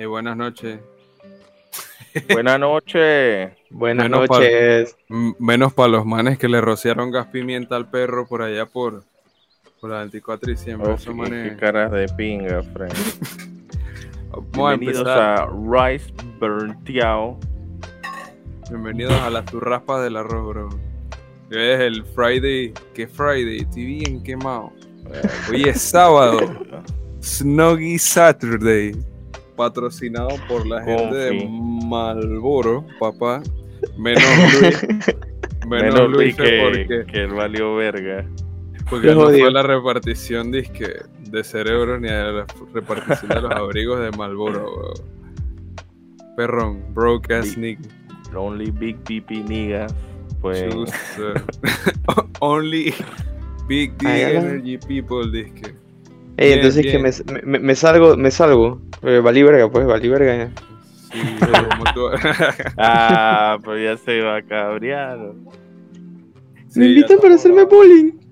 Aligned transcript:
Eh, 0.00 0.06
buenas 0.06 0.34
noches. 0.34 0.78
Buenas 2.32 2.58
noches. 2.58 3.52
Buenas 3.70 4.08
Menos 4.08 4.28
noches. 4.30 4.96
Menos 5.38 5.74
para 5.74 5.88
los 5.90 6.06
manes 6.06 6.38
que 6.38 6.48
le 6.48 6.60
rociaron 6.62 7.10
gas 7.10 7.26
pimienta 7.26 7.76
al 7.76 7.90
perro 7.90 8.26
por 8.26 8.40
allá 8.40 8.64
por, 8.64 9.04
por 9.78 9.90
la 9.90 9.98
24 9.98 10.46
de 10.46 10.52
diciembre. 10.52 10.90
Oh, 10.90 10.94
Esos 10.94 11.08
qué- 11.14 11.20
manes- 11.20 11.50
qué 11.50 11.56
caras 11.56 11.92
de 11.92 12.06
pinga, 12.16 12.62
friend. 12.62 12.94
Vamos 14.30 14.72
a 14.72 14.76
Bienvenidos 14.76 14.98
empezar. 15.00 15.48
a 15.50 15.88
Rice 15.90 16.12
Berntiao. 16.40 17.38
Bienvenidos 18.70 19.12
a 19.20 19.28
las 19.28 19.44
turraspas 19.44 20.02
del 20.02 20.16
arroz, 20.16 20.48
bro. 20.48 20.68
Hoy 21.50 21.58
es 21.58 21.80
el 21.80 22.04
Friday. 22.06 22.72
¿Qué 22.94 23.06
Friday? 23.06 23.58
Estoy 23.58 23.84
bien 23.84 24.22
quemado. 24.22 24.72
Hoy 25.50 25.68
es 25.68 25.82
sábado. 25.82 26.38
Snuggy 27.22 27.98
Saturday. 27.98 28.92
Patrocinado 29.56 30.30
por 30.48 30.66
la 30.66 30.82
gente 30.82 31.14
de. 31.14 31.48
Malboro, 31.48 32.86
papá. 32.98 33.42
Menos 33.98 34.22
Luis. 34.60 34.82
Menos, 35.66 35.94
Menos 35.94 36.10
Luis 36.10 36.36
Luis 36.36 36.36
que, 36.36 36.60
porque, 36.62 37.12
que 37.12 37.22
él 37.24 37.30
valió 37.34 37.76
verga. 37.76 38.26
porque 38.88 39.14
no 39.14 39.26
fue 39.28 39.50
la 39.50 39.62
repartición 39.62 40.50
disque, 40.50 41.02
de 41.30 41.44
cerebro 41.44 41.98
ni 42.00 42.08
a 42.08 42.24
la 42.24 42.46
repartición 42.72 43.28
de 43.28 43.40
los 43.42 43.50
abrigos 43.54 44.00
de 44.00 44.10
Malboro. 44.16 44.94
Perrón, 46.36 46.82
broke 46.94 47.34
ass 47.34 47.56
nigga. 47.56 47.88
Only 48.34 48.70
Big 48.70 48.96
Pipi 49.04 49.42
Nigga. 49.42 49.86
Pues. 50.40 50.74
Uh, 52.08 52.22
only 52.40 52.94
big 53.68 53.96
D 53.98 54.06
energy 54.08 54.78
people 54.78 55.30
disque. 55.30 55.74
Ey, 56.40 56.52
entonces 56.54 56.82
bien. 56.82 57.02
que 57.04 57.32
me, 57.32 57.42
me, 57.42 57.58
me 57.58 57.74
salgo, 57.74 58.16
me 58.16 58.30
salgo. 58.30 58.80
Eh, 59.02 59.20
valí 59.22 59.42
verga, 59.42 59.70
pues, 59.70 59.86
valí 59.86 60.08
verga. 60.08 60.50
Sí, 61.12 61.18
como 61.68 61.92
tú. 61.92 62.08
Ah, 62.76 63.58
pues 63.62 63.84
ya 63.84 63.96
se 63.98 64.20
va 64.22 64.36
a 64.36 64.42
cabrear. 64.42 65.18
Sí, 66.68 66.78
me 66.80 66.86
invitan 66.86 67.18
para 67.18 67.34
hacerme 67.34 67.64
bullying. 67.64 68.12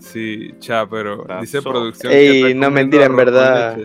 Sí, 0.00 0.50
cha, 0.58 0.86
pero 0.86 1.24
dice 1.40 1.62
producción. 1.62 2.12
Ey, 2.12 2.42
que 2.48 2.54
no, 2.54 2.70
mentira, 2.70 3.06
en 3.06 3.16
verdad. 3.16 3.78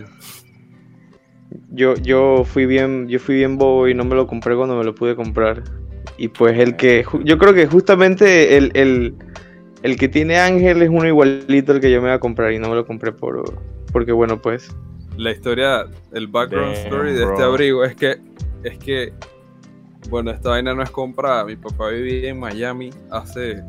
Yo, 1.70 1.96
yo 1.96 2.44
fui 2.44 2.66
bien, 2.66 3.08
yo 3.08 3.20
fui 3.20 3.36
bien 3.36 3.58
bobo 3.58 3.88
y 3.88 3.94
no 3.94 4.04
me 4.04 4.16
lo 4.16 4.28
compré 4.28 4.56
cuando 4.56 4.76
me 4.76 4.84
lo 4.84 4.94
pude 4.94 5.16
comprar. 5.16 5.64
Y 6.18 6.28
pues 6.30 6.60
el 6.60 6.76
que, 6.76 7.06
ju- 7.06 7.24
yo 7.24 7.38
creo 7.38 7.54
que 7.54 7.68
justamente 7.68 8.58
el, 8.58 8.72
el, 8.74 9.16
el 9.84 9.98
que 9.98 10.08
tiene 10.08 10.38
Ángel 10.40 10.82
es 10.82 10.90
uno 10.90 11.08
igualito 11.08 11.72
al 11.72 11.80
que 11.80 11.92
yo 11.92 12.02
me 12.02 12.08
iba 12.08 12.16
a 12.16 12.20
comprar 12.20 12.52
y 12.54 12.60
no 12.60 12.70
me 12.70 12.76
lo 12.76 12.86
compré 12.86 13.12
por, 13.12 13.44
porque 13.92 14.12
bueno, 14.12 14.42
pues. 14.42 14.70
La 15.18 15.32
historia, 15.32 15.86
el 16.14 16.28
background 16.28 16.76
Damn, 16.76 16.86
story 16.86 17.14
de 17.14 17.24
este 17.24 17.44
abrigo 17.44 17.84
es 17.84 17.96
que, 17.96 18.18
es 18.64 18.78
que, 18.78 19.14
bueno, 20.10 20.32
esta 20.32 20.50
vaina 20.50 20.74
no 20.76 20.84
es 20.84 20.90
comprada. 20.92 21.44
Mi 21.46 21.56
papá 21.56 21.90
vivía 21.90 22.30
en 22.30 22.40
Miami 22.40 22.92
hace 23.10 23.64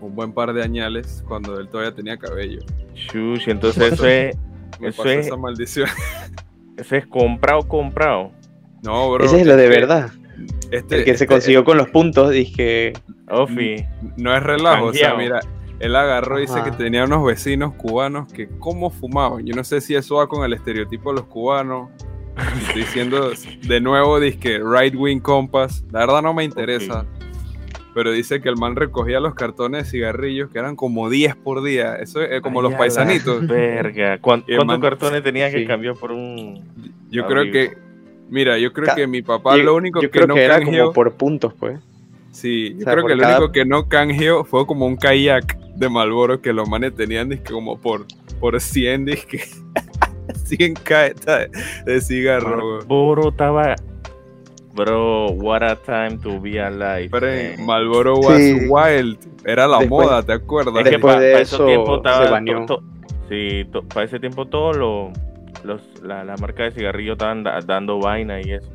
un 0.00 0.14
buen 0.14 0.32
par 0.32 0.52
de 0.52 0.62
añales 0.62 1.22
cuando 1.28 1.58
él 1.60 1.68
todavía 1.68 1.94
tenía 1.94 2.16
cabello. 2.16 2.60
Shush, 2.94 3.48
entonces 3.48 3.92
eso 3.92 4.06
es, 4.06 4.36
Me 4.80 4.88
Eso 4.88 5.02
pasó 5.02 5.10
es- 5.10 5.26
esa 5.26 5.36
maldición. 5.36 5.88
eso 6.76 6.96
es 6.96 7.06
comprado, 7.06 7.60
comprado. 7.68 8.32
No, 8.82 9.12
bro. 9.12 9.24
Ese 9.24 9.42
es 9.42 9.46
lo 9.46 9.56
de 9.56 9.64
que 9.64 9.68
verdad. 9.68 10.10
Este, 10.70 10.96
El 10.98 11.04
que 11.04 11.10
se 11.16 11.24
este- 11.24 11.26
consiguió 11.26 11.64
con 11.64 11.76
los 11.76 11.88
puntos, 11.90 12.30
dije, 12.30 12.92
Ofi. 13.30 13.84
No 14.16 14.34
es 14.34 14.42
relajo, 14.42 14.86
o 14.86 14.92
sea, 14.94 15.14
mira, 15.14 15.40
él 15.80 15.94
agarró 15.96 16.38
y 16.38 16.42
dice 16.42 16.62
que 16.64 16.70
tenía 16.70 17.04
unos 17.04 17.24
vecinos 17.24 17.74
cubanos 17.74 18.32
que 18.32 18.48
cómo 18.58 18.90
fumaban. 18.90 19.44
Yo 19.46 19.54
no 19.54 19.64
sé 19.64 19.80
si 19.80 19.94
eso 19.94 20.16
va 20.16 20.26
con 20.28 20.44
el 20.44 20.52
estereotipo 20.52 21.10
de 21.10 21.16
los 21.16 21.26
cubanos. 21.26 21.90
Estoy 22.66 22.82
diciendo 22.82 23.30
de 23.62 23.80
nuevo, 23.80 24.18
disque 24.20 24.58
right 24.64 24.94
wing 24.96 25.20
compass. 25.20 25.84
La 25.92 26.00
verdad 26.00 26.22
no 26.22 26.32
me 26.34 26.44
interesa. 26.44 27.04
Pero 27.94 28.10
dice 28.10 28.40
que 28.40 28.48
el 28.48 28.56
man 28.56 28.74
recogía 28.74 29.20
los 29.20 29.34
cartones 29.34 29.84
de 29.84 29.90
cigarrillos 29.90 30.48
que 30.50 30.58
eran 30.58 30.76
como 30.76 31.10
10 31.10 31.36
por 31.36 31.62
día. 31.62 31.96
Eso 31.96 32.22
es 32.22 32.32
eh, 32.32 32.40
como 32.40 32.60
Ay, 32.60 32.70
los 32.70 32.74
paisanitos. 32.78 33.46
Verga. 33.46 34.18
¿Cuán- 34.18 34.44
Y 34.46 34.52
el 34.52 34.56
¿Cuántos 34.58 34.66
man- 34.66 34.80
cartones 34.80 35.22
tenías 35.22 35.52
que 35.52 35.60
Sí. 35.60 35.66
cambiar 35.66 35.94
por 35.96 36.10
un.? 36.12 36.64
Yo 37.10 37.26
creo 37.26 37.52
que, 37.52 37.76
mira, 38.32 38.58
yo 38.58 38.72
creo 38.72 38.86
Ca- 38.86 38.94
que 38.96 39.06
mi 39.06 39.22
papá 39.22 39.56
yo, 39.56 39.62
lo 39.62 39.74
único 39.76 40.00
yo 40.00 40.10
que 40.10 40.18
creo 40.18 40.26
no 40.26 40.34
que 40.34 40.44
era 40.44 40.56
canjeó. 40.58 40.80
como 40.86 40.92
por 40.92 41.12
puntos, 41.14 41.54
pues. 41.54 41.78
Sí, 42.32 42.70
yo 42.70 42.76
O 42.78 42.80
sea, 42.84 42.92
creo 42.94 43.06
que 43.06 43.14
lo 43.14 43.20
cada- 43.22 43.38
único 43.38 43.52
que 43.52 43.64
no 43.64 43.88
canjeó 43.88 44.44
fue 44.44 44.66
como 44.66 44.86
un 44.86 44.96
kayak 44.96 45.56
de 45.76 45.88
Malboro 45.88 46.40
que 46.40 46.52
los 46.52 46.68
manes 46.68 46.94
tenían 46.94 47.28
disque 47.28 47.52
como 47.52 47.78
por, 47.78 48.06
por 48.40 48.58
100 48.60 49.04
disque 49.04 49.44
100 50.44 50.74
caetas 50.74 51.48
de 51.84 52.00
cigarro. 52.00 52.56
weón. 52.78 52.88
Boro 52.88 53.28
estaba. 53.28 53.74
Bro, 54.74 55.32
what 55.32 55.62
a 55.62 55.76
time 55.76 56.16
to 56.22 56.40
be 56.40 56.58
alive. 56.58 57.10
Pero. 57.10 57.62
Malboro 57.62 58.16
was 58.16 58.38
Sí. 58.38 58.54
wild. 58.68 59.18
Era 59.44 59.66
la 59.68 59.80
Después- 59.80 60.06
moda, 60.06 60.22
¿te 60.22 60.32
acuerdas? 60.32 60.74
Es 60.78 60.84
que 60.84 60.90
Después 60.92 61.14
pa- 61.14 61.20
de 61.20 61.32
pa 61.34 61.40
eso 61.40 61.56
ese 61.56 61.64
tiempo 61.66 61.90
se 61.90 61.96
estaba 61.96 62.40
to- 62.44 62.66
to- 62.66 62.82
sí, 63.28 63.64
to- 63.70 63.82
para 63.82 64.06
ese 64.06 64.18
tiempo 64.18 64.46
todos 64.46 64.76
los, 64.78 65.10
los 65.64 65.82
la, 66.02 66.24
la 66.24 66.36
marca 66.36 66.64
de 66.64 66.72
cigarrillos 66.72 67.12
estaban 67.14 67.42
da- 67.44 67.60
dando 67.60 67.98
vaina 67.98 68.40
y 68.40 68.52
eso. 68.52 68.70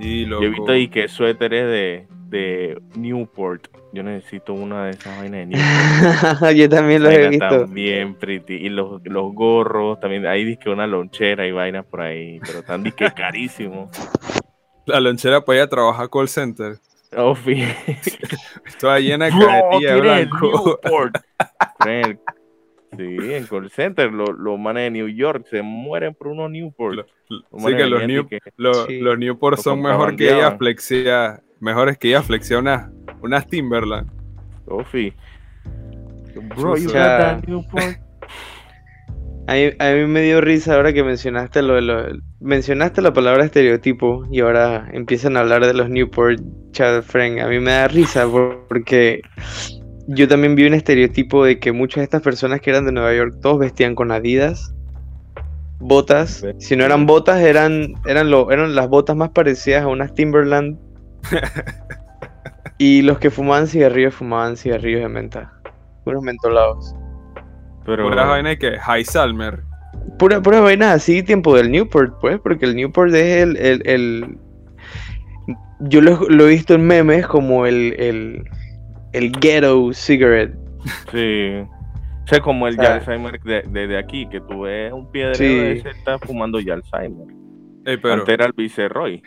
Sí, 0.00 0.26
Yo 0.26 0.42
he 0.42 0.48
visto 0.48 0.72
ahí 0.72 0.88
que 0.88 1.08
suéteres 1.08 1.66
de, 1.66 2.06
de 2.28 2.80
Newport. 2.96 3.68
Yo 3.92 4.02
necesito 4.02 4.54
una 4.54 4.86
de 4.86 4.90
esas 4.92 5.18
vainas 5.18 5.40
de 5.40 5.46
Newport. 5.46 6.52
yo 6.56 6.68
también 6.68 7.02
los 7.02 7.12
he 7.12 7.28
visto. 7.28 7.48
también 7.48 8.14
pretty. 8.14 8.54
Y 8.54 8.68
los, 8.70 9.02
los 9.04 9.34
gorros 9.34 10.00
también. 10.00 10.26
Hay 10.26 10.44
disque 10.44 10.70
una 10.70 10.86
lonchera 10.86 11.46
y 11.46 11.52
vainas 11.52 11.84
por 11.84 12.00
ahí. 12.00 12.38
Pero 12.46 12.60
están 12.60 12.82
disque 12.82 13.10
carísimos. 13.16 13.90
La 14.86 15.00
lonchera 15.00 15.44
para 15.44 15.58
ir 15.58 15.62
a 15.64 15.68
trabajar 15.68 16.08
call 16.08 16.28
center. 16.28 16.76
Oh, 17.16 17.34
Toda 18.78 19.00
llena 19.00 19.26
de 19.26 19.32
el 19.86 20.00
blanco. 20.00 20.78
Newport. 20.82 21.16
Sí, 22.96 23.16
en 23.34 23.46
call 23.46 23.70
center, 23.70 24.12
los 24.12 24.30
los 24.38 24.58
manes 24.58 24.84
de 24.84 24.90
New 24.90 25.08
York 25.08 25.46
se 25.48 25.62
mueren 25.62 26.14
por 26.14 26.28
unos 26.28 26.50
Newport. 26.50 26.96
Lo- 26.96 27.06
Los 27.28 27.62
Sí, 27.62 27.76
que 27.76 27.86
los, 27.86 28.06
New, 28.06 28.26
los, 28.56 28.86
Sí. 28.86 28.98
los 28.98 29.16
Newport 29.18 29.56
Lo 29.58 29.62
son 29.62 29.80
mejor 29.82 30.16
que 30.16 30.24
ella 30.32 30.56
flexia, 30.58 31.40
mejores 31.60 31.96
que 31.98 32.08
ella 32.08 32.22
flexia 32.22 32.58
unas 32.58 32.90
unas 33.22 33.46
Timberland. 33.46 34.10
Oh, 34.66 34.82
fi. 34.84 35.12
Bro, 36.56 36.76
you 36.76 36.86
got 36.86 36.94
that 36.94 37.44
Newport? 37.46 37.98
A 39.46 39.54
mí, 39.54 39.70
a 39.78 39.92
mí 39.92 40.06
me 40.06 40.22
dio 40.22 40.40
risa 40.40 40.74
ahora 40.76 40.92
que 40.92 41.02
mencionaste 41.02 41.62
lo, 41.62 41.74
de 41.74 41.82
lo- 41.82 42.18
mencionaste 42.40 43.02
la 43.02 43.12
palabra 43.12 43.44
estereotipo 43.44 44.24
y 44.30 44.40
ahora 44.40 44.88
empiezan 44.92 45.36
a 45.36 45.40
hablar 45.40 45.64
de 45.66 45.74
los 45.74 45.88
Newport 45.88 46.40
Child 46.72 47.02
Friend. 47.02 47.40
A 47.40 47.48
mí 47.48 47.58
me 47.60 47.70
da 47.72 47.88
risa 47.88 48.26
por- 48.28 48.66
porque 48.68 49.22
yo 50.12 50.26
también 50.28 50.54
vi 50.54 50.66
un 50.66 50.74
estereotipo 50.74 51.44
de 51.44 51.58
que 51.58 51.72
muchas 51.72 51.96
de 51.96 52.04
estas 52.04 52.22
personas 52.22 52.60
que 52.60 52.70
eran 52.70 52.84
de 52.84 52.92
Nueva 52.92 53.14
York 53.14 53.36
todos 53.40 53.58
vestían 53.58 53.94
con 53.94 54.10
Adidas, 54.10 54.74
botas. 55.78 56.44
Si 56.58 56.76
no 56.76 56.84
eran 56.84 57.06
botas, 57.06 57.40
eran, 57.40 57.94
eran, 58.06 58.30
lo, 58.30 58.50
eran 58.50 58.74
las 58.74 58.88
botas 58.88 59.16
más 59.16 59.30
parecidas 59.30 59.84
a 59.84 59.88
unas 59.88 60.12
Timberland. 60.14 60.78
y 62.78 63.02
los 63.02 63.18
que 63.18 63.30
fumaban 63.30 63.66
cigarrillos 63.66 64.14
fumaban 64.14 64.56
cigarrillos 64.56 65.02
de 65.02 65.08
menta. 65.08 65.52
Unos 66.04 66.22
mentolados. 66.22 66.94
Pero, 67.86 68.08
Puras 68.08 68.28
vainas 68.28 68.56
que 68.58 68.78
High 68.78 69.04
Salmer. 69.04 69.62
Pura, 70.18 70.40
pura 70.42 70.60
vaina 70.60 70.92
así, 70.92 71.22
tiempo 71.22 71.56
del 71.56 71.70
Newport, 71.70 72.20
pues, 72.20 72.38
porque 72.40 72.64
el 72.66 72.74
Newport 72.76 73.12
es 73.14 73.42
el. 73.42 73.56
el, 73.56 73.82
el- 73.86 74.38
Yo 75.80 76.00
lo, 76.00 76.28
lo 76.28 76.46
he 76.46 76.50
visto 76.50 76.74
en 76.74 76.86
memes 76.86 77.26
como 77.26 77.66
el, 77.66 77.94
el, 77.98 78.44
el 79.12 79.32
ghetto 79.32 79.92
cigarette. 79.92 80.54
sí. 81.12 81.52
O 82.24 82.32
sea, 82.32 82.40
como 82.40 82.68
el 82.68 82.78
O 82.78 82.82
sea, 82.82 82.94
Alzheimer 82.96 83.40
de, 83.40 83.62
de, 83.62 83.86
de 83.88 83.98
aquí, 83.98 84.24
que 84.28 84.40
tú 84.40 84.60
ves 84.60 84.92
un 84.92 85.10
piedrero 85.10 85.34
Sí. 85.36 85.44
de 85.46 85.72
ese 85.72 85.88
está 85.90 86.16
fumando 86.18 86.60
ya 86.60 86.74
Alzheimer. 86.74 87.26
Ey, 87.86 87.96
pero 87.96 88.14
Antes 88.14 88.28
era 88.34 88.46
el 88.46 88.52
Viceroy. 88.52 89.20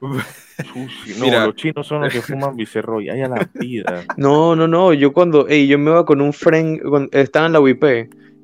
Sushi, 0.00 1.18
no, 1.18 1.24
Mira. 1.24 1.46
los 1.46 1.56
chinos 1.56 1.86
son 1.86 2.02
los 2.02 2.12
que 2.12 2.20
fuman 2.20 2.54
Viceroy. 2.56 3.08
Ay, 3.08 3.22
a 3.22 3.28
la 3.28 3.48
vida. 3.54 4.04
No, 4.16 4.54
no, 4.54 4.68
no, 4.68 4.92
yo 4.92 5.12
cuando. 5.12 5.48
Ey, 5.48 5.66
yo 5.66 5.78
me 5.78 5.90
iba 5.90 6.04
con 6.04 6.20
un 6.20 6.32
friend. 6.32 6.80
cuando 6.88 7.08
estaba 7.12 7.46
en 7.46 7.52
la 7.54 7.60
UIP. 7.60 7.82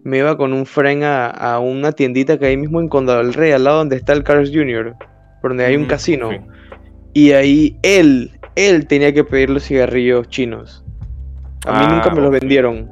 Me 0.03 0.19
iba 0.19 0.37
con 0.37 0.53
un 0.53 0.67
friend 0.67 1.03
a, 1.05 1.31
a 1.31 1.61
una 1.61 1.93
tiendita 1.93 2.39
que 2.39 2.47
hay 2.47 2.57
mismo 2.57 2.81
en 2.81 2.89
Condado 2.89 3.23
del 3.23 3.33
Rey, 3.33 3.53
al 3.53 3.65
lado 3.65 3.79
donde 3.79 3.97
está 3.97 4.13
el 4.13 4.23
Carl's 4.23 4.51
Jr., 4.53 4.95
por 5.41 5.53
donde 5.53 5.65
hay 5.65 5.77
un 5.77 5.87
casino. 5.87 6.31
sí. 6.31 6.37
Y 7.15 7.31
ahí 7.33 7.79
él, 7.83 8.33
él 8.57 8.87
tenía 8.87 9.13
que 9.13 9.25
pedir 9.25 9.51
los 9.51 9.65
cigarrillos 9.65 10.29
chinos. 10.29 10.85
A 11.67 11.73
mí 11.79 11.87
Ah, 11.89 11.95
nunca 11.95 12.11
me 12.11 12.21
los 12.21 12.29
ok. 12.35 12.41
vendieron. 12.41 12.91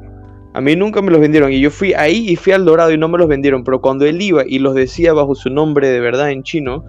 A 0.55 0.61
mí 0.61 0.76
nunca 0.76 1.00
me 1.03 1.11
los 1.11 1.20
vendieron. 1.20 1.53
Y 1.53 1.61
yo 1.61 1.70
fui 1.70 1.94
ahí 1.94 2.29
y 2.29 2.37
fui 2.37 2.53
al 2.53 2.64
Dorado 2.64 2.93
y 2.93 2.99
no 2.99 3.09
me 3.09 3.19
los 3.19 3.29
vendieron. 3.29 3.64
Pero 3.64 3.81
cuando 3.81 4.05
él 4.05 4.20
iba 4.20 4.43
y 4.47 4.59
los 4.59 4.75
decía 4.75 5.12
bajo 5.12 5.35
su 5.35 5.50
nombre 5.50 5.88
de 5.88 6.00
verdad 6.00 6.31
en 6.31 6.43
chino, 6.43 6.85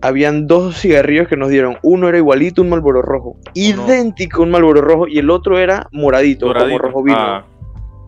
habían 0.00 0.46
dos 0.46 0.78
cigarrillos 0.80 1.28
que 1.28 1.36
nos 1.36 1.48
dieron. 1.50 1.76
Uno 1.82 2.08
era 2.08 2.18
igualito, 2.18 2.62
un 2.62 2.70
Malboro 2.70 3.02
rojo. 3.02 3.36
Idéntico 3.54 4.40
a 4.40 4.44
un 4.44 4.50
Malboro 4.50 4.80
rojo. 4.80 5.08
Y 5.08 5.18
el 5.18 5.30
otro 5.30 5.58
era 5.58 5.88
moradito, 5.92 6.46
Doradito. 6.46 6.78
como 6.78 6.78
rojo 6.78 7.02
vino. 7.02 7.16
Ah, 7.18 7.46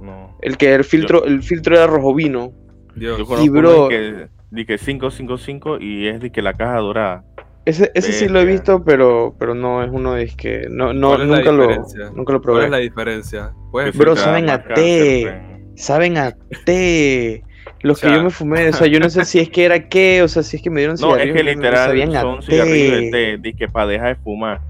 no. 0.02 0.37
El 0.41 0.56
que 0.56 0.75
el 0.75 0.85
filtro, 0.85 1.25
el 1.25 1.43
filtro 1.43 1.75
era 1.76 1.87
rojo 1.87 2.14
vino. 2.14 2.52
Dios. 2.94 3.19
Yo 3.19 3.26
conozco 3.26 3.52
bro- 3.52 3.88
que 3.88 4.29
que 4.67 4.79
555 4.79 5.79
y 5.81 6.06
es 6.06 6.20
de 6.20 6.31
que 6.32 6.41
la 6.41 6.55
caja 6.55 6.79
dorada. 6.79 7.25
Ese, 7.67 7.91
ese 7.95 8.13
sí 8.13 8.29
lo 8.29 8.41
he 8.41 8.45
visto, 8.45 8.85
pero, 8.85 9.35
pero 9.39 9.55
no 9.55 9.83
es 9.83 9.91
uno 9.93 10.15
de 10.15 10.29
que 10.29 10.67
no, 10.71 10.93
no 10.95 11.09
¿Cuál 11.11 11.23
es 11.23 11.29
la 11.29 11.37
nunca 11.37 11.53
lo, 11.53 11.67
nunca 11.67 11.83
lo 12.13 12.25
¿Cuál 12.25 12.37
es 12.37 12.43
probé. 12.43 12.69
la 12.71 12.79
diferencia? 12.79 13.53
Bro, 13.95 14.17
saben 14.17 14.49
a 14.49 14.63
té. 14.63 15.43
Saben 15.75 16.17
a 16.17 16.33
té. 16.65 17.43
Los 17.83 17.99
O 17.99 18.01
sea- 18.01 18.11
que 18.11 18.17
yo 18.17 18.23
me 18.23 18.31
fumé, 18.31 18.69
o 18.69 18.73
sea, 18.73 18.87
yo 18.87 19.01
no 19.01 19.11
sé 19.11 19.25
si 19.25 19.41
es 19.41 19.51
que 19.51 19.65
era 19.65 19.89
qué, 19.89 20.23
o 20.23 20.29
sea, 20.29 20.43
si 20.43 20.57
es 20.57 20.63
que 20.63 20.71
me 20.71 20.81
dieron 20.81 20.97
No, 21.01 21.17
es 21.17 21.23
cigarrillos, 21.25 21.37
que 21.37 21.55
literal 21.57 21.87
sabían 21.89 22.17
a 22.17 22.21
son 22.23 22.43
cigarrillos 22.43 23.13
de 23.13 23.39
té. 23.43 23.55
que 23.57 23.69
para 23.69 23.87
dejar 23.89 24.17
de 24.17 24.23
fumar. 24.23 24.61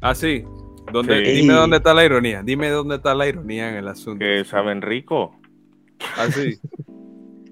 Ah, 0.00 0.14
sí. 0.14 0.44
¿Dónde, 0.92 1.24
Sí. 1.24 1.32
Dime 1.42 1.52
dónde 1.54 1.76
está 1.76 1.92
la 1.94 2.04
ironía. 2.04 2.42
Dime 2.42 2.68
dónde 2.70 2.96
está 2.96 3.14
la 3.14 3.26
ironía 3.28 3.68
en 3.70 3.74
el 3.76 3.88
asunto. 3.88 4.20
Que 4.20 4.44
saben 4.44 4.82
rico. 4.82 5.36
Así. 6.16 6.58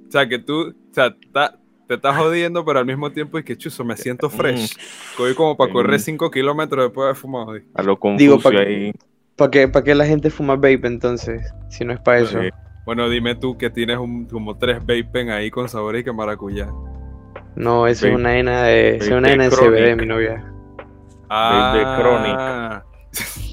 o 0.08 0.10
sea, 0.10 0.26
que 0.28 0.38
tú, 0.38 0.68
o 0.70 0.94
sea, 0.94 1.14
ta- 1.32 1.58
te 1.88 1.94
estás 1.94 2.16
jodiendo, 2.16 2.64
pero 2.64 2.78
al 2.78 2.86
mismo 2.86 3.10
tiempo 3.10 3.38
es 3.38 3.44
que 3.44 3.56
chuzo, 3.56 3.82
me 3.84 3.96
siento 3.96 4.28
fresh. 4.30 4.76
Voy 5.18 5.34
como 5.34 5.56
para 5.56 5.72
correr 5.72 5.96
Mm. 5.98 6.02
5 6.02 6.30
kilómetros 6.30 6.84
después 6.84 7.02
de 7.04 7.08
haber 7.08 7.16
fumado. 7.16 7.52
A 7.74 7.82
lo 7.82 7.98
Digo, 8.16 8.36
confuso 8.36 8.50
pa- 8.52 8.60
ahí. 8.60 8.92
¿Para 9.34 9.50
qué, 9.50 9.68
pa' 9.68 9.82
qué 9.82 9.94
la 9.94 10.04
gente 10.06 10.30
fuma 10.30 10.54
vape 10.56 10.80
entonces? 10.86 11.52
Si 11.70 11.84
no 11.84 11.92
es 11.94 12.00
para 12.00 12.18
eso. 12.20 12.40
Sí. 12.40 12.48
Bueno, 12.84 13.08
dime 13.08 13.34
tú 13.34 13.56
que 13.58 13.70
tienes 13.70 13.98
un, 13.98 14.26
como 14.26 14.56
tres 14.56 14.78
vapen 14.80 15.30
ahí 15.30 15.50
con 15.50 15.68
sabores 15.68 16.00
y 16.02 16.04
que 16.04 16.12
maracuyá. 16.12 16.68
No, 17.56 17.86
eso 17.86 18.06
es 18.06 18.14
una 18.14 18.30
vaina 18.30 18.62
de, 18.64 18.96
es 18.96 19.08
una 19.10 19.30
de. 19.30 19.50
CBD, 19.50 19.96
mi 19.96 20.06
novia. 20.06 20.44
Ah. 21.28 22.82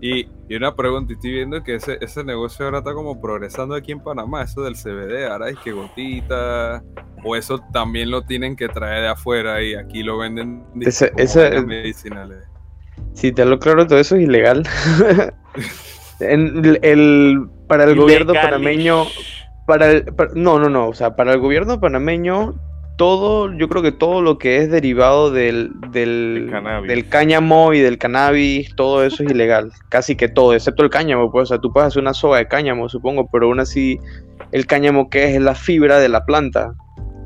y, 0.00 0.28
y 0.48 0.56
una 0.56 0.74
pregunta, 0.74 1.12
y 1.12 1.16
estoy 1.16 1.32
viendo 1.32 1.62
que 1.62 1.74
ese, 1.76 1.98
ese 2.00 2.22
negocio 2.24 2.64
ahora 2.64 2.78
está 2.78 2.92
como 2.94 3.20
progresando 3.20 3.74
aquí 3.74 3.92
en 3.92 4.00
Panamá, 4.00 4.42
eso 4.42 4.62
del 4.62 4.74
CBD, 4.76 5.26
ahora 5.30 5.48
es 5.50 5.58
que 5.58 5.72
gotita, 5.72 6.82
o 7.24 7.34
eso 7.36 7.58
también 7.72 8.10
lo 8.10 8.22
tienen 8.22 8.54
que 8.56 8.68
traer 8.68 9.02
de 9.02 9.08
afuera 9.08 9.62
y 9.62 9.74
aquí 9.74 10.02
lo 10.02 10.18
venden 10.18 10.64
Ese- 10.80 11.12
medicinales. 11.66 12.44
Si 13.14 13.32
te 13.32 13.44
lo 13.44 13.58
claro, 13.58 13.86
todo 13.86 13.98
eso 13.98 14.16
es 14.16 14.22
ilegal. 14.22 14.64
En 16.20 16.64
el, 16.64 16.78
el- 16.82 17.48
para 17.68 17.84
el 17.84 17.94
gobierno 17.94 18.32
panameño, 18.32 19.04
para 19.66 19.90
el, 19.90 20.04
para- 20.06 20.32
no, 20.34 20.58
no, 20.58 20.68
no, 20.68 20.88
o 20.88 20.94
sea, 20.94 21.14
para 21.14 21.32
el 21.32 21.38
gobierno 21.38 21.78
panameño, 21.80 22.54
todo, 22.98 23.50
yo 23.56 23.68
creo 23.70 23.82
que 23.82 23.92
todo 23.92 24.20
lo 24.20 24.36
que 24.38 24.58
es 24.58 24.70
derivado 24.70 25.30
del, 25.30 25.70
del, 25.92 26.52
del 26.86 27.08
cáñamo 27.08 27.72
y 27.72 27.78
del 27.80 27.96
cannabis, 27.96 28.74
todo 28.76 29.02
eso 29.04 29.22
es 29.22 29.30
ilegal, 29.30 29.72
casi 29.88 30.16
que 30.16 30.28
todo, 30.28 30.52
excepto 30.52 30.82
el 30.82 30.90
cáñamo, 30.90 31.30
pues, 31.32 31.44
o 31.44 31.46
sea, 31.46 31.58
tú 31.58 31.72
puedes 31.72 31.86
hacer 31.86 32.02
una 32.02 32.12
soga 32.12 32.38
de 32.38 32.48
cáñamo, 32.48 32.88
supongo, 32.90 33.30
pero 33.32 33.46
aún 33.46 33.60
así, 33.60 33.98
el 34.52 34.66
cáñamo 34.66 35.08
que 35.08 35.24
es, 35.30 35.36
es 35.36 35.40
la 35.40 35.54
fibra 35.54 35.98
de 36.00 36.08
la 36.10 36.26
planta, 36.26 36.74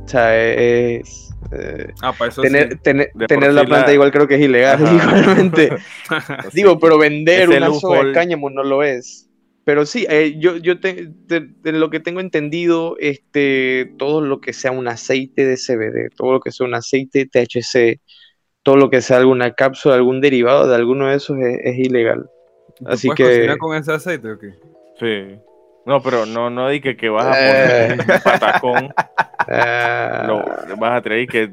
o 0.04 0.08
sea, 0.08 0.38
es... 0.38 1.30
eh, 1.50 1.88
Ah, 2.02 2.12
para 2.16 2.30
eso 2.30 2.42
tener, 2.42 2.74
sí. 2.74 2.78
tener, 2.82 3.10
la 3.16 3.64
planta 3.64 3.86
la- 3.88 3.92
igual 3.94 4.12
creo 4.12 4.28
que 4.28 4.34
es 4.36 4.40
ilegal, 4.42 4.84
Ajá. 4.84 4.94
igualmente. 5.24 5.70
Digo, 6.52 6.78
pero 6.78 6.98
vender 6.98 7.48
una 7.48 7.72
soga 7.72 8.04
de 8.04 8.12
cáñamo 8.12 8.48
no 8.50 8.62
lo 8.62 8.82
es. 8.82 9.28
Pero 9.64 9.86
sí, 9.86 10.06
eh, 10.10 10.34
yo, 10.38 10.56
yo 10.56 10.80
te- 10.80 11.08
te- 11.28 11.40
de 11.62 11.72
lo 11.72 11.88
que 11.90 12.00
tengo 12.00 12.20
entendido, 12.20 12.96
este, 12.98 13.92
todo 13.96 14.20
lo 14.20 14.40
que 14.40 14.52
sea 14.52 14.72
un 14.72 14.88
aceite 14.88 15.44
de 15.46 15.56
CBD, 15.56 16.10
todo 16.16 16.32
lo 16.32 16.40
que 16.40 16.50
sea 16.50 16.66
un 16.66 16.74
aceite 16.74 17.26
THC, 17.26 18.00
todo 18.64 18.76
lo 18.76 18.90
que 18.90 19.00
sea 19.02 19.18
alguna 19.18 19.52
cápsula, 19.54 19.94
algún 19.94 20.20
derivado 20.20 20.66
de 20.68 20.74
alguno 20.74 21.06
de 21.08 21.16
esos 21.16 21.38
es, 21.38 21.58
es 21.62 21.78
ilegal. 21.78 22.28
¿Tú 22.76 22.88
así 22.88 23.06
puedes 23.08 23.18
que- 23.18 23.34
cocinar 23.36 23.58
con 23.58 23.76
ese 23.76 23.92
aceite 23.92 24.30
o 24.32 24.38
qué? 24.38 24.50
Sí. 24.98 25.40
No, 25.86 26.00
pero 26.02 26.26
no, 26.26 26.48
no 26.50 26.68
di 26.68 26.80
que, 26.80 26.96
que 26.96 27.08
vas 27.08 27.26
a 27.26 27.32
Eh. 27.38 27.88
poner 27.96 28.00
un 28.16 28.22
patacón, 28.22 28.94
lo 30.28 30.76
vas 30.78 30.98
a 30.98 31.02
traer 31.02 31.26
que, 31.26 31.50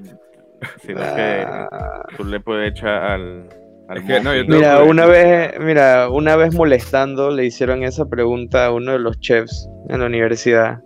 sino 0.81 1.00
que 1.15 1.44
ah. 1.47 2.06
tú 2.17 2.23
le 2.25 2.39
puedes 2.39 2.71
echar 2.71 3.03
al 3.03 3.50
Es 3.95 4.03
que 4.03 4.19
no, 4.21 4.36
yo 4.36 4.45
Mira, 4.45 4.83
una 4.83 5.06
vez, 5.06 5.53
mira, 5.59 6.09
una 6.09 6.36
vez 6.36 6.53
molestando 6.53 7.31
le 7.31 7.45
hicieron 7.45 7.83
esa 7.83 8.07
pregunta 8.07 8.68
a 8.68 8.71
uno 8.71 8.91
de 8.91 9.00
los 9.00 9.19
chefs 9.19 9.68
en 9.89 10.00
la 10.01 10.06
universidad. 10.06 10.80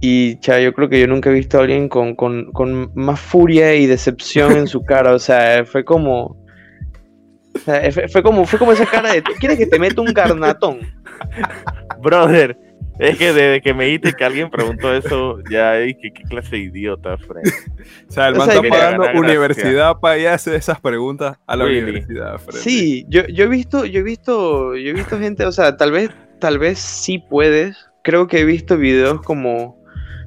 Y 0.00 0.36
cha, 0.36 0.60
yo 0.60 0.72
creo 0.72 0.88
que 0.88 1.00
yo 1.00 1.06
nunca 1.08 1.30
he 1.30 1.32
visto 1.32 1.58
a 1.58 1.62
alguien 1.62 1.88
con, 1.88 2.14
con, 2.14 2.52
con 2.52 2.92
más 2.94 3.20
furia 3.20 3.74
y 3.74 3.86
decepción 3.86 4.52
en 4.56 4.66
su 4.66 4.82
cara. 4.84 5.14
O 5.14 5.18
sea, 5.18 5.64
fue 5.64 5.84
como. 5.84 6.36
o 7.54 7.58
sea, 7.64 7.90
fue, 7.90 8.08
fue 8.08 8.22
como, 8.22 8.46
fue 8.46 8.58
como 8.58 8.72
esa 8.72 8.86
cara 8.86 9.12
de, 9.12 9.22
¿tú 9.22 9.32
quieres 9.40 9.58
que 9.58 9.66
te 9.66 9.78
meta 9.78 10.00
un 10.00 10.14
garnatón? 10.14 10.78
Brother, 12.00 12.56
es 12.98 13.16
que 13.16 13.32
desde 13.32 13.60
que 13.62 13.72
me 13.72 13.86
dijiste 13.86 14.12
que 14.12 14.24
alguien 14.24 14.50
preguntó 14.50 14.94
eso, 14.94 15.38
ya 15.50 15.74
dije, 15.76 16.12
qué 16.14 16.22
clase 16.24 16.50
de 16.50 16.58
idiota, 16.58 17.16
Fred. 17.16 17.42
O 18.08 18.12
sea, 18.12 18.28
el 18.28 18.34
O 18.34 18.38
man 18.38 18.50
sea, 18.50 18.56
está 18.60 18.68
pagando 18.68 19.18
universidad 19.18 19.98
para 20.00 20.18
ir 20.18 20.28
a 20.28 20.34
hacer 20.34 20.54
esas 20.54 20.80
preguntas 20.80 21.38
a 21.46 21.56
la 21.56 21.64
Really? 21.64 21.82
universidad. 21.82 22.38
Freddy. 22.38 22.58
Sí, 22.60 23.06
yo, 23.08 23.26
yo 23.28 23.44
he 23.44 23.48
visto, 23.48 23.84
yo 23.86 24.00
he 24.00 24.02
visto, 24.02 24.76
yo 24.76 24.90
he 24.90 24.92
visto 24.92 25.18
gente, 25.18 25.46
o 25.46 25.52
sea, 25.52 25.76
tal 25.76 25.92
vez, 25.92 26.10
tal 26.40 26.58
vez 26.58 26.78
sí 26.78 27.18
puedes. 27.30 27.76
Creo 28.02 28.26
que 28.26 28.40
he 28.40 28.44
visto 28.44 28.76
videos 28.76 29.20
como, 29.22 29.78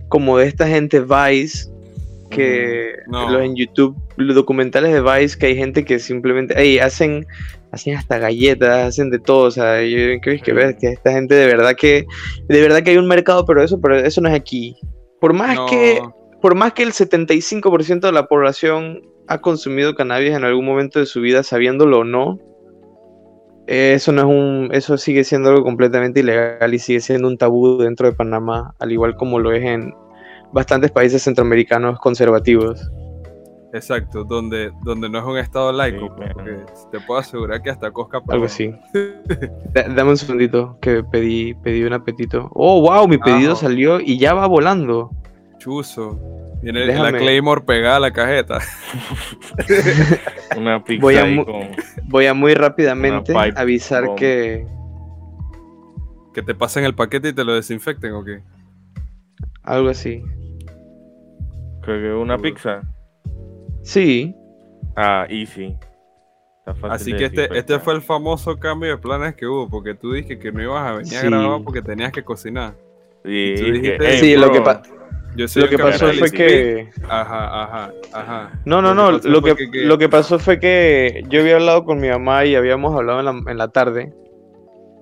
como 0.09 0.37
de 0.37 0.47
esta 0.47 0.67
gente 0.67 0.99
Vice, 0.99 1.69
que 2.29 2.95
No. 3.07 3.29
los 3.29 3.43
en 3.43 3.55
YouTube, 3.55 3.95
los 4.17 4.35
documentales 4.35 4.91
de 4.93 5.01
Vice, 5.01 5.37
que 5.37 5.47
hay 5.47 5.55
gente 5.55 5.85
que 5.85 5.99
simplemente, 5.99 6.59
ey, 6.59 6.79
hacen, 6.79 7.25
hacen 7.73 7.95
hasta 7.95 8.19
galletas, 8.19 8.89
hacen 8.89 9.09
de 9.09 9.17
todo, 9.17 9.47
o 9.47 9.51
sea, 9.51 9.81
yo 9.81 10.19
creo 10.21 10.39
que 10.41 10.53
ves 10.53 10.75
que 10.79 10.89
esta 10.89 11.11
gente 11.11 11.33
de 11.33 11.47
verdad 11.47 11.75
que, 11.75 12.05
de 12.47 12.61
verdad 12.61 12.83
que 12.83 12.91
hay 12.91 12.97
un 12.97 13.07
mercado, 13.07 13.45
pero 13.45 13.63
eso, 13.63 13.81
pero 13.81 13.97
eso 13.97 14.21
no 14.21 14.29
es 14.29 14.35
aquí. 14.35 14.77
Por 15.19 15.33
más 15.33 15.55
No, 15.55 15.65
que, 15.65 15.99
por 16.39 16.53
más 16.53 16.73
que 16.73 16.83
el 16.83 16.91
75% 16.91 18.01
de 18.01 18.11
la 18.11 18.27
población 18.27 19.01
ha 19.27 19.41
consumido 19.41 19.95
cannabis 19.95 20.35
en 20.35 20.43
algún 20.43 20.65
momento 20.65 20.99
de 20.99 21.07
su 21.07 21.19
vida, 21.19 21.41
sabiéndolo 21.41 21.99
o 21.99 22.03
no, 22.03 22.37
eso 23.65 24.11
no 24.11 24.21
es 24.21 24.27
un, 24.27 24.69
eso 24.71 24.97
sigue 24.99 25.23
siendo 25.23 25.49
algo 25.49 25.63
completamente 25.63 26.19
ilegal 26.19 26.71
y 26.75 26.77
sigue 26.77 26.99
siendo 26.99 27.27
un 27.27 27.39
tabú 27.39 27.79
dentro 27.79 28.07
de 28.07 28.15
Panamá, 28.15 28.75
al 28.79 28.91
igual 28.91 29.15
como 29.15 29.39
lo 29.39 29.51
es 29.51 29.63
en 29.63 29.95
bastantes 30.51 30.91
países 30.91 31.23
centroamericanos 31.23 31.97
conservativos. 31.99 32.87
Exacto, 33.73 34.23
donde, 34.23 34.71
donde 34.83 35.09
no 35.09 35.17
es 35.17 35.25
un 35.25 35.37
estado 35.37 35.71
laico, 35.71 36.05
Sí, 36.07 36.11
pero- 36.19 36.33
porque 36.35 36.57
te 36.91 36.99
puedo 36.99 37.19
asegurar 37.19 37.61
que 37.63 37.71
hasta 37.71 37.89
Cosca 37.91 38.17
Algo 38.17 38.27
probó. 38.27 38.45
así. 38.45 38.71
Da- 39.73 39.87
dame 39.89 40.11
un 40.11 40.17
segundito 40.17 40.77
que 40.79 41.03
pedí, 41.03 41.55
pedí 41.55 41.83
un 41.83 41.93
apetito. 41.93 42.49
Oh, 42.53 42.81
wow, 42.81 43.07
mi 43.07 43.17
pedido 43.17 43.55
salió 43.55 43.99
y 43.99 44.17
ya 44.19 44.33
va 44.35 44.45
volando. 44.47 45.09
Chuzo. 45.57 46.19
Tiene 46.61 46.81
Déjame. 46.85 47.11
la 47.13 47.17
Claymore 47.17 47.61
pegada 47.65 47.97
a 47.97 47.99
la 47.99 48.11
cajeta. 48.13 48.59
Una 50.57 50.83
pizza 50.83 51.01
Voy 51.01 51.15
a 51.17 51.25
mu- 51.25 51.43
con... 51.45 51.67
Voy 52.05 52.25
a 52.27 52.33
muy 52.33 52.53
rápidamente 52.53 53.33
avisar 53.55 54.15
que 54.15 54.65
Que 56.33 56.41
te 56.41 56.55
pasen 56.55 56.85
el 56.85 56.93
paquete 56.95 57.29
y 57.29 57.33
te 57.33 57.43
lo 57.43 57.53
desinfecten 57.55 58.13
o 58.13 58.23
qué. 58.23 58.41
algo 59.63 59.89
así. 59.89 60.21
Creo 61.81 62.01
que 62.01 62.13
una 62.21 62.37
pizza. 62.37 62.81
Sí, 63.83 64.35
Ah, 64.95 65.25
easy. 65.29 65.75
Así 66.89 67.11
que 67.13 67.25
este, 67.25 67.49
este 67.57 67.79
fue 67.79 67.93
el 67.95 68.01
famoso 68.01 68.57
cambio 68.57 68.89
de 68.89 68.97
planes 68.97 69.35
que 69.35 69.45
hubo, 69.45 69.69
porque 69.69 69.95
tú 69.95 70.13
dijiste 70.13 70.39
que 70.39 70.51
no 70.51 70.61
ibas 70.61 70.87
a 70.87 70.93
venir 70.97 71.17
a 71.17 71.23
grabar 71.23 71.61
porque 71.63 71.81
tenías 71.81 72.11
que 72.11 72.23
cocinar. 72.23 72.73
Sí, 73.25 73.55
tú 73.57 73.65
que, 73.65 73.71
dijiste- 73.73 74.05
hey, 74.05 74.17
sí, 74.19 74.35
lo 74.35 74.51
que, 74.51 74.61
bro, 74.61 74.63
pa- 74.63 74.83
Yo 75.35 75.47
soy 75.47 75.63
lo 75.63 75.69
que 75.69 75.77
pasó 75.79 76.05
fue 76.13 76.31
que... 76.31 76.89
Ajá, 77.09 77.63
ajá, 77.63 77.91
ajá. 78.13 78.61
No, 78.65 78.81
no, 78.81 78.93
no, 78.93 79.11
lo 79.11 79.41
fue 79.41 79.55
que, 79.55 79.65
lo 79.87 79.97
que 79.97 80.09
pasó 80.09 80.39
fue 80.39 80.59
que 80.59 81.23
yo 81.29 81.41
había 81.41 81.55
hablado 81.55 81.83
con 81.83 81.99
mi 81.99 82.07
mamá 82.09 82.45
y 82.45 82.55
habíamos 82.55 82.95
hablado 82.95 83.19
en 83.19 83.25
la, 83.25 83.51
en 83.51 83.57
la 83.57 83.67
tarde. 83.67 84.13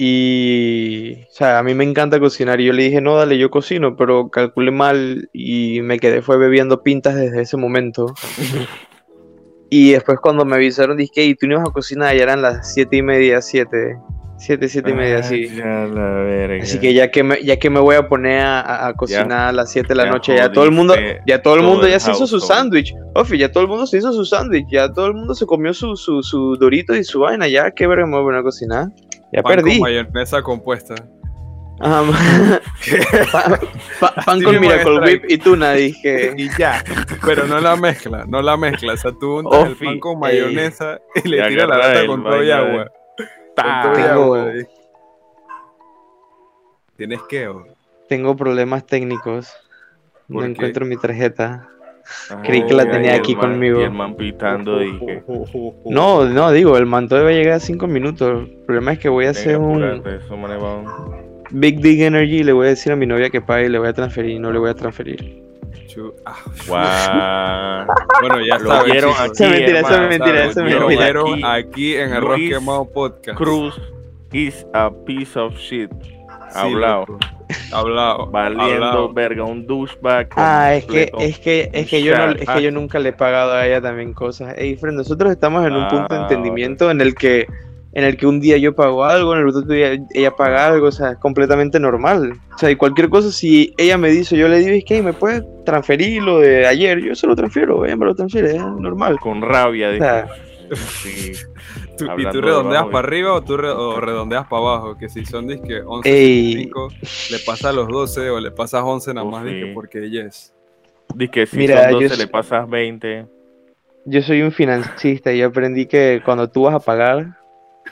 Y, 0.04 1.26
o 1.30 1.32
sea, 1.32 1.60
a 1.60 1.64
mí 1.64 1.76
me 1.76 1.84
encanta 1.84 2.20
cocinar 2.20 2.60
y 2.60 2.66
yo 2.66 2.74
le 2.74 2.86
dije, 2.86 3.02
no, 3.02 3.18
dale, 3.18 3.38
yo 3.38 3.52
cocino, 3.52 3.96
pero 3.96 4.30
calculé 4.32 4.72
mal 4.72 5.30
y 5.32 5.82
me 5.84 6.00
quedé, 6.00 6.24
fue 6.24 6.40
bebiendo 6.40 6.82
pintas 6.82 7.14
desde 7.14 7.44
ese 7.44 7.56
momento. 7.56 8.08
y 9.70 9.92
después 9.92 10.18
cuando 10.20 10.44
me 10.44 10.56
avisaron, 10.56 10.98
dije, 10.98 11.26
y 11.26 11.36
tú 11.36 11.46
no 11.46 11.54
ibas 11.54 11.70
a 11.70 11.72
cocinar, 11.72 12.16
ya 12.16 12.24
eran 12.24 12.42
las 12.42 12.74
siete 12.74 12.98
y 12.98 13.04
media, 13.04 13.44
siete, 13.44 13.96
siete, 14.40 14.70
siete 14.70 14.90
y 14.90 14.94
media, 14.96 15.18
Ah, 15.20 15.24
sí. 15.24 15.48
ya 15.56 15.86
la 15.86 16.14
verga. 16.24 16.64
Así 16.64 16.80
que 16.80 16.96
ya 16.96 17.12
que 17.12 17.22
me, 17.22 17.44
ya 17.44 17.58
que 17.58 17.70
me 17.70 17.80
voy 17.80 17.96
a 17.96 18.08
poner 18.08 18.42
a, 18.44 18.92
cocinar 18.98 19.50
a 19.50 19.52
las 19.52 19.72
7 19.72 19.90
de 19.90 19.94
la 19.94 20.08
noche, 20.10 20.36
ya 20.36 20.52
todo 20.52 20.66
el 20.66 20.72
mundo, 20.72 20.96
ya 21.28 21.44
todo 21.44 21.54
el 21.54 21.62
mundo 21.62 21.88
ya 21.88 22.00
se 22.00 22.10
hizo 22.10 22.26
su 22.26 22.40
sándwich. 22.40 22.92
Ofi, 23.14 23.38
ya 23.38 23.52
todo 23.52 23.62
el 23.62 23.70
mundo 23.70 23.86
se 23.86 24.00
hizo 24.00 24.12
su 24.14 24.26
sándwich, 24.26 24.66
ya 24.72 24.92
todo 24.92 25.06
el 25.06 25.14
mundo 25.14 25.36
se 25.36 25.46
comió 25.46 25.76
su, 25.76 25.96
su, 25.96 26.24
su 26.24 26.56
dorito 26.56 26.96
y 26.96 27.04
su 27.04 27.20
vaina, 27.20 27.48
ya 27.48 27.70
qué 27.70 27.86
verga 27.86 28.08
me 28.08 28.14
voy 28.14 28.22
a 28.22 28.24
poner 28.24 28.40
a 28.40 28.44
cocinar. 28.44 28.88
Ya 29.34 29.42
Pan 29.44 29.56
perdí. 29.56 29.72
con 29.72 29.82
mayonesa 29.82 30.42
compuesta. 30.42 30.96
Pa- 34.00 34.14
pan 34.24 34.38
Sí 34.40 34.46
con 34.46 34.60
Miracle. 34.60 35.00
Whip 35.00 35.24
y 35.30 35.38
tuna, 35.40 35.72
dije. 35.74 36.34
Y 36.38 36.48
ya. 36.58 36.84
Pero 37.26 37.48
no 37.48 37.60
la 37.60 37.76
mezcla, 37.76 38.24
no 38.28 38.42
la 38.42 38.56
mezcla. 38.56 38.94
O 38.94 38.98
sea, 38.98 39.12
tú 39.20 39.40
untas 39.40 39.66
el 39.70 39.76
pan 39.78 40.00
con 40.00 40.12
ey. 40.14 40.20
mayonesa 40.20 41.00
y 41.24 41.28
le 41.28 41.48
tiras 41.48 41.68
la 41.68 41.78
lata 41.78 42.06
con 42.08 42.24
todo 42.24 42.44
y 42.44 42.52
agua. 42.52 42.92
Ta. 43.56 43.94
Tengo- 43.96 44.36
agua. 44.36 44.52
¿Tienes 46.98 47.22
que? 47.24 47.48
o? 47.48 47.66
Tengo 48.10 48.36
problemas 48.36 48.86
técnicos. 48.86 49.52
No 50.28 50.44
encuentro 50.46 50.86
mi 50.86 50.98
tarjeta. 50.98 51.68
Creí 52.44 52.66
que 52.66 52.74
la 52.74 52.90
tenía 52.90 53.14
el 53.16 53.20
aquí 53.20 53.36
man- 53.36 53.52
conmigo. 53.52 53.80
Y 53.82 53.84
el 53.84 53.92
man 53.92 54.16
pitando 54.16 54.84
y 54.84 54.98
que. 55.00 55.24
No, 55.86 56.26
no, 56.26 56.52
digo, 56.52 56.78
el 56.78 56.86
manto 56.86 57.16
debe 57.16 57.36
llegar 57.36 57.54
a 57.56 57.60
5 57.60 57.88
minutos. 57.88 58.48
El 58.50 58.56
problema 58.66 58.94
es 58.94 59.00
que 59.00 59.10
voy 59.10 59.26
a 59.26 59.32
hacer 59.32 59.58
Venga, 59.60 59.68
un 59.96 61.42
Big 61.52 61.80
Dig 61.82 62.02
Energy 62.02 62.38
y 62.38 62.44
le 62.44 62.54
voy 62.54 62.68
a 62.68 62.70
decir 62.70 62.92
a 62.94 62.96
mi 62.96 63.06
novia 63.06 63.30
que 63.30 63.42
pague 63.42 63.66
y 63.66 63.70
le 63.70 63.78
voy 63.80 63.90
a 63.90 63.94
transferir 63.94 64.32
y 64.32 64.40
no 64.40 64.52
le 64.52 64.60
voy 64.60 64.70
a 64.70 64.74
transferir. 64.74 65.42
Ah, 66.26 66.38
Guau. 66.68 67.96
bueno, 68.22 68.46
ya 68.46 68.58
Lo 68.60 68.84
vieron 68.86 69.12
aquí, 69.20 69.32
Eso 69.34 69.44
es 69.44 69.52
mentira, 69.52 69.80
hermano, 69.80 70.08
mentira, 70.08 70.46
es 70.46 70.56
Lo 70.56 70.64
Lo 70.64 70.70
mentira. 70.70 71.04
vieron 71.06 71.34
aquí. 71.44 71.44
aquí 71.68 71.96
en 71.98 72.14
Arroz 72.14 72.38
Luis 72.40 72.50
Quemado 72.54 72.86
Podcast. 72.90 73.38
Cruz 73.38 73.82
is 74.32 74.66
a 74.74 74.90
piece 75.06 75.38
of 75.38 75.54
shit. 75.58 75.92
Sí, 76.02 76.14
Hablado. 76.54 77.00
loco. 77.08 77.20
Hablado. 77.72 78.28
Valiendo 78.28 78.74
hablado. 78.86 79.14
verga, 79.14 79.44
un 79.44 79.66
douchebag. 79.66 80.30
Ah, 80.36 80.76
es 80.76 80.86
que, 80.86 81.12
es 81.20 81.40
que, 81.40 81.70
es 81.74 81.88
que 81.90 82.02
yo 82.04 82.16
no, 82.18 82.32
es 82.32 82.48
que 82.50 82.62
yo 82.62 82.72
nunca 82.72 83.00
le 83.00 83.10
he 83.10 83.14
pagado 83.14 83.54
a 83.54 83.66
ella 83.66 83.82
también 83.82 84.14
cosas. 84.14 84.54
Ey, 84.58 84.76
Fred, 84.76 84.94
nosotros 84.94 85.32
estamos 85.32 85.66
en 85.66 85.74
un 85.74 85.88
punto 85.88 86.14
de 86.14 86.20
Ah, 86.20 86.24
entendimiento 86.24 86.92
en 86.92 87.02
el 87.02 87.16
que, 87.16 87.48
en 87.94 88.04
el 88.04 88.16
que 88.18 88.26
un 88.28 88.40
día 88.40 88.58
yo 88.58 88.74
pago 88.76 89.04
algo, 89.06 89.34
en 89.34 89.42
el 89.42 89.48
otro 89.48 89.62
día 89.62 89.98
ella 90.14 90.32
paga 90.32 90.68
algo, 90.68 90.88
o 90.88 90.92
sea, 90.92 91.12
es 91.12 91.18
completamente 91.18 91.80
normal. 91.80 92.34
O 92.56 92.58
sea, 92.58 92.72
y 92.72 92.76
cualquier 92.76 93.10
cosa, 93.10 93.32
si 93.32 93.74
ella 93.78 93.98
me 93.98 94.10
dice, 94.10 94.38
yo 94.38 94.48
le 94.48 94.60
digo, 94.60 94.72
es 94.72 94.86
que 94.86 95.02
me 95.02 95.14
puedes 95.14 95.44
transferir 95.66 96.22
lo 96.24 96.40
de 96.40 96.66
ayer, 96.68 97.00
yo 97.02 97.16
se 97.16 97.28
lo 97.28 97.36
transfiero, 97.36 97.86
ella 97.86 97.96
me 97.98 98.06
lo 98.06 98.16
transfiere, 98.16 98.56
es 98.56 98.64
normal. 98.64 99.20
Con 99.20 99.42
rabia. 99.42 99.90
O 99.90 99.98
sea, 99.98 100.28
Sí. 100.74 101.34
Tú- 101.98 102.06
¿Y 102.18 102.24
tú 102.26 102.38
de 102.38 102.42
redondeas 102.42 102.86
para 102.86 103.00
arriba 103.00 103.34
o 103.34 103.42
tú 103.42 103.58
re- 103.58 103.70
o 103.70 104.00
redondeas 104.00 104.48
para 104.48 104.62
abajo? 104.62 104.98
Que 104.98 105.10
si 105.10 105.26
son 105.26 105.48
disque 105.48 105.82
11, 105.86 106.10
Ey. 106.10 106.54
5, 106.64 106.88
le 107.32 107.40
pasas 107.46 107.76
los 107.76 107.88
12 107.88 108.30
o 108.30 108.40
le 108.40 108.52
pasas 108.52 108.82
11 108.84 109.14
nada 109.14 109.28
Oh, 109.28 109.32
más 109.32 109.44
sí. 109.46 109.54
disque 109.54 109.72
porque 109.74 110.10
yes. 110.10 110.54
Dice 111.16 111.32
que 111.32 111.46
si 111.46 111.58
Mira, 111.58 111.84
son 111.84 111.92
yo 111.94 112.00
12 112.02 112.06
s- 112.14 112.18
le 112.18 112.28
pasas 112.28 112.70
20. 112.70 113.26
Yo 114.06 114.22
soy 114.24 114.42
un 114.42 114.52
financista 114.52 115.32
y 115.32 115.42
aprendí 115.42 115.86
que 115.86 116.22
cuando 116.26 116.50
tú 116.50 116.64
vas 116.64 116.74
a 116.74 116.80
pagar, 116.80 117.38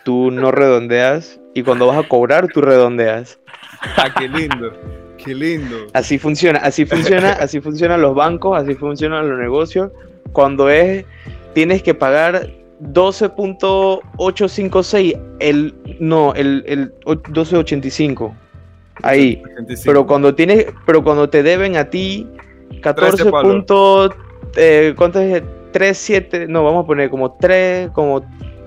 tú 0.04 0.32
no 0.32 0.52
redondeas 0.52 1.40
y 1.54 1.62
cuando 1.64 1.86
vas 1.88 2.04
a 2.04 2.08
cobrar, 2.08 2.48
tú 2.48 2.62
redondeas. 2.62 3.40
Ah, 3.98 4.14
qué 4.18 4.28
lindo. 4.28 4.72
Qué 5.24 5.36
lindo. 5.36 5.76
Así 5.94 6.18
funciona, 6.18 6.60
así 6.60 6.86
funciona, 6.86 7.34
así 7.34 7.60
funcionan 7.60 8.02
los 8.02 8.16
bancos, 8.16 8.58
así 8.58 8.74
funcionan 8.76 9.30
los 9.30 9.38
negocios. 9.38 9.92
Cuando 10.32 10.70
es, 10.70 11.06
tienes 11.54 11.84
que 11.84 11.94
pagar 11.94 12.50
12.856, 12.82 15.20
el, 15.40 15.76
no, 16.00 16.34
el, 16.34 16.64
el 16.68 16.94
o- 17.06 17.12
1285. 17.16 18.36
Ahí. 19.04 19.42
25. 19.56 19.82
Pero 19.86 20.08
cuando 20.08 20.34
tienes, 20.36 20.66
pero 20.86 21.04
cuando 21.04 21.30
te 21.30 21.44
deben 21.44 21.78
a 21.78 21.86
ti 21.90 22.28
14 22.82 23.16
13 23.18 23.32
palos. 23.32 23.52
punto, 23.54 24.14
eh, 24.56 24.94
¿cuánto 24.98 25.20
es? 25.20 25.44
37, 25.72 26.48
no, 26.48 26.64
vamos 26.64 26.84
a 26.84 26.88
poner 26.88 27.10
como 27.12 27.34
3, 27.34 27.92
como 27.92 28.22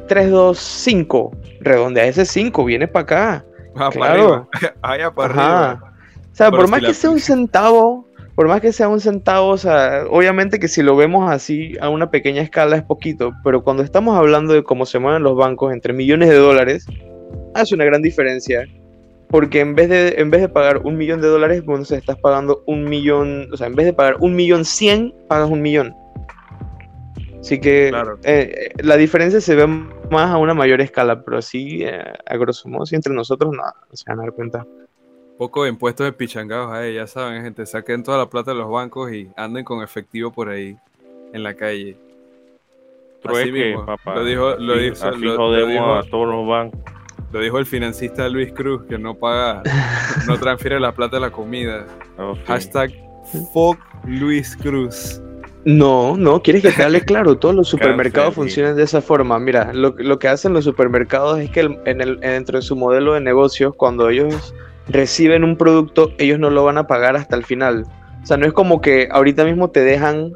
325. 0.08 1.32
Redondea 1.60 2.06
ese 2.06 2.24
5, 2.24 2.64
viene 2.64 2.86
para 2.88 3.02
acá. 3.02 3.44
Ah, 3.74 3.90
para 3.90 3.92
claro. 3.92 4.48
arriba. 4.52 4.74
Allá 4.82 5.10
para 5.10 5.34
Ajá. 5.34 5.70
arriba. 5.70 5.92
O 6.32 6.34
sea, 6.34 6.46
Pero 6.50 6.56
por 6.58 6.66
si 6.66 6.70
más 6.70 6.82
la 6.82 6.88
que 6.88 6.94
sea 6.94 7.10
un 7.10 7.20
centavo, 7.20 8.08
por 8.34 8.48
más 8.48 8.60
que 8.60 8.72
sea 8.72 8.88
un 8.88 9.00
centavo, 9.00 9.48
o 9.48 9.58
sea, 9.58 10.04
obviamente 10.08 10.58
que 10.58 10.68
si 10.68 10.82
lo 10.82 10.96
vemos 10.96 11.30
así 11.30 11.76
a 11.80 11.88
una 11.88 12.10
pequeña 12.10 12.42
escala 12.42 12.76
es 12.76 12.82
poquito, 12.82 13.32
pero 13.44 13.62
cuando 13.62 13.82
estamos 13.82 14.16
hablando 14.16 14.54
de 14.54 14.62
cómo 14.62 14.86
se 14.86 14.98
mueven 14.98 15.22
los 15.22 15.36
bancos 15.36 15.72
entre 15.72 15.92
millones 15.92 16.30
de 16.30 16.36
dólares, 16.36 16.86
hace 17.54 17.74
una 17.74 17.84
gran 17.84 18.02
diferencia. 18.02 18.66
Porque 19.28 19.60
en 19.60 19.74
vez 19.74 19.88
de, 19.88 20.16
en 20.18 20.30
vez 20.30 20.42
de 20.42 20.48
pagar 20.50 20.78
un 20.84 20.98
millón 20.98 21.22
de 21.22 21.28
dólares, 21.28 21.64
bueno, 21.64 21.86
se 21.86 21.96
estás 21.96 22.18
pagando 22.18 22.62
un 22.66 22.84
millón, 22.84 23.48
o 23.50 23.56
sea, 23.56 23.66
en 23.66 23.74
vez 23.74 23.86
de 23.86 23.94
pagar 23.94 24.16
un 24.20 24.34
millón 24.34 24.66
cien, 24.66 25.14
pagas 25.26 25.48
un 25.48 25.62
millón. 25.62 25.94
Así 27.40 27.58
que 27.58 27.88
Claro. 27.88 28.18
eh, 28.24 28.52
eh, 28.54 28.82
la 28.82 28.96
diferencia 28.98 29.40
se 29.40 29.54
ve 29.54 29.66
más 29.66 30.30
a 30.30 30.36
una 30.36 30.52
mayor 30.52 30.82
escala, 30.82 31.24
pero 31.24 31.38
así, 31.38 31.82
eh, 31.82 32.04
a 32.26 32.36
grosso 32.36 32.68
modo, 32.68 32.84
si 32.84 32.94
entre 32.94 33.14
nosotros 33.14 33.52
no, 33.52 33.62
no 33.62 33.96
se 33.96 34.04
van 34.06 34.20
a 34.20 34.22
dar 34.24 34.32
cuenta. 34.32 34.66
Poco 35.38 35.64
de 35.64 35.70
impuestos 35.70 36.04
de 36.04 36.12
pichangados 36.12 36.72
ahí, 36.72 36.94
ya 36.94 37.06
saben, 37.06 37.42
gente. 37.42 37.66
Saquen 37.66 38.02
toda 38.02 38.18
la 38.18 38.26
plata 38.26 38.52
de 38.52 38.58
los 38.58 38.70
bancos 38.70 39.12
y 39.12 39.28
anden 39.36 39.64
con 39.64 39.82
efectivo 39.82 40.30
por 40.30 40.48
ahí 40.48 40.76
en 41.32 41.42
la 41.42 41.54
calle. 41.54 41.96
Así 41.96 43.20
Trueque, 43.22 43.50
mismo. 43.68 43.86
papá. 43.86 44.14
Lo 44.16 44.24
dijo, 44.24 44.54
lo 44.56 44.74
así 44.74 45.04
lo- 45.20 45.56
dijo- 45.66 45.94
a 45.94 46.02
todos 46.04 46.28
los 46.28 46.46
bancos. 46.46 46.80
lo 47.32 47.40
dijo 47.40 47.58
el 47.58 47.66
financista 47.66 48.28
Luis 48.28 48.52
Cruz, 48.52 48.82
que 48.88 48.98
no 48.98 49.14
paga, 49.14 49.62
no 50.26 50.38
transfiere 50.38 50.78
la 50.78 50.92
plata 50.92 51.16
de 51.16 51.20
la 51.20 51.30
comida. 51.30 51.86
Ok. 52.18 52.38
Hashtag 52.46 52.90
fuck 53.52 53.78
Luis 54.06 54.56
Cruz. 54.56 55.20
No, 55.64 56.16
no, 56.16 56.42
quieres 56.42 56.62
que 56.62 56.72
te 56.72 56.82
hable 56.82 57.00
claro. 57.02 57.36
Todos 57.38 57.54
los 57.54 57.68
supermercados 57.68 58.34
funcionan 58.34 58.76
de 58.76 58.82
esa 58.82 59.00
forma. 59.00 59.38
Mira, 59.38 59.72
lo, 59.72 59.94
lo 59.96 60.18
que 60.18 60.28
hacen 60.28 60.52
los 60.52 60.64
supermercados 60.64 61.38
es 61.38 61.50
que 61.50 61.60
el- 61.60 61.78
en 61.86 62.00
el, 62.00 62.20
dentro 62.20 62.58
de 62.58 62.62
su 62.62 62.76
modelo 62.76 63.14
de 63.14 63.20
negocios, 63.20 63.72
cuando 63.76 64.08
ellos 64.10 64.52
reciben 64.88 65.44
un 65.44 65.56
producto, 65.56 66.12
ellos 66.18 66.38
no 66.38 66.50
lo 66.50 66.64
van 66.64 66.78
a 66.78 66.86
pagar 66.86 67.16
hasta 67.16 67.36
el 67.36 67.44
final. 67.44 67.86
O 68.22 68.26
sea, 68.26 68.36
no 68.36 68.46
es 68.46 68.52
como 68.52 68.80
que 68.80 69.08
ahorita 69.10 69.44
mismo 69.44 69.70
te 69.70 69.80
dejan, 69.80 70.32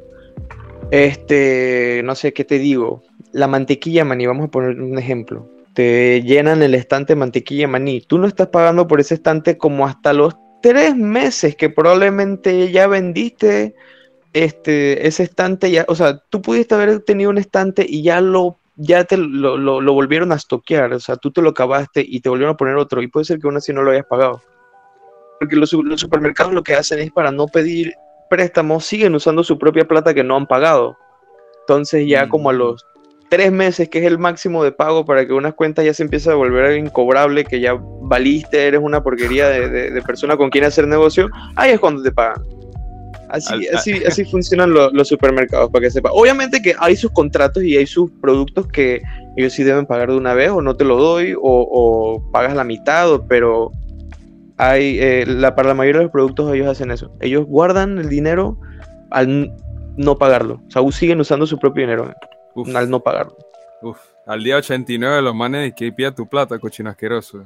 este, 0.91 2.03
no 2.05 2.15
sé 2.15 2.33
qué 2.33 2.45
te 2.45 2.59
digo, 2.59 3.03
la 3.33 3.47
mantequilla 3.47 4.05
maní, 4.05 4.27
vamos 4.27 4.47
a 4.47 4.51
poner 4.51 4.81
un 4.81 4.99
ejemplo. 4.99 5.49
Te 5.75 6.23
llenan 6.23 6.63
el 6.63 6.75
estante 6.75 7.13
de 7.13 7.21
mantequilla 7.21 7.69
maní. 7.69 8.01
Tú 8.01 8.19
no 8.19 8.27
estás 8.27 8.49
pagando 8.49 8.87
por 8.87 8.99
ese 8.99 9.15
estante 9.15 9.59
como 9.59 9.87
hasta 9.87 10.13
los 10.13 10.35
tres 10.63 10.97
meses 10.97 11.55
que 11.55 11.69
probablemente 11.69 12.73
ya 12.73 12.87
vendiste 12.87 13.75
este, 14.33 15.07
ese 15.07 15.23
estante 15.23 15.71
ya, 15.71 15.85
o 15.89 15.95
sea, 15.95 16.19
tú 16.29 16.43
pudiste 16.43 16.75
haber 16.75 17.01
tenido 17.01 17.31
un 17.31 17.39
estante 17.39 17.87
y 17.89 18.03
ya 18.03 18.21
lo, 18.21 18.59
ya 18.77 19.05
te 19.05 19.17
lo, 19.17 19.57
lo- 19.57 19.81
lo 19.81 19.93
volvieron 19.93 20.33
a 20.33 20.37
estoquear, 20.37 20.93
o 20.93 21.01
sea, 21.01 21.17
tú 21.17 21.31
te 21.31 21.43
lo 21.43 21.51
acabaste 21.51 22.05
y 22.07 22.21
te 22.21 22.29
volvieron 22.29 22.55
a 22.55 22.57
poner 22.57 22.77
otro, 22.77 23.03
y 23.03 23.09
puede 23.09 23.25
ser 23.25 23.39
que 23.39 23.47
aún 23.47 23.57
así 23.57 23.73
no 23.73 23.83
lo 23.83 23.91
hayas 23.91 24.07
pagado. 24.07 24.43
Porque 25.41 25.57
los, 25.57 25.73
los 25.73 26.01
supermercados 26.01 26.53
lo 26.53 26.63
que 26.63 26.75
hacen 26.75 26.99
es 26.99 27.11
para 27.11 27.31
no 27.31 27.47
pedir 27.47 27.93
préstamos, 28.31 28.85
siguen 28.85 29.15
usando 29.15 29.45
su 29.45 29.59
propia 29.59 29.87
plata 29.87 30.15
que 30.15 30.25
no 30.25 30.37
han 30.37 30.47
pagado. 30.47 30.97
Entonces 31.61 32.07
ya 32.09 32.27
Mm. 32.27 32.29
como 32.29 32.51
a 32.51 32.53
los 32.53 32.85
tres 33.29 33.51
meses, 33.53 33.89
que 33.89 33.99
es 33.99 34.05
el 34.05 34.19
máximo 34.19 34.63
de 34.63 34.73
pago 34.73 35.05
para 35.05 35.27
que 35.27 35.33
unas 35.33 35.55
cuentas 35.55 35.85
ya 35.85 35.93
se 35.93 36.03
empiece 36.05 36.31
a 36.31 36.35
volver 36.35 36.77
incobrable, 36.79 37.45
que 37.45 37.61
ya 37.61 37.77
valiste, 38.03 38.67
eres 38.67 38.81
una 38.83 39.03
porquería 39.03 39.49
de, 39.49 39.69
de- 39.69 39.91
de 39.91 40.03
persona 40.03 40.37
con 40.37 40.49
quien 40.51 40.65
hacer 40.65 40.87
negocio, 40.87 41.29
ahí 41.57 41.73
es 41.73 41.81
cuando 41.81 42.03
te 42.03 42.13
pagan. 42.13 42.43
Así, 43.37 43.53
Al- 43.69 43.77
así, 43.77 44.05
así 44.05 44.25
funcionan 44.25 44.73
lo- 44.73 44.91
los 44.91 45.09
supermercados, 45.09 45.71
para 45.71 45.85
que 45.85 45.91
sepa. 45.91 46.11
Obviamente 46.13 46.61
que 46.63 46.75
hay 46.79 46.97
sus 46.97 47.11
contratos 47.13 47.63
y 47.63 47.77
hay 47.77 47.87
sus 47.87 48.11
productos 48.21 48.67
que 48.69 49.03
ellos 49.37 49.53
sí 49.53 49.63
deben 49.65 49.87
pagar 49.87 50.11
de 50.11 50.17
una 50.17 50.35
vez, 50.35 50.51
o 50.51 50.61
no 50.63 50.77
te 50.77 50.85
lo 50.85 50.97
doy, 50.97 51.35
o, 51.35 51.41
o 51.43 52.31
pagas 52.33 52.55
la 52.55 52.65
mitad, 52.65 53.11
o- 53.13 53.27
pero 53.27 53.71
hay, 54.59 54.99
eh, 55.01 55.25
la, 55.27 55.55
para 55.55 55.69
la 55.69 55.75
mayoría 55.75 55.99
de 55.99 56.05
los 56.05 56.13
productos 56.13 56.55
ellos 56.55 56.69
hacen 56.69 56.91
eso. 56.91 57.13
Ellos 57.21 57.45
guardan 57.47 57.99
el 57.99 58.09
dinero 58.09 58.59
al 59.11 59.53
no 59.97 60.17
pagarlo. 60.17 60.63
O 60.67 60.71
sea, 60.71 60.83
siguen 60.93 61.21
usando 61.21 61.47
su 61.47 61.59
propio 61.59 61.83
dinero 61.83 62.15
Uf, 62.55 62.75
al 62.75 62.89
no 62.89 63.01
pagarlo. 63.01 63.37
uf. 63.83 63.99
Al 64.27 64.43
día 64.43 64.57
89 64.57 65.23
los 65.23 65.35
manes 65.35 65.73
que 65.75 65.93
pida 65.93 66.13
tu 66.15 66.27
plata, 66.29 66.59
cochino 66.59 66.91
asqueroso. 66.91 67.45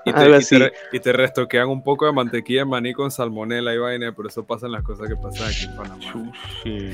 Y 0.06 0.12
te, 0.12 0.20
y 0.26 0.30
te 0.30 0.36
así. 0.36 0.58
re- 0.58 0.72
y 0.92 1.00
te 1.00 1.12
restoquean 1.12 1.68
un 1.68 1.82
poco 1.82 2.06
de 2.06 2.12
mantequilla 2.12 2.60
de 2.60 2.64
maní 2.66 2.92
con 2.92 3.10
salmonela 3.10 3.74
y 3.74 3.78
vaina, 3.78 4.12
pero 4.16 4.28
eso 4.28 4.44
pasan 4.46 4.72
las 4.72 4.82
cosas 4.82 5.08
que 5.08 5.16
pasan 5.16 5.48
aquí 5.48 5.64
en 5.66 5.76
Panamá. 5.76 6.00
Chuchi. 6.00 6.88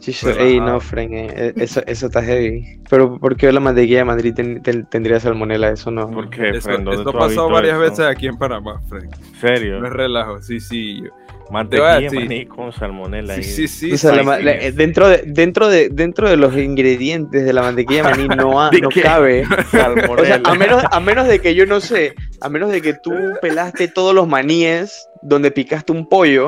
Chicho, 0.00 0.30
ey, 0.30 0.58
no, 0.58 0.80
Frank, 0.80 1.10
eh, 1.12 1.26
eh, 1.30 1.52
eso, 1.56 1.82
eso 1.86 2.06
está 2.06 2.22
heavy. 2.22 2.80
Pero 2.88 3.18
¿por 3.18 3.36
qué 3.36 3.52
la 3.52 3.60
mantequilla 3.60 3.98
de 3.98 4.04
Madrid 4.06 4.32
ten- 4.34 4.62
ten- 4.62 4.86
tendría 4.86 5.20
salmonela? 5.20 5.68
Eso 5.68 5.90
no. 5.90 6.10
¿Por 6.10 6.30
qué, 6.30 6.48
Eso, 6.50 6.70
esto 6.70 7.12
pasó 7.12 7.28
visto 7.28 7.50
varias 7.50 7.74
eso? 7.74 7.80
veces 7.82 8.06
aquí 8.06 8.26
en 8.26 8.38
Panamá, 8.38 8.80
Frank. 8.88 9.14
¿En 9.18 9.34
serio? 9.40 9.78
No 9.78 9.86
es 9.88 9.92
relajo, 9.92 10.40
sí, 10.40 10.58
sí. 10.58 11.02
yo- 11.02 11.10
Voy 11.50 11.80
a 11.80 12.00
maní 12.12 12.46
con 12.46 12.72
salmonela. 12.72 13.34
Sí, 13.36 13.42
sí, 13.42 13.68
sí. 13.68 13.92
O 13.92 13.98
sea, 13.98 14.12
la 14.12 14.18
sí, 14.20 14.24
ma- 14.26 14.36
sí. 14.38 14.42
la- 14.44 14.52
eh, 14.52 14.72
dentro, 14.72 15.08
de, 15.08 15.22
dentro, 15.26 15.68
de, 15.68 15.88
dentro 15.90 16.28
de 16.30 16.36
los 16.36 16.56
ingredientes 16.56 17.44
de 17.44 17.52
la 17.52 17.62
mantequilla 17.62 18.04
maní 18.04 18.28
no, 18.28 18.60
ha- 18.60 18.70
¿De 18.72 18.80
no 18.80 18.88
qué? 18.88 19.02
cabe. 19.02 19.42
O 19.60 19.62
Salmonela. 19.64 20.26
sea, 20.26 20.40
a 20.44 20.54
menos, 20.54 20.82
a 20.90 21.00
menos 21.00 21.26
de 21.26 21.40
que 21.40 21.54
yo 21.54 21.66
no 21.66 21.80
sé, 21.80 22.14
a 22.40 22.48
menos 22.48 22.70
de 22.70 22.80
que 22.80 22.94
tú 22.94 23.12
pelaste 23.42 23.88
todos 23.88 24.14
los 24.14 24.28
maníes 24.28 25.06
donde 25.22 25.50
picaste 25.50 25.92
un 25.92 26.08
pollo, 26.08 26.46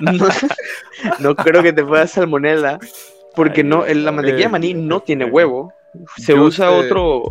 no, 0.00 0.28
no 1.18 1.34
creo 1.36 1.62
que 1.62 1.72
te 1.72 1.84
pueda 1.84 2.06
salmonela, 2.06 2.78
porque 3.34 3.60
Ay, 3.62 3.66
no, 3.66 3.84
la 3.86 4.12
mantequilla 4.12 4.46
Eh, 4.46 4.50
maní 4.50 4.74
no 4.74 5.00
tiene 5.00 5.24
huevo. 5.24 5.72
Se 6.16 6.34
usa 6.34 6.68
sé- 6.70 6.74
otro, 6.74 7.22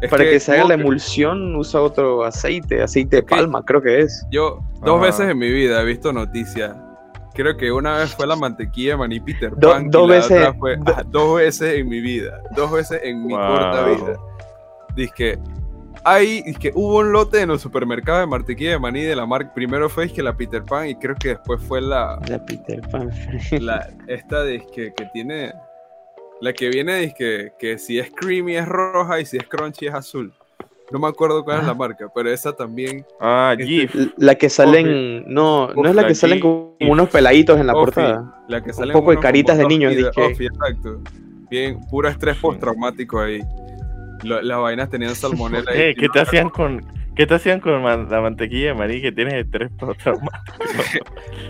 Es 0.00 0.10
para 0.10 0.24
que, 0.24 0.38
se 0.38 0.52
haga 0.52 0.64
la 0.68 0.74
emulsión, 0.74 1.56
usa 1.56 1.80
otro 1.80 2.24
aceite, 2.24 2.82
aceite 2.82 3.16
de 3.16 3.22
palma, 3.24 3.64
creo 3.64 3.82
que 3.82 4.00
es. 4.00 4.24
Yo 4.30 4.60
dos 4.82 4.96
Ajá. 4.96 5.06
veces 5.06 5.28
en 5.30 5.38
mi 5.38 5.50
vida 5.50 5.80
he 5.82 5.84
visto 5.84 6.12
noticias. 6.12 6.76
Creo 7.34 7.56
que 7.56 7.70
una 7.72 7.98
vez 7.98 8.14
fue 8.14 8.26
la 8.26 8.36
mantequilla 8.36 8.92
de 8.92 8.96
maní 8.98 9.20
Peter 9.20 9.52
Do- 9.56 9.70
Pan. 9.72 9.86
y 9.86 9.90
dos 9.90 10.08
la 10.08 10.14
veces- 10.16 10.38
otra 10.40 10.54
fue- 10.54 10.76
do- 10.76 10.94
dos 11.10 11.36
veces 11.38 11.78
en 11.78 11.88
mi 11.88 12.00
vida. 12.00 12.40
Dos 12.56 12.70
veces 12.70 13.00
en 13.02 13.26
mi 13.26 13.32
Wow. 13.34 13.46
corta 13.48 13.84
vida. 13.86 14.16
Dice 14.94 15.12
que 15.16 15.38
hay, 16.04 16.42
es 16.46 16.58
que 16.58 16.70
hubo 16.74 16.98
un 16.98 17.12
lote 17.12 17.40
en 17.42 17.48
los 17.48 17.60
supermercados 17.60 18.20
de 18.22 18.26
mantequilla 18.28 18.70
de 18.72 18.78
maní 18.78 19.02
de 19.02 19.14
la 19.16 19.26
marca. 19.26 19.52
Primero 19.52 19.88
fue 19.88 20.04
es 20.06 20.12
que 20.12 20.22
la 20.22 20.36
Peter 20.36 20.62
Pan 20.64 20.88
y 20.88 20.94
creo 20.94 21.14
que 21.16 21.30
después 21.30 21.60
fue 21.62 21.80
la, 21.80 22.18
La 22.28 22.44
Peter 22.44 22.80
Pan. 22.90 23.10
la 23.60 23.88
esta 24.06 24.42
de 24.44 24.60
que, 24.74 24.92
que 24.94 25.04
tiene. 25.12 25.52
La 26.40 26.52
que 26.52 26.68
viene 26.68 27.02
es 27.04 27.14
que, 27.14 27.52
que 27.58 27.78
si 27.78 27.98
es 27.98 28.10
creamy 28.14 28.56
es 28.56 28.66
roja 28.66 29.20
y 29.20 29.26
si 29.26 29.36
es 29.36 29.44
crunchy 29.44 29.86
es 29.86 29.94
azul. 29.94 30.32
No 30.90 30.98
me 30.98 31.08
acuerdo 31.08 31.44
cuál 31.44 31.58
es 31.60 31.64
la 31.66 31.72
Ah. 31.72 31.74
marca, 31.74 32.06
pero 32.14 32.30
esa 32.30 32.52
también. 32.54 33.04
Ah, 33.20 33.50
Este- 33.58 33.66
GIF. 33.66 33.94
La 34.16 34.34
que 34.36 34.48
salen. 34.48 35.24
No, 35.26 35.68
no 35.74 35.88
es 35.88 35.94
la 35.94 36.06
que 36.06 36.14
salen 36.14 36.40
como 36.40 36.76
unos 36.80 37.10
peladitos 37.10 37.58
en 37.60 37.66
la 37.66 37.74
portada. 37.74 38.42
La 38.48 38.62
que 38.62 38.70
Un 38.70 38.74
salen 38.76 38.92
poco 38.94 39.10
de 39.10 39.18
caritas 39.18 39.58
de 39.58 39.66
niños, 39.66 39.94
dizque. 39.94 40.12
Toffee, 40.30 40.46
exacto. 40.46 41.00
Bien, 41.50 41.78
puro 41.90 42.08
estrés 42.08 42.36
postraumático 42.38 43.20
ahí. 43.20 43.40
Las 44.22 44.58
vainas 44.60 44.88
tenían 44.90 45.14
salmonela. 45.14 45.70
¿Qué, 45.72 45.90
y- 45.90 45.94
¿Qué 45.94 46.08
te 46.08 46.20
hacían 46.20 46.48
con, 46.50 46.80
qué 47.18 47.26
te 47.26 47.34
hacían 47.34 47.60
con 47.60 47.82
la 47.82 48.20
mantequilla 48.22 48.68
de 48.68 48.74
maní 48.74 49.02
que 49.02 49.12
tienes 49.12 49.34
estrés 49.34 49.70
postraumático? 49.78 50.56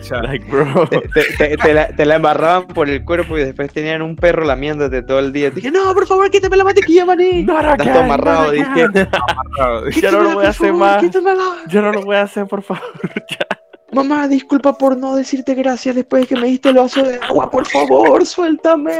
Ya, 0.08 0.22
like, 0.22 0.44
bro. 0.50 0.86
Te, 0.88 1.00
te- 1.00 1.24
te- 1.36 1.56
te 1.58 1.74
la, 1.74 1.88
te 1.88 2.06
la 2.06 2.16
embarraban 2.16 2.66
por 2.68 2.88
el 2.88 3.04
cuerpo 3.04 3.36
y 3.36 3.42
después 3.44 3.70
tenían 3.72 4.00
un 4.00 4.16
perro 4.16 4.44
lamiéndote 4.44 5.02
todo 5.02 5.18
el 5.18 5.32
día. 5.32 5.50
Te 5.50 5.56
dije, 5.56 5.70
no, 5.70 5.92
por 5.92 6.06
favor, 6.06 6.30
quítame 6.30 6.56
la 6.56 6.64
mantequilla, 6.64 7.04
maní. 7.04 7.42
No, 7.44 7.60
no, 7.60 7.72
Estás 7.72 7.88
amarrado, 7.96 8.46
no, 8.46 8.50
dije. 8.52 8.86
claro, 9.54 9.88
Ya 9.90 10.10
no 10.10 10.22
lo 10.22 10.30
voy 10.34 10.46
a 10.46 10.48
hacer 10.48 10.72
más. 10.72 11.02
Quítamela. 11.02 11.44
Yo 11.66 11.82
no 11.82 11.92
lo 11.92 12.02
voy 12.02 12.16
a 12.16 12.22
hacer, 12.22 12.46
por 12.46 12.62
favor. 12.62 12.82
ya. 13.30 13.46
Mamá, 13.92 14.28
disculpa 14.28 14.76
por 14.78 14.96
no 14.96 15.14
decirte 15.16 15.54
gracias 15.54 15.94
después 15.94 16.22
de 16.22 16.28
que 16.28 16.40
me 16.40 16.46
diste 16.46 16.68
el 16.70 16.76
vaso 16.76 17.02
de 17.02 17.16
agua. 17.20 17.50
Por 17.50 17.66
favor, 17.66 18.24
suéltame. 18.24 18.92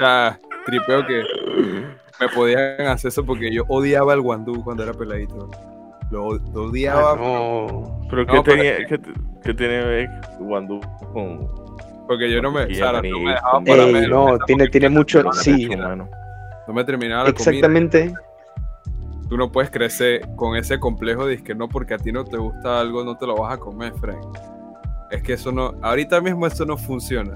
ya, 0.00 0.38
tripeo 0.66 1.06
que 1.06 1.22
me 2.20 2.28
podían 2.28 2.80
hacer 2.86 3.08
eso 3.08 3.24
porque 3.24 3.52
yo 3.52 3.64
odiaba 3.68 4.14
el 4.14 4.20
guandú 4.20 4.62
cuando 4.64 4.82
era 4.82 4.92
peladito. 4.92 5.50
Lo, 6.10 6.34
lo 6.34 6.62
odiaba 6.64 7.12
Ah, 7.12 7.16
no. 7.16 8.00
Pero 8.08 8.24
No, 8.24 8.32
¿qué, 8.32 8.50
tenía, 8.50 8.76
es 8.76 8.86
qué, 8.88 9.00
qué 9.42 9.54
tiene 9.54 9.80
que 9.80 9.86
ver 9.86 10.08
Guandú 10.38 10.80
con 11.12 11.66
porque 12.06 12.30
yo 12.30 12.40
no 12.40 12.52
me. 12.52 12.72
Sara, 12.74 13.02
no 13.02 13.18
me 13.18 13.30
dejaban 13.32 13.64
con 13.64 13.64
para 13.64 13.82
Ey, 13.84 14.06
no, 14.08 14.38
tiene, 14.46 14.68
tiene 14.68 14.88
mucho. 14.88 15.22
Sí, 15.32 15.66
humano? 15.66 16.08
No 16.66 16.74
me 16.74 16.84
terminaba 16.84 17.24
la 17.24 17.32
comida. 17.32 17.50
exactamente. 17.50 18.14
Tú 19.28 19.36
no 19.36 19.50
puedes 19.50 19.70
crecer 19.70 20.22
con 20.36 20.56
ese 20.56 20.78
complejo 20.78 21.26
de 21.26 21.42
que 21.42 21.54
no, 21.54 21.68
porque 21.68 21.94
a 21.94 21.98
ti 21.98 22.12
no 22.12 22.24
te 22.24 22.36
gusta 22.36 22.78
algo, 22.80 23.04
no 23.04 23.16
te 23.16 23.26
lo 23.26 23.36
vas 23.36 23.54
a 23.54 23.58
comer, 23.58 23.92
Frank. 24.00 24.24
Es 25.10 25.22
que 25.22 25.32
eso 25.32 25.50
no. 25.50 25.74
Ahorita 25.82 26.20
mismo 26.20 26.46
eso 26.46 26.64
no 26.64 26.76
funciona. 26.76 27.34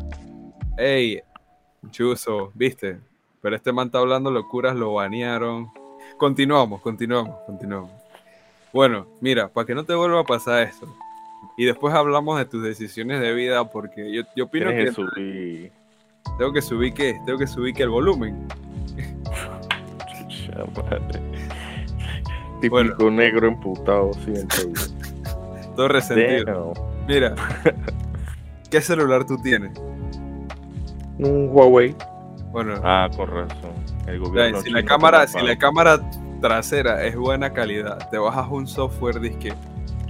Ey, 0.77 1.21
Chuso, 1.91 2.53
¿viste? 2.55 3.01
Pero 3.41 3.57
este 3.57 3.73
man 3.73 3.87
está 3.87 3.99
hablando 3.99 4.31
locuras, 4.31 4.77
lo 4.77 4.95
banearon. 4.95 5.71
Continuamos, 6.17 6.81
continuamos, 6.83 7.37
continuamos. 7.47 7.91
Bueno, 8.73 9.07
mira, 9.21 9.49
para 9.49 9.67
que 9.67 9.75
no 9.75 9.85
te 9.85 9.95
vuelva 9.95 10.21
a 10.21 10.25
pasar 10.25 10.63
esto. 10.63 10.87
Y 11.57 11.65
después 11.65 11.95
hablamos 11.95 12.39
de 12.39 12.45
tus 12.45 12.63
decisiones 12.63 13.21
de 13.21 13.33
vida, 13.35 13.71
porque 13.71 14.13
yo, 14.13 14.23
yo 14.37 14.45
opino 14.45 14.71
que 14.71 14.85
que 14.85 14.93
subir. 14.93 15.73
tengo 16.39 16.53
que 16.53 16.63
subir 16.63 16.95
que 16.95 17.19
tengo 17.25 17.39
que 17.39 17.47
subir 17.47 17.75
que 17.75 17.83
el 17.83 17.89
volumen. 17.89 18.47
Típico 22.61 23.11
negro 23.11 23.49
emputado 23.49 24.13
siempre. 24.15 24.59
Todo 25.77 25.89
resentido. 25.89 26.73
Damn. 26.75 27.07
Mira, 27.07 27.35
¿qué 28.71 28.81
celular 28.81 29.27
tú 29.27 29.37
tienes? 29.43 29.77
Un 31.19 31.49
Huawei. 31.51 31.97
Bueno, 32.53 32.75
Ah, 32.83 33.09
con 33.17 33.29
razón. 33.31 33.73
El 34.07 34.21
o 34.21 34.25
sea, 34.25 34.31
gobierno 34.31 34.61
si 34.63 34.71
la 34.71 34.85
cámara, 34.85 35.27
si 35.27 35.41
la 35.41 35.57
cámara 35.57 36.01
trasera 36.41 37.05
es 37.05 37.17
buena 37.17 37.53
calidad, 37.53 38.09
te 38.11 38.19
bajas 38.19 38.47
un 38.51 38.67
software 38.67 39.21
disque 39.21 39.53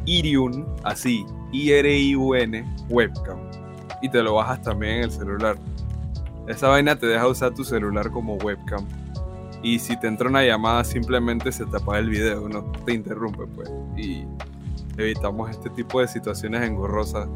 Iriun, 0.07 0.67
así, 0.85 1.25
I-R-I-U-N, 1.53 2.65
webcam, 2.89 3.39
y 4.01 4.09
te 4.09 4.23
lo 4.23 4.35
bajas 4.35 4.63
también 4.63 4.95
en 4.99 5.03
el 5.05 5.11
celular. 5.11 5.57
Esa 6.49 6.69
vaina 6.69 6.97
te 6.97 7.07
deja 7.07 7.27
usar 7.27 7.53
tu 7.55 7.65
celular 7.65 8.11
como 8.11 8.35
webcam. 8.37 8.87
Y 9.63 9.79
si 9.79 9.95
te 10.01 10.07
entra 10.07 10.29
una 10.29 10.43
llamada, 10.43 10.83
simplemente 10.85 11.53
se 11.53 11.67
te 11.67 11.77
apaga 11.77 11.99
el 11.99 12.09
video, 12.09 12.49
no 12.49 12.63
te 12.87 12.95
interrumpe, 12.95 13.45
pues. 13.55 13.71
Y 13.97 14.25
evitamos 14.97 15.51
este 15.51 15.69
tipo 15.71 16.01
de 16.01 16.09
situaciones 16.09 16.63
engorrosas. 16.63 17.29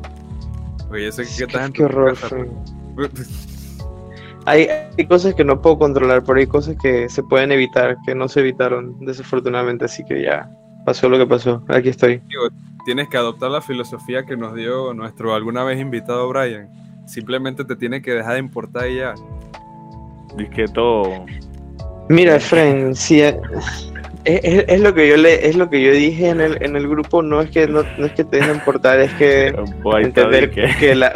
Yo 0.90 1.12
sé 1.12 1.24
que 1.24 1.36
Qué, 1.36 1.44
estás 1.44 1.66
en 1.66 1.72
qué 1.74 1.78
tu 1.80 1.84
horror. 1.84 2.14
casa, 2.14 2.28
Frank. 2.28 2.48
Hay, 4.46 4.68
hay 4.98 5.06
cosas 5.06 5.34
que 5.34 5.44
no 5.44 5.60
puedo 5.62 5.78
controlar, 5.78 6.22
pero 6.24 6.38
hay 6.38 6.46
cosas 6.46 6.76
que 6.82 7.08
se 7.08 7.22
pueden 7.22 7.50
evitar, 7.52 7.96
que 8.04 8.14
no 8.14 8.28
se 8.28 8.40
evitaron, 8.40 8.96
desafortunadamente. 9.00 9.86
Así 9.86 10.04
que 10.04 10.22
ya 10.22 10.50
pasó 10.84 11.08
lo 11.08 11.18
que 11.18 11.26
pasó. 11.26 11.62
Aquí 11.68 11.88
estoy. 11.88 12.20
tienes 12.84 13.08
que 13.08 13.16
adoptar 13.16 13.50
la 13.50 13.62
filosofía 13.62 14.24
que 14.26 14.36
nos 14.36 14.54
dio 14.54 14.92
nuestro 14.92 15.34
alguna 15.34 15.64
vez 15.64 15.80
invitado 15.80 16.28
Brian. 16.28 16.68
Simplemente 17.06 17.64
te 17.64 17.76
tiene 17.76 18.02
que 18.02 18.12
dejar 18.12 18.34
de 18.34 18.38
importar 18.40 18.88
y 18.90 18.96
ya. 18.96 19.14
Dice 20.36 20.50
que 20.50 20.68
todo. 20.68 21.24
Mira, 22.10 22.38
Fren, 22.40 22.94
si 22.94 23.22
es, 23.22 23.34
es- 24.24 24.64
es 24.68 24.80
lo 24.80 24.92
que 24.94 25.08
yo 25.08 25.16
le, 25.16 25.48
es 25.48 25.56
lo 25.56 25.70
que 25.70 25.82
yo 25.82 25.92
dije 25.92 26.28
en 26.28 26.40
el, 26.42 26.62
en 26.62 26.76
el 26.76 26.86
grupo, 26.88 27.22
no 27.22 27.40
es 27.40 27.50
que 27.50 27.66
no, 27.66 27.82
no 27.98 28.06
es 28.06 28.12
que 28.12 28.24
te 28.24 28.36
dejen 28.38 28.56
importar, 28.56 29.00
es 29.00 29.12
que 29.14 29.54
entender 30.06 30.50
que- 30.50 30.76
que 30.78 30.94
la- 30.94 31.14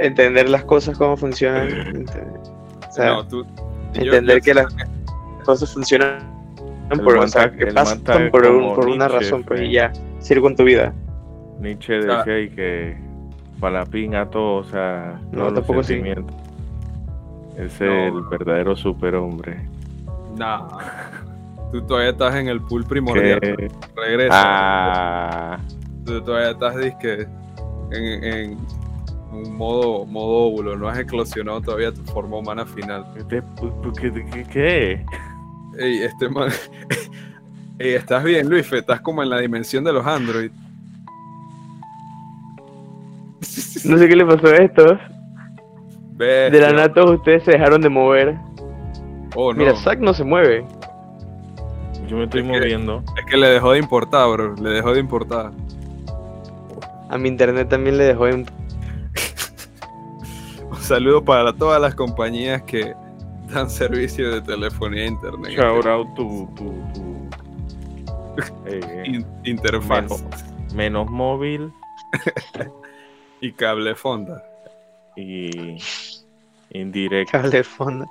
entender 0.00 0.48
las 0.48 0.64
cosas 0.64 0.96
cómo 0.96 1.16
funcionan, 1.18 1.68
ent- 1.68 2.10
o 2.92 2.94
sea, 2.94 3.06
no, 3.14 3.26
tú, 3.26 3.44
yo- 3.94 4.02
entender 4.02 4.38
yo 4.38 4.42
que 4.44 4.54
las 4.54 4.66
cosas 5.44 5.72
funcionan 5.72 6.18
por, 7.02 7.16
o 7.16 7.26
sea, 7.28 7.50
que 7.50 7.66
pasan 7.66 8.02
un- 8.54 8.74
por 8.74 8.86
una 8.88 9.06
Nietzsche, 9.08 9.18
razón, 9.24 9.44
pues, 9.44 9.60
Fren. 9.60 9.70
y 9.70 9.74
ya, 9.74 9.92
sigue 10.20 10.40
con 10.40 10.54
tu 10.54 10.64
vida. 10.64 10.92
Nietzsche 11.60 12.02
sea, 12.02 12.18
decía 12.18 12.38
y 12.40 12.48
que 12.50 12.96
para 13.60 13.80
la 13.80 13.86
pinga 13.86 14.26
todo, 14.28 14.56
o 14.56 14.64
sea, 14.64 15.18
No, 15.32 15.44
los 15.44 15.54
tampoco 15.54 15.82
No. 17.86 17.96
es 17.96 18.08
el 18.08 18.22
verdadero 18.30 18.74
superhombre. 18.76 19.56
Nah. 20.36 20.68
Tú 21.70 21.80
todavía 21.82 22.10
estás 22.10 22.34
en 22.34 22.48
el 22.48 22.60
pool 22.60 22.84
primordial. 22.84 23.40
Regresa. 23.96 24.30
Ah, 24.34 25.58
Tú 26.04 26.20
todavía 26.22 26.50
estás 26.50 26.76
disque 26.76 27.26
en, 27.92 28.24
en 28.24 28.58
un 29.32 29.56
modo, 29.56 30.04
modo 30.06 30.46
óvulo. 30.48 30.76
No 30.76 30.88
has 30.88 30.98
eclosionado 30.98 31.60
todavía 31.60 31.92
tu 31.92 32.02
forma 32.04 32.36
humana 32.38 32.64
final. 32.66 33.04
¿qué, 33.28 33.42
qué, 34.00 34.44
qué? 34.44 35.06
Ey, 35.78 36.02
este 36.02 36.28
man. 36.28 36.50
Ey, 37.78 37.94
estás 37.94 38.22
bien, 38.22 38.48
Luis. 38.48 38.70
Estás 38.72 39.00
como 39.00 39.22
en 39.22 39.30
la 39.30 39.38
dimensión 39.38 39.82
de 39.84 39.92
los 39.92 40.06
Android. 40.06 40.50
No 43.84 43.98
sé 43.98 44.08
qué 44.08 44.16
le 44.16 44.24
pasó 44.24 44.46
a 44.46 44.56
estos. 44.56 44.98
De 46.18 46.50
la 46.60 46.72
nada 46.72 46.92
todos 46.92 47.16
ustedes 47.18 47.42
se 47.44 47.52
dejaron 47.52 47.80
de 47.80 47.88
mover. 47.88 48.36
Oh, 49.34 49.52
no. 49.52 49.58
Mira, 49.58 49.74
Zack 49.76 49.98
no 49.98 50.14
se 50.14 50.22
mueve. 50.22 50.64
Yo 52.06 52.16
me 52.16 52.24
estoy 52.24 52.42
Es 52.42 52.46
que- 52.46 52.52
moviendo. 52.52 53.02
Es 53.18 53.24
que 53.30 53.36
le 53.36 53.48
dejó 53.48 53.72
de 53.72 53.78
importar, 53.78 54.28
bro. 54.30 54.54
Le 54.56 54.70
dejó 54.70 54.92
de 54.92 55.00
importar. 55.00 55.50
A 57.08 57.18
mi 57.18 57.28
internet 57.28 57.68
también 57.68 57.98
le 57.98 58.04
dejó 58.04 58.26
de 58.26 58.34
Un 58.34 58.46
saludo 60.82 61.24
para 61.24 61.52
todas 61.52 61.80
las 61.80 61.94
compañías 61.94 62.62
que 62.62 62.94
dan 63.48 63.70
servicio 63.70 64.30
de 64.32 64.40
telefonía 64.42 65.04
e 65.04 65.06
internet. 65.08 65.52
Shout 65.52 65.86
out 65.86 66.14
tu, 66.14 66.48
tu, 66.56 66.72
tu 66.94 67.30
eh, 68.66 69.02
In- 69.06 69.26
interfaz 69.44 70.02
menos, 70.02 70.24
menos 70.74 71.10
móvil 71.10 71.72
y 73.40 73.52
cable 73.52 73.94
fonda. 73.94 74.42
y 75.16 75.76
indirecto. 76.70 77.32
cable 77.32 77.50
de 77.50 77.64
fondo. 77.64 78.06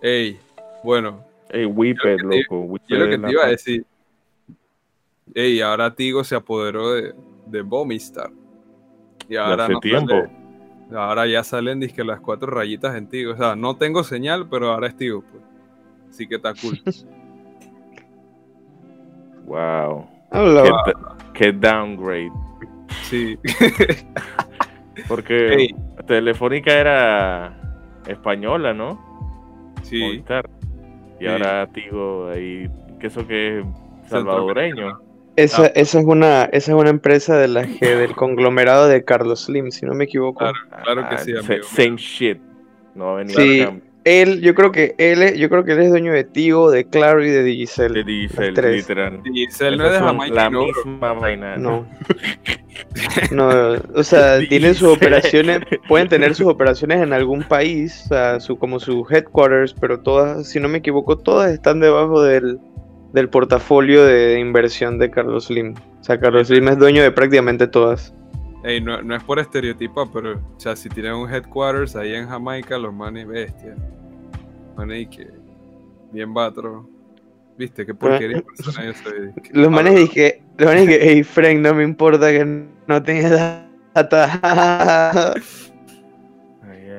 Ey, 0.00 0.38
bueno, 0.82 1.20
Ey, 1.50 1.66
Whippet, 1.66 2.18
Yo 2.20 2.24
lo 2.24 2.30
que 2.30 2.36
te- 2.36 2.42
loco. 2.42 2.60
Whippet 2.64 2.88
yo 2.88 2.96
lo 2.96 3.10
que 3.10 3.18
te 3.18 3.30
iba 3.30 3.44
a 3.44 3.48
decir. 3.48 3.84
Ey, 5.34 5.60
ahora 5.60 5.94
Tigo 5.94 6.24
se 6.24 6.34
apoderó 6.34 6.92
de, 6.94 7.14
de 7.46 7.62
Bomistar. 7.62 8.30
Y 9.28 9.34
de 9.34 9.38
ahora 9.38 9.64
hace 9.64 9.72
no 9.74 9.80
tiempo. 9.80 10.08
sale- 10.10 10.41
ahora 10.94 11.26
ya 11.26 11.42
salen 11.44 11.80
disque 11.80 12.04
las 12.04 12.20
cuatro 12.20 12.50
rayitas 12.50 12.96
en 12.96 13.08
Tigo. 13.08 13.32
O 13.32 13.36
sea, 13.36 13.56
no 13.56 13.76
tengo 13.76 14.04
señal, 14.04 14.48
pero 14.48 14.72
ahora 14.72 14.88
es 14.88 14.96
Tigo, 14.96 15.22
pues. 15.22 15.42
Así 16.10 16.26
que 16.26 16.36
está 16.36 16.54
cool. 16.54 16.80
Wow. 19.44 20.06
Qué, 21.34 21.52
downgrade. 21.52 22.30
Sí. 23.02 23.36
Porque. 25.08 25.68
Telefónica 26.06 26.72
era 26.72 27.56
española, 28.06 28.72
¿no? 28.72 28.98
sí. 29.82 30.00
Movistar. 30.00 30.48
Y 31.20 31.24
Sí. 31.24 31.26
ahora 31.26 31.66
Tigo 31.68 32.28
ahí, 32.28 32.70
que 32.98 33.08
eso 33.08 33.26
que 33.26 33.60
es 33.60 33.66
salvadoreño. 34.08 35.00
Esa, 35.36 35.64
Ah. 35.66 35.72
esa 35.74 35.98
es 36.00 36.04
una, 36.04 36.44
esa 36.44 36.72
es 36.72 36.76
una 36.78 36.90
empresa 36.90 37.36
de 37.38 37.48
la 37.48 37.66
que, 37.66 37.96
del 37.96 38.14
conglomerado 38.14 38.86
de 38.88 39.02
Carlos 39.04 39.44
Slim, 39.44 39.70
si 39.70 39.86
no 39.86 39.94
me 39.94 40.04
equivoco. 40.04 40.38
Claro. 40.40 40.54
Claro 40.84 41.08
que 41.08 41.18
sí, 41.18 41.32
sa- 41.32 41.38
amigo. 41.52 41.64
Same 41.68 41.96
shit. 41.96 42.38
No 42.94 43.06
va 43.06 43.12
a 43.12 43.16
venir 43.16 43.34
Sí. 43.36 43.60
a 43.62 43.72
él, 44.04 44.40
yo 44.42 44.54
creo 44.54 44.72
que 44.72 44.94
él, 44.98 45.22
es- 45.22 45.38
yo 45.38 45.48
creo 45.48 45.64
que 45.64 45.72
él 45.72 45.80
es 45.80 45.90
dueño 45.90 46.12
de 46.12 46.24
Tigo, 46.24 46.70
de 46.70 46.84
Claro 46.84 47.24
y 47.24 47.30
de 47.30 47.42
Digicel. 47.44 47.94
De 47.94 48.04
Diesel, 48.04 48.52
tres. 48.52 48.76
literal. 48.76 49.20
Él 49.24 49.78
no 49.78 49.86
es 49.86 49.92
de 49.92 49.98
Jamaica, 50.00 50.34
la 50.34 50.50
no, 50.50 50.66
misma 50.66 51.12
vaina. 51.14 51.56
No. 51.56 51.86
No, 53.30 53.48
o 53.94 54.02
sea, 54.02 54.38
tienen 54.48 54.74
sus 54.74 54.88
Digicel. 54.90 54.96
operaciones, 54.96 55.60
pueden 55.88 56.08
tener 56.08 56.34
sus 56.34 56.46
operaciones 56.46 57.00
en 57.00 57.12
algún 57.12 57.42
país, 57.44 58.02
o 58.06 58.08
sea, 58.08 58.40
su, 58.40 58.58
como 58.58 58.80
su 58.80 59.06
headquarters, 59.08 59.74
pero 59.80 60.00
todas, 60.00 60.48
si 60.48 60.60
no 60.60 60.68
me 60.68 60.78
equivoco, 60.78 61.16
todas 61.18 61.52
están 61.52 61.80
debajo 61.80 62.22
del, 62.22 62.58
del 63.12 63.28
portafolio 63.28 64.04
de 64.04 64.38
inversión 64.38 64.98
de 64.98 65.10
Carlos 65.10 65.46
Slim. 65.46 65.74
O 66.00 66.04
sea, 66.04 66.18
Carlos 66.18 66.48
Slim 66.48 66.68
es 66.68 66.78
dueño 66.78 67.02
de 67.02 67.10
prácticamente 67.10 67.66
todas. 67.66 68.14
Ey, 68.64 68.80
no, 68.80 69.02
no 69.02 69.16
es 69.16 69.22
por 69.24 69.38
estereotipo, 69.38 70.10
pero, 70.12 70.34
o 70.34 70.60
sea, 70.60 70.76
si 70.76 70.88
tienen 70.88 71.14
un 71.14 71.28
headquarters 71.32 71.96
ahí 71.96 72.14
en 72.14 72.28
Jamaica, 72.28 72.78
los 72.78 72.94
manes 72.94 73.26
bestia. 73.26 73.74
Manes 74.76 75.08
que. 75.08 75.28
Bien 76.12 76.32
batro. 76.32 76.88
¿Viste? 77.58 77.84
Qué 77.84 77.94
porquería 77.94 78.36
de 78.38 78.42
persona 78.42 78.86
yo 78.86 78.92
soy. 78.94 79.32
Los 79.52 79.70
manes 79.70 79.94
Ah, 79.94 79.98
dije, 79.98 80.42
los 80.58 80.66
manes 80.68 80.86
dije, 80.86 81.00
hey 81.02 81.22
Frank, 81.22 81.58
no 81.58 81.74
me 81.74 81.84
importa 81.84 82.30
que 82.30 82.66
no 82.86 83.02
tengas 83.02 83.62
data. 83.94 85.34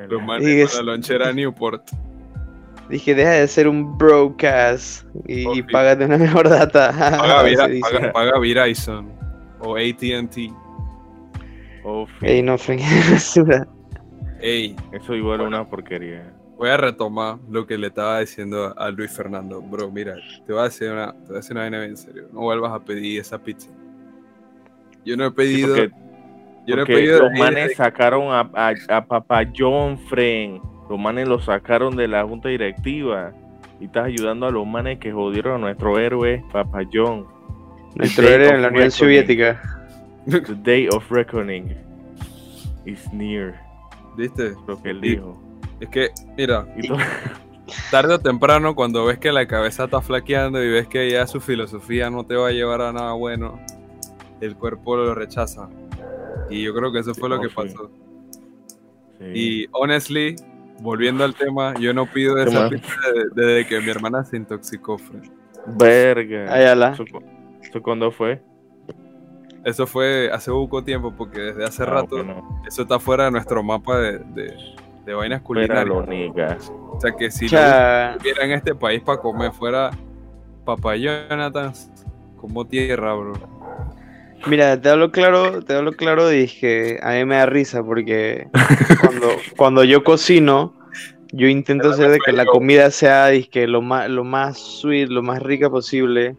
Los 0.09 0.21
manes 0.21 0.73
Y 0.73 0.77
la 0.77 0.83
lonchera 0.83 1.31
Newport. 1.31 1.89
Dije, 2.89 3.15
deja 3.15 3.31
de 3.31 3.47
ser 3.47 3.67
un 3.67 3.97
broadcast 3.97 5.05
y, 5.27 5.41
y 5.57 5.61
Ok. 5.61 5.71
págate 5.71 6.05
una 6.05 6.17
mejor 6.27 6.49
data. 6.49 6.91
Paga, 6.91 7.43
Vira- 7.47 7.67
dice. 7.67 7.81
paga, 7.91 8.11
paga 8.11 8.39
Verizon. 8.39 9.11
O 9.59 9.77
ATT. 9.77 10.37
Oh, 11.85 12.05
Ey, 12.21 12.41
no, 12.41 12.57
Frank. 12.57 12.81
Ey, 14.41 14.75
Eso 14.91 15.15
igual 15.15 15.41
es 15.41 15.47
una 15.47 15.67
porquería. 15.69 16.33
voy 16.57 16.69
a 16.69 16.77
retomar 16.77 17.37
lo 17.49 17.65
que 17.65 17.77
le 17.77 17.87
estaba 17.87 18.19
diciendo 18.19 18.73
a 18.77 18.89
Luis 18.89 19.11
Fernando. 19.11 19.61
Bro, 19.61 19.89
mira, 19.91 20.15
te 20.45 20.51
voy 20.53 20.61
a 20.61 20.65
decir 20.65 20.91
una, 20.91 21.13
te 21.13 21.19
voy 21.27 21.31
a 21.31 21.35
decir 21.35 21.51
una 21.53 21.61
vaina 21.61 21.79
bien 21.79 21.95
serio. 21.97 22.27
No 22.33 22.41
vuelvas 22.41 22.71
a 22.73 22.79
pedir 22.83 23.21
esa 23.21 23.37
pizza. 23.37 23.69
Yo 25.05 25.15
no 25.17 25.25
he 25.25 25.29
Sí, 25.29 25.33
pedido. 25.35 25.75
porque 25.75 25.91
yo 26.67 26.75
no 26.75 26.81
he 26.83 26.85
pedido. 26.85 27.19
los 27.19 27.31
de- 27.31 27.39
manes 27.39 27.75
sacaron 27.75 28.23
a, 28.33 28.49
a, 28.53 28.73
a 28.97 29.05
Papa 29.05 29.43
John, 29.57 29.97
Fren. 30.09 30.61
Los 30.93 31.01
manes 31.01 31.27
lo 31.27 31.39
sacaron 31.39 31.95
de 31.95 32.07
la 32.07 32.23
junta 32.23 32.49
directiva. 32.49 33.31
Y 33.79 33.85
estás 33.85 34.05
ayudando 34.05 34.45
a 34.45 34.51
los 34.51 34.67
manes 34.67 34.99
que 34.99 35.11
jodieron 35.11 35.55
a 35.55 35.57
nuestro 35.57 35.97
héroe, 35.97 36.45
Papa 36.51 36.81
John. 36.93 37.25
Nuestro 37.95 38.27
héroe 38.27 38.49
en 38.49 38.61
la 38.61 38.67
Unión. 38.67 38.91
Soviética. 38.91 39.59
The 40.29 40.41
day 40.61 40.87
of 40.93 41.09
reckoning 41.09 41.75
is 42.85 43.11
near. 43.11 43.59
¿Viste? 44.15 44.53
Lo 44.67 44.79
que 44.83 44.91
él 44.91 44.99
Y- 45.03 45.09
dijo. 45.15 45.41
Es 45.79 45.89
que, 45.89 46.09
mira, 46.37 46.67
Y 46.77 46.87
tarde 47.91 48.13
o 48.13 48.19
temprano, 48.19 48.75
cuando 48.75 49.03
ves 49.07 49.17
que 49.17 49.31
la 49.31 49.47
cabeza 49.47 49.85
está 49.85 49.99
flaqueando 49.99 50.63
y 50.63 50.69
ves 50.69 50.87
que 50.87 51.09
ya 51.09 51.25
su 51.25 51.41
filosofía 51.41 52.11
no 52.11 52.23
te 52.23 52.35
va 52.35 52.49
a 52.49 52.51
llevar 52.51 52.81
a 52.81 52.93
nada 52.93 53.13
bueno, 53.13 53.59
el 54.41 54.55
cuerpo 54.55 54.95
lo 54.95 55.15
rechaza. 55.15 55.69
Y 56.51 56.61
yo 56.61 56.71
creo 56.75 56.91
que 56.91 56.99
eso 56.99 57.15
fue 57.15 57.29
lo 57.29 57.41
que 57.41 57.49
sí. 57.49 57.55
pasó. 57.55 57.89
sí. 59.17 59.25
Y 59.33 59.67
honestly, 59.71 60.35
volviendo 60.83 61.23
al 61.23 61.33
tema, 61.33 61.73
yo 61.79 61.93
no 61.93 62.05
pido 62.05 62.37
esa 62.37 62.69
pizza 62.69 62.93
de- 63.15 63.41
desde 63.41 63.67
que 63.67 63.79
mi 63.79 63.89
hermana 63.89 64.23
se 64.23 64.37
intoxicó, 64.37 64.97
Fred. 64.97 65.23
Verga. 65.65 66.53
Ayala. 66.53 66.91
¿Eso, 66.91 67.05
eso 67.61 67.81
cuándo 67.81 68.11
fue? 68.11 68.41
Eso 69.63 69.87
fue 69.87 70.29
hace 70.31 70.51
poco 70.51 70.83
tiempo, 70.83 71.13
porque 71.17 71.39
desde 71.39 71.63
hace 71.63 71.83
Ah, 71.83 71.87
rato 71.87 72.17
bueno. 72.17 72.61
eso 72.67 72.81
está 72.81 72.99
fuera 72.99 73.25
de 73.25 73.31
nuestro 73.31 73.63
mapa 73.63 73.97
de, 73.97 74.19
de, 74.19 74.53
de 75.05 75.13
vainas 75.13 75.41
culinarias. 75.41 76.07
niggas. 76.07 76.69
O 76.91 76.99
sea 76.99 77.13
que 77.13 77.31
si 77.31 77.47
en 77.47 78.51
este 78.51 78.75
país 78.75 79.01
para 79.01 79.19
comer 79.21 79.51
fuera 79.53 79.91
Papá 80.65 80.95
Jonathan, 80.97 81.71
como 82.37 82.65
tierra, 82.65 83.13
bro. 83.13 83.33
Mira, 84.47 84.79
te 84.79 84.89
hablo 84.89 85.11
claro, 85.11 85.61
te 85.61 85.73
hablo 85.73 85.93
claro, 85.93 86.27
dije, 86.27 86.99
a 87.01 87.11
mí 87.13 87.25
me 87.25 87.35
da 87.35 87.45
risa 87.45 87.83
porque 87.83 88.47
cuando, 89.01 89.27
cuando 89.57 89.83
yo 89.83 90.03
cocino, 90.03 90.73
yo 91.31 91.47
intento 91.47 91.89
hacer 91.89 92.11
de 92.11 92.19
que 92.19 92.31
la 92.31 92.45
comida 92.45 92.91
sea 92.91 93.27
dizque, 93.27 93.67
lo 93.67 93.81
más, 93.81 94.09
lo 94.09 94.23
más 94.23 94.57
sweet, 94.57 95.09
lo 95.09 95.23
más 95.23 95.41
rica 95.41 95.69
posible. 95.69 96.35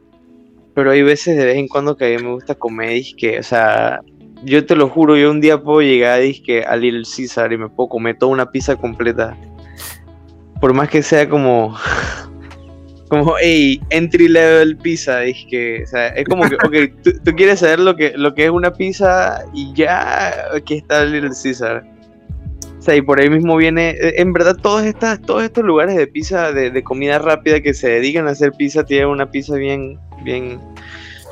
Pero 0.75 0.91
hay 0.91 1.03
veces 1.03 1.37
de 1.37 1.45
vez 1.45 1.57
en 1.57 1.69
cuando 1.69 1.97
que 1.97 2.15
a 2.15 2.19
mí 2.19 2.25
me 2.25 2.33
gusta 2.33 2.55
comer, 2.55 2.91
dizque, 2.91 3.39
o 3.39 3.43
sea, 3.43 4.01
yo 4.45 4.65
te 4.67 4.77
lo 4.77 4.89
juro, 4.89 5.17
yo 5.17 5.31
un 5.31 5.41
día 5.41 5.61
puedo 5.61 5.81
llegar 5.81 6.21
dizque, 6.21 6.65
a 6.65 6.77
Little 6.77 7.03
Caesar 7.05 7.53
y 7.53 7.59
me 7.59 7.69
puedo 7.69 7.89
comer 7.89 8.19
toda 8.19 8.33
una 8.33 8.51
pizza 8.51 8.77
completa. 8.77 9.37
Por 10.61 10.73
más 10.75 10.89
que 10.89 11.03
sea 11.03 11.29
como, 11.29 11.77
como, 13.19 13.35
hey, 13.41 13.81
entry 13.91 14.29
level 14.29 14.77
pizza, 14.77 15.21
dizque, 15.21 15.83
o 15.85 15.87
sea, 15.87 16.09
es 16.09 16.25
como 16.27 16.49
que, 16.49 16.57
ok, 16.57 17.03
tú, 17.03 17.13
tú 17.25 17.33
quieres 17.35 17.61
saber 17.61 17.81
lo 17.81 17.95
que, 17.97 18.13
lo 18.17 18.35
que 18.35 18.45
es 18.45 18.51
una 18.51 18.73
pizza 18.73 19.45
y 19.53 19.73
ya, 19.75 20.33
aquí 20.55 20.75
está 20.75 21.05
Little 21.05 21.31
Caesar. 21.31 21.85
O 22.79 22.83
sea, 22.83 22.97
y 22.97 23.01
por 23.03 23.19
ahí 23.21 23.31
mismo 23.31 23.57
viene, 23.57 23.91
eh, 23.91 24.15
en 24.19 24.33
verdad 24.33 24.57
todos, 24.57 24.85
estas, 24.85 25.21
todos 25.23 25.43
estos 25.43 25.65
lugares 25.65 25.97
de 25.97 26.07
pizza, 26.07 26.53
de, 26.53 26.71
de 26.71 26.83
comida 26.85 27.19
rápida 27.19 27.61
que 27.61 27.73
se 27.73 27.89
dedican 27.89 28.29
a 28.29 28.33
hacer 28.33 28.53
pizza, 28.53 28.85
tienen 28.85 29.09
una 29.09 29.31
pizza 29.31 29.55
bien, 29.55 29.99
bien, 30.23 30.61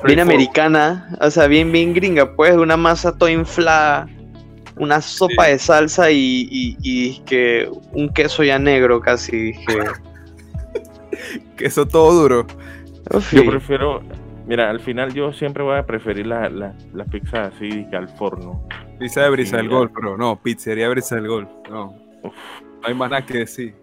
bien 0.04 0.20
americana, 0.20 1.14
o 1.20 1.30
sea, 1.30 1.46
bien, 1.48 1.70
bien 1.70 1.92
gringa, 1.92 2.34
pues, 2.34 2.54
una 2.56 2.76
masa 2.78 3.16
toda 3.18 3.30
inflada, 3.30 4.08
una 4.76 5.02
sopa 5.02 5.44
Sí. 5.44 5.50
de 5.52 5.58
salsa 5.58 6.10
y, 6.10 6.48
y, 6.50 6.76
y 6.82 7.18
que 7.26 7.68
un 7.92 8.08
queso 8.08 8.42
ya 8.42 8.58
negro 8.58 9.00
casi, 9.00 9.36
dije. 9.36 9.78
Queso 11.56 11.86
todo 11.86 12.12
duro. 12.22 12.46
Yo 13.32 13.44
prefiero. 13.46 14.02
Mira, 14.46 14.70
al 14.70 14.80
final 14.80 15.12
yo 15.14 15.32
siempre 15.32 15.62
voy 15.62 15.76
a 15.78 15.86
preferir 15.86 16.26
la- 16.26 16.48
la- 16.48 16.74
las 16.94 17.08
pizzas 17.08 17.52
así 17.54 17.86
que 17.90 17.96
al 17.96 18.08
forno. 18.08 18.66
Pizza 18.98 19.22
de 19.22 19.30
Brisa 19.30 19.56
del. 19.58 19.68
Golf, 19.68 19.92
bro. 19.92 20.16
No, 20.16 20.40
pizzería 20.42 20.88
Brisa 20.88 21.14
del 21.16 21.28
Golf. 21.28 21.48
No. 21.70 21.94
Uf. 22.22 22.34
No 22.82 22.88
hay 22.88 22.94
más 22.94 23.10
nada 23.10 23.24
que 23.24 23.38
decir. 23.38 23.74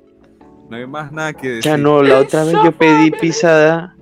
No 0.70 0.76
hay 0.78 0.86
más 0.86 1.12
nada 1.12 1.34
que 1.34 1.48
decir. 1.48 1.64
ya 1.72 1.78
no, 1.78 2.04
la 2.04 2.20
otra 2.20 2.44
vez 2.44 2.54
yo 2.64 2.72
pedí 2.74 3.10
pizza, 3.12 3.96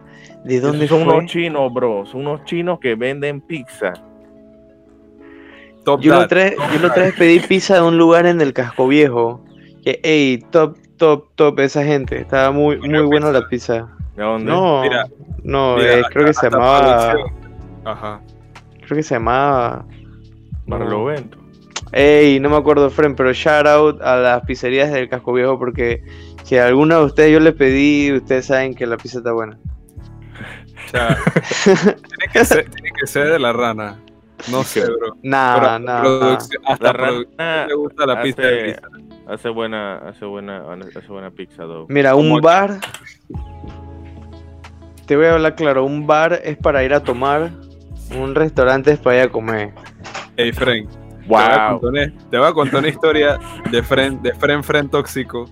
¿de 0.43 0.59
dónde 0.59 0.87
son 0.87 1.05
fue? 1.05 1.13
unos 1.17 1.31
chinos, 1.31 1.73
bro. 1.73 2.05
Son 2.05 2.21
unos 2.21 2.43
chinos 2.45 2.79
que 2.79 2.95
venden 2.95 3.39
pizza. 3.41 3.93
Top 5.85 6.01
Yo 6.01 6.11
la 6.11 6.17
Dad. 6.17 6.25
otra, 6.25 6.43
vez- 6.43 6.55
yo 6.73 6.79
la 6.81 6.87
otra 6.87 7.03
vez 7.03 7.13
pedí 7.15 7.39
pizza 7.39 7.75
de 7.75 7.81
un 7.81 7.97
lugar 7.97 8.25
en 8.25 8.41
el 8.41 8.51
casco 8.53 8.87
viejo. 8.87 9.43
Que, 9.83 9.99
ey, 10.03 10.39
top, 10.51 10.75
top, 10.97 11.29
top, 11.35 11.59
esa 11.59 11.83
gente. 11.83 12.19
Estaba 12.19 12.51
muy, 12.51 12.77
muy 12.79 12.99
Buena 13.01 13.27
pizza. 13.27 13.39
la 13.39 13.47
pizza. 13.47 13.87
¿De 14.15 14.23
dónde? 14.23 14.51
No, 14.51 14.81
Mira, 14.81 15.07
no, 15.43 15.75
Mira, 15.77 15.99
eh, 15.99 16.03
creo 16.11 16.25
que 16.25 16.33
se 16.33 16.49
llamaba. 16.49 17.11
producción. 17.11 17.47
Ajá. 17.85 18.21
Creo 18.85 18.97
que 18.97 19.03
se 19.03 19.15
llamaba. 19.15 19.85
Barlovento. 20.65 21.37
Ey, 21.93 22.39
no 22.39 22.49
me 22.49 22.57
acuerdo, 22.57 22.89
friend, 22.89 23.15
pero 23.15 23.31
shout 23.31 23.65
out 23.65 24.01
a 24.01 24.17
las 24.17 24.41
pizzerías 24.45 24.91
del 24.91 25.07
casco 25.07 25.31
viejo 25.33 25.57
porque 25.57 26.03
si 26.43 26.57
a 26.57 26.67
alguna 26.67 26.97
de 26.97 27.05
ustedes 27.05 27.31
yo 27.31 27.39
les 27.39 27.53
pedí, 27.53 28.11
ustedes 28.11 28.47
saben 28.47 28.73
que 28.75 28.85
la 28.85 28.97
pizza 28.97 29.19
está 29.19 29.31
buena. 29.31 29.57
O 30.87 30.89
sea, 30.89 31.17
tiene, 31.65 32.31
que 32.31 32.45
ser, 32.45 32.69
tiene 32.69 32.91
que 32.97 33.07
ser 33.07 33.27
de 33.27 33.39
la 33.39 33.51
rana. 33.51 33.99
No 34.49 34.63
sé, 34.63 34.85
bro. 34.85 35.17
Nah, 35.21 35.77
nah, 35.77 35.79
nah. 35.79 36.37
Hasta 36.65 36.85
La 36.85 36.93
rana 36.93 37.67
le 37.67 37.73
gusta 37.73 38.05
la 38.05 38.21
pizza 38.21 38.41
de 38.43 38.61
Brisa. 38.61 38.81
Hace 39.29 39.49
buena, 39.49 39.97
hace 39.97 40.25
buena, 40.25 40.63
hace 40.73 41.07
buena 41.07 41.31
pizza, 41.31 41.63
dog. 41.63 41.87
Mira, 41.89 42.15
un 42.15 42.39
bar. 42.41 42.79
Te 45.05 45.15
voy 45.15 45.25
a 45.27 45.33
hablar 45.33 45.55
claro, 45.55 45.85
un 45.85 46.05
bar 46.05 46.39
es 46.43 46.57
para 46.57 46.83
ir 46.83 46.93
a 46.93 46.99
tomar, 47.01 47.51
un 48.15 48.35
restaurante 48.35 48.91
es 48.91 48.99
para 48.99 49.17
ir 49.17 49.21
a 49.23 49.29
comer. 49.29 49.71
Ey, 50.35 50.51
Fren. 50.51 50.87
Te 50.87 50.97
voy, 51.27 51.41
a 51.41 51.69
Wow. 51.71 51.79
contar 51.81 51.89
una, 51.89 52.13
te 52.29 52.37
voy 52.37 52.47
a 52.47 52.53
contar 52.53 52.79
una 52.79 52.87
historia 52.89 53.39
de 53.71 53.83
Fren, 53.83 54.21
de 54.21 54.33
Fren 54.33 54.63
Fren 54.63 54.89
tóxico. 54.89 55.45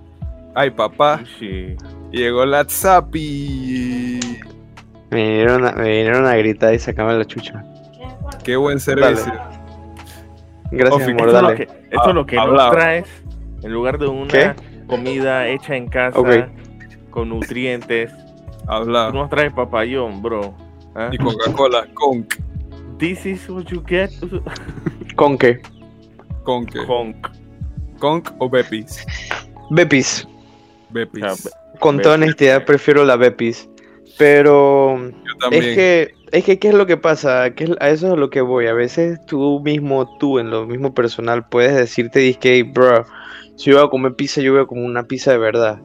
Ay, 0.53 0.71
papá. 0.71 1.21
Sí. 1.39 1.75
Llegó 2.11 2.45
la 2.45 2.63
Zapi. 2.65 4.19
Me 5.11 5.17
vinieron 5.23 5.65
a, 5.67 5.71
me 5.73 5.83
vinieron 5.89 6.25
a 6.25 6.35
gritar 6.35 6.73
y 6.73 6.79
sacarme 6.79 7.13
la 7.17 7.25
chucha. 7.25 7.63
Qué 8.43 8.55
buen 8.55 8.79
servicio. 8.79 9.33
Gracias, 10.71 11.01
Ofi, 11.03 11.11
amor, 11.11 11.27
Esto 11.29 11.49
es 11.51 11.55
que, 11.57 11.63
esto 11.91 12.09
es 12.09 12.15
lo 12.15 12.25
que 12.25 12.37
Hablado. 12.39 12.69
nos 12.69 12.71
traes 12.75 13.23
en 13.65 13.73
lugar 13.73 13.97
de 13.97 14.07
una 14.07 14.27
¿Qué? 14.27 14.53
comida 14.87 15.47
hecha 15.47 15.75
en 15.75 15.87
casa 15.87 16.49
con 17.09 17.29
nutrientes. 17.29 18.11
Habla. 18.67 19.09
Tú 19.11 19.17
nos 19.17 19.29
traes 19.29 19.51
papayón, 19.53 20.21
bro. 20.21 20.53
¿Ah? 20.95 21.09
Y 21.11 21.17
Coca-Cola, 21.17 21.87
conk. 21.93 22.35
This 22.97 23.25
is 23.25 23.49
what 23.49 23.65
you 23.65 23.83
get. 23.85 24.09
¿Con 25.15 25.37
qué? 25.37 25.59
Conk. 26.43 26.75
Conk. 26.85 27.27
Conk 27.99 28.29
o 28.39 28.49
Bepis. 28.49 29.05
Bepis. 29.69 30.27
Bepis. 30.91 31.23
O 31.23 31.35
sea, 31.35 31.51
Con 31.79 31.99
toda 32.01 32.15
honestidad 32.15 32.63
prefiero 32.65 33.03
la 33.03 33.15
Bepis. 33.17 33.67
Pero 34.17 34.97
Yo 34.97 35.37
también. 35.41 35.63
es 35.65 35.75
que, 35.75 36.13
es 36.31 36.43
que, 36.45 36.59
¿qué 36.59 36.69
es 36.69 36.73
lo 36.73 36.85
que 36.85 36.95
pasa? 36.97 37.49
Que 37.51 37.65
es- 37.65 37.71
a 37.81 37.89
eso 37.89 38.07
es 38.07 38.13
a 38.13 38.15
lo 38.15 38.29
que 38.29 38.41
voy. 38.41 38.67
A 38.67 38.73
veces 38.73 39.19
tú 39.25 39.59
mismo, 39.63 40.17
tú 40.19 40.39
en 40.39 40.49
lo 40.49 40.65
mismo 40.65 40.93
personal, 40.93 41.47
puedes 41.49 41.75
decirte, 41.75 42.19
disque, 42.19 42.63
bro, 42.63 43.05
si 43.55 43.71
yo 43.71 43.77
voy 43.77 43.87
a 43.87 43.89
comer 43.89 44.15
pizza, 44.15 44.41
yo 44.41 44.53
voy 44.53 44.61
a 44.61 44.65
comer 44.65 44.85
una 44.85 45.03
pizza 45.03 45.31
de 45.31 45.37
verdad. 45.37 45.81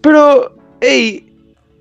Pero, 0.00 0.54
hey, 0.80 1.32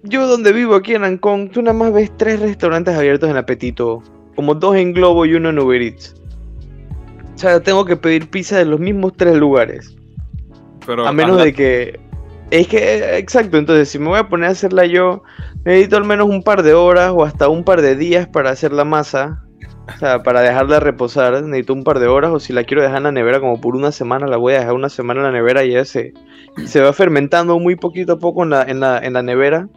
yo 0.04 0.28
donde 0.28 0.52
vivo 0.52 0.76
aquí 0.76 0.96
en 0.96 1.04
Ancón, 1.04 1.50
tú 1.50 1.62
nada 1.62 1.78
más 1.78 1.94
ves 1.94 2.12
tres 2.18 2.40
restaurantes 2.40 2.96
abiertos 2.96 3.30
en 3.30 3.38
Apetito, 3.38 4.02
como 4.36 4.56
dos 4.56 4.76
en 4.76 4.94
Globo 4.94 5.26
y 5.26 5.36
uno 5.36 5.50
en 5.50 5.60
Uber 5.60 5.82
Eats. 5.82 6.16
O 7.36 7.38
sea, 7.38 7.60
tengo 7.62 7.86
que 7.86 7.96
pedir 7.96 8.30
pizza 8.30 8.58
de 8.58 8.66
los 8.66 8.80
mismos 8.80 9.14
tres 9.16 9.36
lugares. 9.36 9.96
Pero 10.86 11.08
A 11.08 11.12
menos 11.12 11.42
de 11.44 11.54
que. 11.54 12.00
Es 12.50 12.68
que, 12.68 13.18
exacto, 13.18 13.58
entonces 13.58 13.88
si 13.88 13.98
me 13.98 14.10
voy 14.10 14.20
a 14.20 14.28
poner 14.28 14.50
a 14.50 14.52
hacerla 14.52 14.86
yo, 14.86 15.24
necesito 15.64 15.96
al 15.96 16.04
menos 16.04 16.28
un 16.28 16.44
par 16.44 16.64
de 16.64 16.74
horas 16.74 17.14
o 17.16 17.24
hasta 17.24 17.48
un 17.48 17.64
par 17.64 17.82
de 17.82 17.96
días 17.96 18.28
para 18.28 18.50
hacer 18.50 18.74
la 18.74 18.84
masa. 18.84 19.42
O 19.96 20.00
sea, 20.00 20.24
para 20.24 20.42
dejarla 20.42 20.80
reposar, 20.80 21.42
necesito 21.44 21.74
un 21.74 21.84
par 21.84 22.00
de 22.00 22.08
horas. 22.08 22.32
O 22.32 22.40
si 22.40 22.54
la 22.54 22.64
quiero 22.64 22.82
dejar 22.82 22.98
en 22.98 23.04
la 23.04 23.12
nevera 23.12 23.40
como 23.40 23.60
por 23.60 23.76
una 23.76 23.92
semana, 23.92 24.28
la 24.28 24.38
voy 24.38 24.54
a 24.54 24.60
dejar 24.60 24.74
una 24.74 24.90
semana 24.90 25.22
en 25.22 25.26
la 25.28 25.32
nevera 25.32 25.64
y 25.64 25.72
ya 25.72 25.86
se, 25.86 26.14
se 26.66 26.82
va 26.82 26.94
fermentando 26.94 27.60
muy 27.60 27.76
poquito 27.76 28.14
a 28.14 28.20
poco 28.20 28.44
en 28.44 28.52
la, 28.52 28.64
en 28.64 28.80
la, 28.80 29.00
en 29.00 29.14
la 29.14 29.22
nevera. 29.22 29.68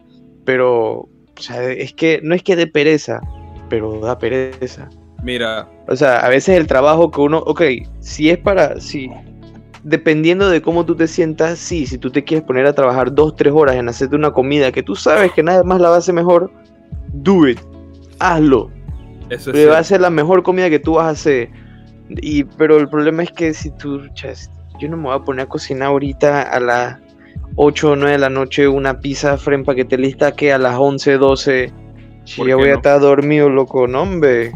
Pero, 0.45 0.93
o 0.93 1.41
sea, 1.41 1.63
es 1.71 1.93
que 1.93 2.21
no 2.23 2.35
es 2.35 2.43
que 2.43 2.57
dé 2.57 2.67
pereza, 2.67 3.21
pero 3.69 4.01
da 4.01 4.19
pereza. 4.19 4.89
Mira, 5.23 5.67
O 5.89 5.97
sea, 5.97 6.19
a 6.21 6.29
veces 6.29 6.59
el 6.59 6.67
trabajo 6.67 7.11
que 7.11 7.21
uno, 7.23 7.39
ok, 7.39 7.63
si 8.01 8.29
es 8.29 8.37
para, 8.37 8.79
si, 8.79 9.11
dependiendo 9.83 10.51
de 10.51 10.61
cómo 10.61 10.85
tú 10.85 10.97
te 10.97 11.07
sientas, 11.07 11.59
sí, 11.59 11.87
si 11.87 11.97
tú 11.97 12.11
te 12.11 12.25
quieres 12.25 12.45
poner 12.45 12.67
a 12.67 12.75
trabajar 12.75 13.15
dos, 13.15 13.35
tres 13.35 13.53
horas 13.55 13.77
en 13.77 13.89
hacerte 13.89 14.17
una 14.17 14.33
comida 14.33 14.71
que 14.71 14.83
tú 14.83 14.95
sabes 14.95 15.33
que 15.33 15.43
nada 15.43 15.63
más 15.63 15.81
la 15.81 15.89
va 15.89 15.97
a 15.97 15.99
hacer 15.99 16.15
mejor, 16.15 16.51
do 17.13 17.49
it, 17.49 17.59
hazlo, 18.19 18.71
eso 19.31 19.53
es 19.53 19.71
va 19.71 19.79
a 19.79 19.85
ser 19.85 20.01
la 20.01 20.11
mejor 20.11 20.43
comida 20.43 20.71
que 20.71 20.79
tú 20.79 20.95
vas 20.95 21.07
a 21.07 21.11
hacer. 21.11 21.51
Y, 22.09 22.45
pero 22.45 22.77
el 22.77 22.89
problema 22.89 23.23
es 23.23 23.31
que 23.33 23.55
si 23.55 23.71
tú, 23.71 24.01
chas, 24.15 24.51
yo 24.79 24.89
no 24.89 24.97
me 24.97 25.05
voy 25.05 25.17
a 25.17 25.21
poner 25.21 25.47
a 25.47 25.49
cocinar 25.49 25.89
ahorita 25.89 26.43
a 26.43 26.61
las 26.61 26.99
8 27.57 27.93
o 27.93 27.97
9 27.97 28.13
de 28.13 28.19
la 28.19 28.31
noche 28.31 28.69
una 28.69 29.01
pizza 29.01 29.37
frente 29.39 29.67
para 29.67 29.77
que 29.77 29.85
te 29.85 29.97
lista 29.97 30.33
que 30.33 30.53
a 30.53 30.59
las 30.59 30.77
11, 30.79 31.19
12. 31.19 31.73
Si 32.25 32.37
¿Por 32.37 32.47
ya 32.47 32.53
qué 32.53 32.55
voy 32.55 32.69
a 32.69 32.73
no? 32.73 32.77
estar 32.77 33.01
dormido, 33.01 33.49
loco, 33.49 33.87
no, 33.87 34.03
hombre. 34.03 34.53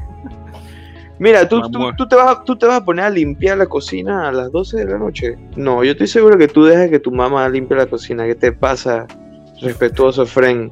Mira, 1.19 1.49
¿tú, 1.49 1.61
tú, 1.71 1.93
tú 1.97 2.07
te 2.07 2.15
vas 2.15 2.39
a, 2.39 2.45
tú 2.45 2.57
te 2.57 2.67
vas 2.67 2.81
a 2.81 2.85
poner 2.85 3.07
a 3.07 3.11
limpiar 3.11 3.59
la 3.59 3.67
cocina 3.67 4.29
a 4.29 4.33
las 4.33 4.53
12 4.53 4.79
de 4.79 4.85
la 4.87 4.99
noche. 4.99 5.37
No, 5.57 5.83
yo 5.83 5.93
estoy 5.93 6.07
seguro 6.07 6.39
que 6.39 6.47
tú 6.47 6.65
dejas 6.65 6.91
que 6.91 7.01
tu 7.01 7.11
mamá 7.11 7.49
limpie 7.49 7.77
la 7.77 7.87
cocina. 7.87 8.25
¿Qué 8.25 8.37
te 8.37 8.53
pasa? 8.53 9.07
Respetuoso, 9.61 10.25
friend. 10.27 10.71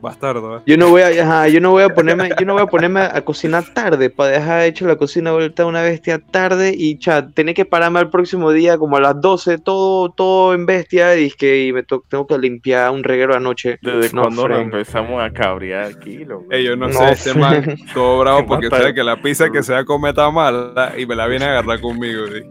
Bastardo, 0.00 0.58
¿eh? 0.58 0.60
Yo 0.66 0.76
no 0.76 0.90
voy 0.90 1.02
a, 1.02 1.08
ajá, 1.08 1.48
yo 1.48 1.60
no 1.60 1.70
voy 1.72 1.82
a 1.82 1.88
ponerme, 1.88 2.30
yo 2.38 2.46
no 2.46 2.52
voy 2.54 2.62
a 2.62 2.66
ponerme 2.66 3.00
a 3.00 3.20
cocinar 3.24 3.64
tarde 3.74 4.10
para 4.10 4.30
dejar 4.30 4.62
hecho 4.62 4.86
la 4.86 4.96
cocina 4.96 5.32
vuelta 5.32 5.66
una 5.66 5.82
bestia 5.82 6.18
tarde 6.18 6.72
y 6.76 6.98
chat, 6.98 7.34
tener 7.34 7.54
que 7.54 7.64
pararme 7.64 7.98
al 7.98 8.10
próximo 8.10 8.52
día 8.52 8.78
como 8.78 8.96
a 8.96 9.00
las 9.00 9.20
12, 9.20 9.58
todo, 9.58 10.10
todo 10.10 10.54
en 10.54 10.66
bestia 10.66 11.16
y 11.16 11.26
es 11.26 11.34
que 11.36 11.66
y 11.66 11.72
me 11.72 11.82
to- 11.82 12.04
tengo 12.08 12.26
que 12.26 12.38
limpiar 12.38 12.90
un 12.92 13.02
reguero 13.02 13.34
anoche. 13.34 13.78
Desde 13.82 14.14
No, 14.14 14.22
cuando 14.22 14.48
nos 14.48 14.60
empezamos 14.60 15.22
a 15.22 15.30
cabrear 15.32 15.84
aquí, 15.86 16.24
loco. 16.24 16.46
Ey, 16.50 16.64
yo 16.64 16.76
no, 16.76 16.88
No, 16.88 16.92
sé, 16.94 17.10
este 17.12 17.34
man 17.34 17.76
todo 17.92 18.20
bravo 18.20 18.44
porque 18.46 18.68
sabe 18.68 18.94
que 18.94 19.02
la 19.02 19.20
pizza 19.20 19.50
que 19.50 19.62
se 19.62 19.72
va 19.72 19.80
a 19.80 19.84
comer 19.84 20.10
está 20.10 20.30
mala 20.30 20.92
y 20.96 21.06
me 21.06 21.16
la 21.16 21.26
viene 21.26 21.44
a 21.46 21.50
agarrar 21.58 21.80
conmigo. 21.80 22.26
¿sí? 22.28 22.42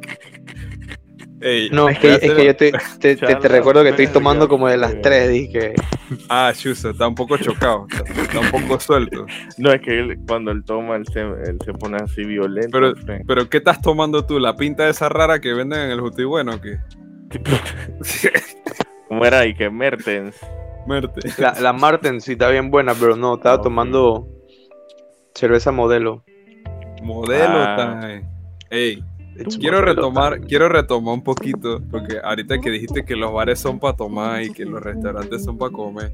Ey, 1.39 1.69
No, 1.71 1.87
es 1.87 1.99
que, 1.99 2.13
es 2.15 2.19
que 2.19 2.45
yo 2.45 2.55
te, 2.57 2.71
te, 2.99 3.15
te- 3.15 3.47
recuerdo 3.47 3.83
que 3.83 3.89
estoy 3.89 4.07
tomando 4.07 4.47
como 4.49 4.67
de 4.67 4.77
las 4.77 4.89
friend. 4.91 5.03
3, 5.03 5.29
dije. 5.29 5.73
Ah, 6.29 6.51
chuzo, 6.55 6.89
está 6.91 7.07
un 7.07 7.15
poco 7.15 7.37
chocado, 7.37 7.85
está, 7.91 8.21
está 8.21 8.39
un 8.39 8.49
poco 8.51 8.79
suelto. 8.79 9.25
No, 9.57 9.71
es 9.71 9.81
que 9.81 9.99
él, 9.99 10.17
cuando 10.27 10.51
él 10.51 10.63
toma, 10.65 10.95
él 10.95 11.05
se, 11.13 11.19
él 11.21 11.57
se 11.63 11.73
pone 11.73 11.97
así 11.97 12.23
violento. 12.23 12.69
Pero, 12.71 12.93
pero 13.27 13.49
¿qué 13.49 13.57
estás 13.57 13.81
tomando 13.81 14.25
tú? 14.25 14.39
¿La 14.39 14.55
pinta 14.55 14.87
esa 14.89 15.09
rara 15.09 15.39
que 15.39 15.53
venden 15.53 15.79
en 15.81 15.91
el 15.91 16.01
Juti 16.01 16.23
Bueno 16.23 16.55
o 16.55 16.61
qué? 16.61 16.77
¿Cómo 19.07 19.25
era? 19.25 19.45
Y 19.45 19.53
que 19.53 19.69
Mertens. 19.69 20.35
Merte. 20.87 21.19
La, 21.37 21.53
la 21.59 21.73
Marten 21.73 22.21
sí 22.21 22.33
está 22.33 22.49
bien 22.49 22.71
buena, 22.71 22.93
pero 22.93 23.15
no, 23.15 23.35
estaba 23.35 23.61
tomando 23.61 24.27
cerveza 25.35 25.71
modelo. 25.71 26.23
Modelo 27.03 27.55
Ah. 27.57 27.99
time. 28.01 28.23
Ey, 28.69 28.93
It's 28.93 29.16
quiero 29.59 29.81
retomar, 29.81 30.41
quiero 30.41 30.69
retomar 30.69 31.13
un 31.13 31.23
poquito, 31.23 31.81
porque 31.91 32.17
ahorita 32.23 32.59
que 32.59 32.69
dijiste 32.71 33.03
que 33.05 33.15
los 33.15 33.31
bares 33.33 33.59
son 33.59 33.79
para 33.79 33.95
tomar 33.95 34.43
y 34.43 34.51
que 34.51 34.65
los 34.65 34.81
restaurantes 34.81 35.43
son 35.43 35.57
para 35.57 35.71
comer, 35.71 36.11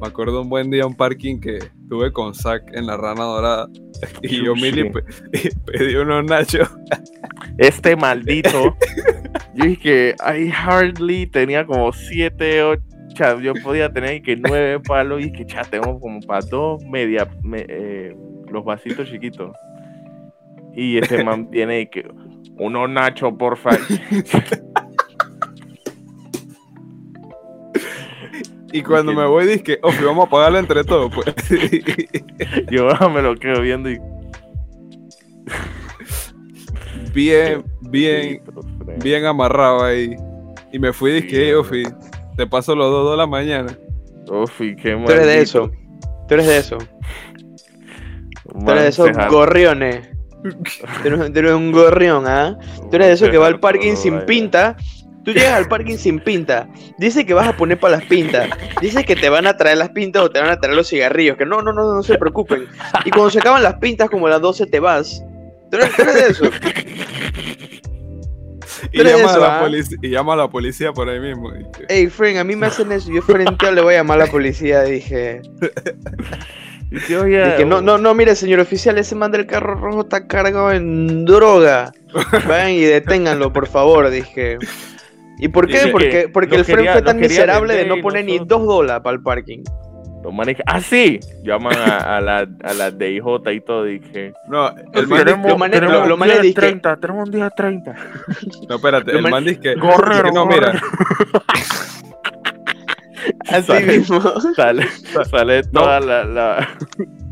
me 0.00 0.06
acuerdo 0.06 0.42
un 0.42 0.48
buen 0.48 0.70
día 0.70 0.86
un 0.86 0.94
parking 0.94 1.40
que 1.40 1.58
tuve 1.88 2.12
con 2.12 2.34
Zach 2.34 2.62
en 2.72 2.86
la 2.86 2.96
Rana 2.96 3.24
Dorada 3.24 3.68
y 4.22 4.44
yo. 4.44 4.54
Mili 4.54 4.90
pe- 4.90 5.04
y 5.32 5.48
pedí 5.70 5.94
unos 5.96 6.24
nachos. 6.24 6.68
Este 7.58 7.94
maldito. 7.96 8.76
yo 9.54 9.64
dije 9.64 9.78
que 9.80 10.16
I 10.38 10.50
hardly 10.50 11.26
tenía 11.26 11.64
como 11.66 11.92
7, 11.92 12.62
8. 12.62 12.82
Yo 13.42 13.54
podía 13.62 13.92
tener 13.92 14.22
que 14.22 14.34
9 14.36 14.80
palos 14.80 15.24
y 15.24 15.30
que 15.30 15.44
ya 15.44 15.62
tengo 15.62 16.00
como 16.00 16.20
para 16.20 16.44
dos 16.46 16.82
media. 16.84 17.28
me- 17.42 17.64
eh, 17.68 18.16
los 18.50 18.64
vasitos 18.64 19.08
chiquitos. 19.08 19.52
Y 20.74 20.98
este 20.98 21.22
man 21.22 21.48
tiene 21.50 21.88
que. 21.88 22.04
Uno 22.58 22.86
nacho, 22.88 23.36
porfa. 23.36 23.70
Y 28.74 28.82
cuando 28.82 29.12
me 29.14 29.24
voy 29.24 29.46
dije, 29.46 29.78
Ofi, 29.82 30.02
vamos 30.02 30.26
a 30.26 30.30
pagarlo 30.30 30.58
entre 30.58 30.82
todos, 30.82 31.12
pues. 31.14 31.32
Yo 32.70 32.88
me 33.08 33.22
lo 33.22 33.36
quedo 33.36 33.60
viendo 33.60 33.88
y. 33.88 34.00
bien, 37.12 37.64
bien, 37.82 38.42
bien 39.00 39.24
amarrado 39.26 39.84
ahí. 39.84 40.16
Y 40.72 40.80
me 40.80 40.92
fui 40.92 41.12
y 41.12 41.22
dije, 41.22 41.50
"Ey, 41.50 41.52
Ofi, 41.52 41.84
te 42.36 42.48
paso 42.48 42.74
los 42.74 42.90
dos 42.90 43.12
de 43.12 43.16
la 43.16 43.28
mañana. 43.28 43.78
Y 44.58 44.74
qué 44.74 44.96
Tú 45.06 45.12
eres 45.12 45.26
de 45.26 45.40
eso. 45.40 45.70
Tú 46.26 46.34
eres 46.34 46.46
de 46.46 46.58
eso. 46.58 46.78
Tú 48.44 48.70
eres 48.70 48.82
de 48.82 48.88
esos 48.88 49.10
gorriones. 49.30 50.13
Tú 51.02 51.08
eres, 51.08 51.32
tú 51.32 51.38
eres 51.38 51.52
un 51.52 51.72
gorrión, 51.72 52.24
¿ah? 52.26 52.58
Tú 52.90 52.96
eres 52.96 53.08
de 53.08 53.12
esos 53.14 53.30
que 53.30 53.38
va 53.38 53.46
al 53.46 53.60
parking 53.60 53.96
sin 53.96 54.20
pinta. 54.26 54.76
Tú 55.24 55.32
llegas 55.32 55.54
al 55.54 55.68
parking 55.68 55.96
sin 55.96 56.20
pinta. 56.20 56.68
Dice 56.98 57.24
que 57.24 57.32
vas 57.32 57.48
a 57.48 57.56
poner 57.56 57.80
para 57.80 57.96
las 57.96 58.04
pintas. 58.06 58.50
Dice 58.82 59.04
que 59.04 59.16
te 59.16 59.30
van 59.30 59.46
a 59.46 59.56
traer 59.56 59.78
las 59.78 59.88
pintas 59.88 60.22
o 60.22 60.30
te 60.30 60.38
van 60.38 60.50
a 60.50 60.60
traer 60.60 60.76
los 60.76 60.88
cigarrillos. 60.90 61.38
Que 61.38 61.46
no, 61.46 61.62
no, 61.62 61.72
no, 61.72 61.94
no 61.94 62.02
se 62.02 62.18
preocupen. 62.18 62.66
Y 63.06 63.10
cuando 63.10 63.30
se 63.30 63.38
acaban 63.38 63.62
las 63.62 63.76
pintas, 63.76 64.10
como 64.10 64.26
a 64.26 64.30
las 64.30 64.42
12 64.42 64.66
te 64.66 64.80
vas. 64.80 65.24
Tú 65.70 65.78
eres, 65.78 65.96
tú 65.96 66.02
eres 66.02 66.14
de 66.14 66.26
eso. 66.26 66.44
Y 68.92 69.02
llama, 69.02 69.18
eso, 69.18 69.28
a 69.30 69.38
la 69.38 69.60
¿ah? 69.60 69.66
polic- 69.66 69.98
y 70.02 70.10
llama 70.10 70.34
a 70.34 70.36
la 70.36 70.48
policía 70.48 70.92
por 70.92 71.08
ahí 71.08 71.20
mismo. 71.20 71.50
dije. 71.52 71.70
Ey, 71.88 72.06
friend, 72.08 72.38
a 72.38 72.44
mí 72.44 72.54
me 72.54 72.66
hacen 72.66 72.92
eso. 72.92 73.10
Yo 73.10 73.22
frente 73.22 73.66
a 73.66 73.70
le 73.72 73.80
voy 73.80 73.94
a 73.94 73.98
llamar 73.98 74.20
a 74.20 74.26
la 74.26 74.30
policía. 74.30 74.82
Dije. 74.82 75.40
Que, 77.56 77.64
no, 77.64 77.80
no, 77.80 77.98
no, 77.98 78.14
mire, 78.14 78.34
señor 78.36 78.60
oficial, 78.60 78.98
ese 78.98 79.14
man 79.14 79.30
del 79.32 79.46
carro 79.46 79.74
rojo 79.74 80.02
está 80.02 80.26
cargado 80.26 80.72
en 80.72 81.24
droga. 81.24 81.92
Vayan 82.48 82.70
y 82.70 82.80
deténganlo, 82.82 83.52
por 83.52 83.66
favor, 83.66 84.08
dije. 84.10 84.58
¿Y 85.38 85.48
por 85.48 85.66
qué? 85.66 85.88
Porque, 85.90 86.08
que 86.10 86.28
porque 86.28 86.56
el 86.56 86.64
quería- 86.64 86.92
fue 86.92 87.02
tan 87.02 87.18
miserable 87.18 87.74
de 87.74 87.86
no 87.86 87.96
poner 88.00 88.24
ni 88.24 88.38
dos 88.38 88.64
dólares 88.66 89.02
para 89.02 89.16
el 89.16 89.22
parking. 89.22 89.62
Los 90.22 90.32
manes, 90.32 90.56
ah, 90.64 90.80
sí, 90.80 91.20
llaman 91.42 91.76
a, 91.76 92.16
a 92.16 92.20
la, 92.22 92.48
a 92.62 92.72
la 92.72 92.90
DIJ 92.90 93.24
y 93.52 93.60
todo. 93.60 93.84
Dije, 93.84 94.32
No, 94.48 94.68
el 94.94 95.06
man 95.06 95.22
dice, 95.22 95.36
lo 95.48 95.58
manes- 95.58 95.72
tenemos 95.80 96.00
lo- 96.00 96.06
lo 96.06 96.14
un 96.14 96.20
manes 96.20 96.36
día 96.36 96.42
dije- 96.42 96.54
30, 96.60 96.96
tenemos 96.96 97.28
un 97.28 97.34
día 97.34 97.50
30. 97.50 97.94
no, 98.68 98.76
espérate, 98.76 99.12
lo 99.12 99.18
el 99.18 99.22
man- 99.22 99.32
man 99.32 99.44
dice 99.44 99.60
que, 99.60 99.74
que 99.74 100.30
no, 100.32 100.46
mira, 100.46 100.72
Así 103.48 103.62
Sale. 103.66 103.98
mismo. 103.98 104.20
Sale, 104.56 104.86
sale 105.30 105.62
No. 105.72 105.82
toda 105.82 106.00
la... 106.00 106.24
la... 106.24 106.68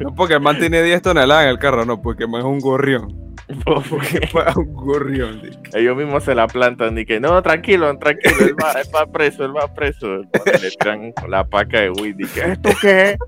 no 0.00 0.14
porque 0.14 0.34
el 0.34 0.40
man 0.40 0.58
tiene 0.58 0.82
10 0.82 1.02
toneladas 1.02 1.44
en 1.44 1.50
el 1.50 1.58
carro, 1.58 1.84
no, 1.84 2.00
porque 2.00 2.24
el 2.24 2.30
man 2.30 2.40
es 2.40 2.46
un 2.46 2.58
gorrión. 2.60 3.18
porque 3.64 4.20
Es 4.22 4.56
un 4.56 4.72
gorrión, 4.72 5.42
ellos 5.74 5.96
mismos 5.96 6.24
se 6.24 6.34
la 6.34 6.46
plantan 6.46 6.96
y 6.96 7.04
que 7.04 7.20
no, 7.20 7.42
tranquilo, 7.42 7.94
tranquilo, 7.98 8.36
él 8.40 8.54
va, 8.62 8.72
él 8.80 8.86
va 8.94 9.06
preso, 9.12 9.44
él 9.44 9.54
va 9.54 9.72
preso. 9.74 10.18
Le 10.18 10.70
tiran 10.78 11.12
la 11.28 11.44
paca 11.44 11.80
de 11.80 11.90
weed 11.90 12.16
y 12.18 12.26
que 12.26 12.40
¿esto 12.52 12.70
qué 12.80 13.10
es? 13.10 13.18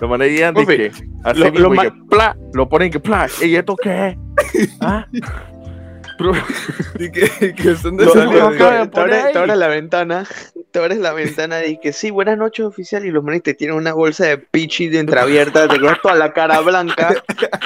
Lo 0.00 0.08
manes 0.08 0.30
llegan 0.30 0.56
y 0.56 0.60
Ofi, 0.62 0.76
que 0.76 0.92
así 1.24 1.40
lo- 1.40 1.50
mismo 1.52 1.68
lo 1.68 1.74
y 1.74 1.76
ma- 1.76 1.82
que 1.84 1.92
pla, 2.08 2.36
lo 2.54 2.68
ponen 2.68 2.90
que 2.90 3.00
pla, 3.00 3.26
¿y 3.42 3.54
esto 3.56 3.76
qué 3.76 4.16
es? 4.54 4.76
¿Ah? 4.80 5.06
Y 6.98 7.10
que, 7.10 7.54
que 7.54 7.74
son 7.76 7.96
de 7.96 8.04
dije, 8.04 8.14
te, 8.22 9.00
abres, 9.00 9.32
te 9.32 9.56
la 9.56 9.68
ventana, 9.68 10.24
te 10.70 10.78
abres 10.78 10.98
la 10.98 11.12
ventana 11.12 11.64
y 11.66 11.78
que 11.78 11.92
sí, 11.92 12.10
buenas 12.10 12.38
noches 12.38 12.64
oficial 12.64 13.04
y 13.04 13.10
los 13.10 13.22
manes 13.24 13.42
te 13.42 13.54
tienen 13.54 13.76
una 13.76 13.92
bolsa 13.94 14.26
de 14.26 14.38
pichi 14.38 14.88
de 14.88 15.00
entreabierta, 15.00 15.68
te 15.68 15.78
quedas 15.78 16.00
toda 16.02 16.14
la 16.14 16.32
cara 16.32 16.60
blanca 16.60 17.22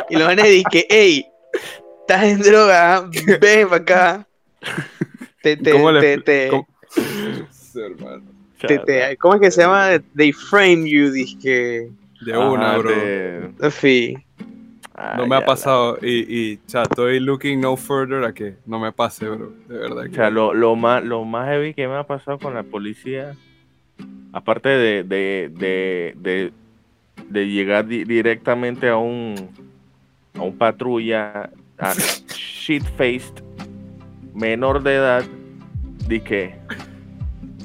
y 0.08 0.16
los 0.16 0.26
manes 0.26 0.46
dicen 0.46 0.64
que, 0.70 0.86
hey, 0.88 1.26
estás 2.00 2.24
en 2.24 2.40
droga, 2.40 3.08
ven 3.40 3.68
para 3.68 3.82
acá. 3.82 4.26
Te, 5.42 5.56
te, 5.56 5.70
¿Cómo 5.70 5.92
te, 5.98 6.18
te- 6.18 6.48
cómo- 6.48 6.66
Sí, 6.90 7.80
hermano. 7.80 8.22
te- 8.66 8.78
te- 8.80 9.16
¿Cómo 9.18 9.34
es 9.34 9.40
que 9.40 9.50
se 9.50 9.60
llama? 9.60 9.90
They 10.16 10.32
frame 10.32 10.88
you, 10.88 11.10
dizque. 11.12 11.90
De 12.22 12.36
una, 12.36 12.70
Ajá, 12.70 12.78
bro. 12.78 12.90
de- 12.90 13.50
En 13.60 13.70
fin. 13.72 14.24
No 15.16 15.26
me 15.26 15.36
ha 15.36 15.44
pasado. 15.46 15.98
Y, 16.02 16.34
y 16.52 16.60
estoy 16.66 17.20
looking 17.20 17.60
no 17.60 17.76
further 17.76 18.24
a 18.24 18.32
que 18.32 18.56
no 18.66 18.78
me 18.78 18.92
pase, 18.92 19.28
bro. 19.28 19.52
De 19.68 19.78
verdad. 19.78 20.02
que- 20.04 20.10
O 20.10 20.14
sea, 20.14 20.30
lo, 20.30 20.52
lo 20.54 20.74
más, 20.76 21.04
lo 21.04 21.24
más 21.24 21.48
heavy 21.48 21.74
que 21.74 21.86
me 21.88 21.94
ha 21.96 22.04
pasado 22.04 22.38
con 22.38 22.54
la 22.54 22.62
policía, 22.64 23.34
aparte 24.32 24.68
de, 24.68 25.02
de, 25.04 25.50
de, 25.54 26.14
de, 26.16 26.52
de 27.28 27.46
llegar 27.48 27.86
di- 27.86 28.04
directamente 28.04 28.88
a 28.88 28.96
un, 28.96 29.34
a 30.36 30.42
un 30.42 30.56
patrulla, 30.58 31.50
a 31.78 31.92
shit-faced, 32.28 33.42
menor 34.34 34.82
de 34.82 34.94
edad, 34.96 35.24
di 36.08 36.20
que, 36.20 36.54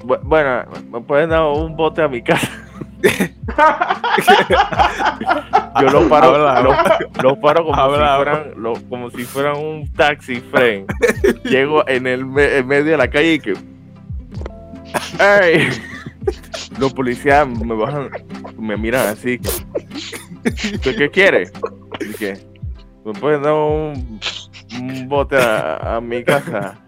bu- 0.04 0.19
bueno, 0.24 0.63
me 0.91 1.02
pueden 1.02 1.30
dar 1.30 1.43
un 1.46 1.76
bote 1.76 2.02
a 2.02 2.08
mi 2.08 2.22
casa. 2.22 2.50
Yo 5.82 5.89
lo 5.89 6.08
paro, 6.08 6.48
Habla, 6.48 6.62
lo, 6.62 7.24
lo 7.24 7.39
paro 7.39 7.66
como, 7.66 7.76
Habla, 7.76 8.10
si 8.10 8.16
fueran, 8.24 8.44
lo- 8.58 8.74
como 8.89 9.10
si 9.12 9.24
fueran 9.24 9.58
un 9.58 9.92
taxi 9.94 10.39
friend. 10.39 10.88
Llego 11.44 11.88
en 11.88 12.08
el 12.08 12.26
me- 12.26 12.58
en 12.58 12.68
medio 12.68 12.92
de 12.92 12.98
la 12.98 13.10
calle 13.10 13.34
y 13.34 13.39
que. 13.39 13.54
Los 16.80 16.94
policías 16.94 17.48
me 17.48 17.76
bajan, 17.76 18.10
me 18.58 18.78
miran 18.78 19.08
así. 19.08 19.39
¿Usted 20.46 20.96
qué 20.98 21.10
quiere? 21.10 21.50
Y 22.00 22.13
que, 22.13 22.38
¿me 23.06 23.13
pueden 23.13 23.44
dar 23.44 23.54
un, 23.54 24.20
un 24.80 25.08
bote 25.10 25.38
a, 25.38 25.98
a 25.98 26.02
mi 26.02 26.24
casa? 26.24 26.80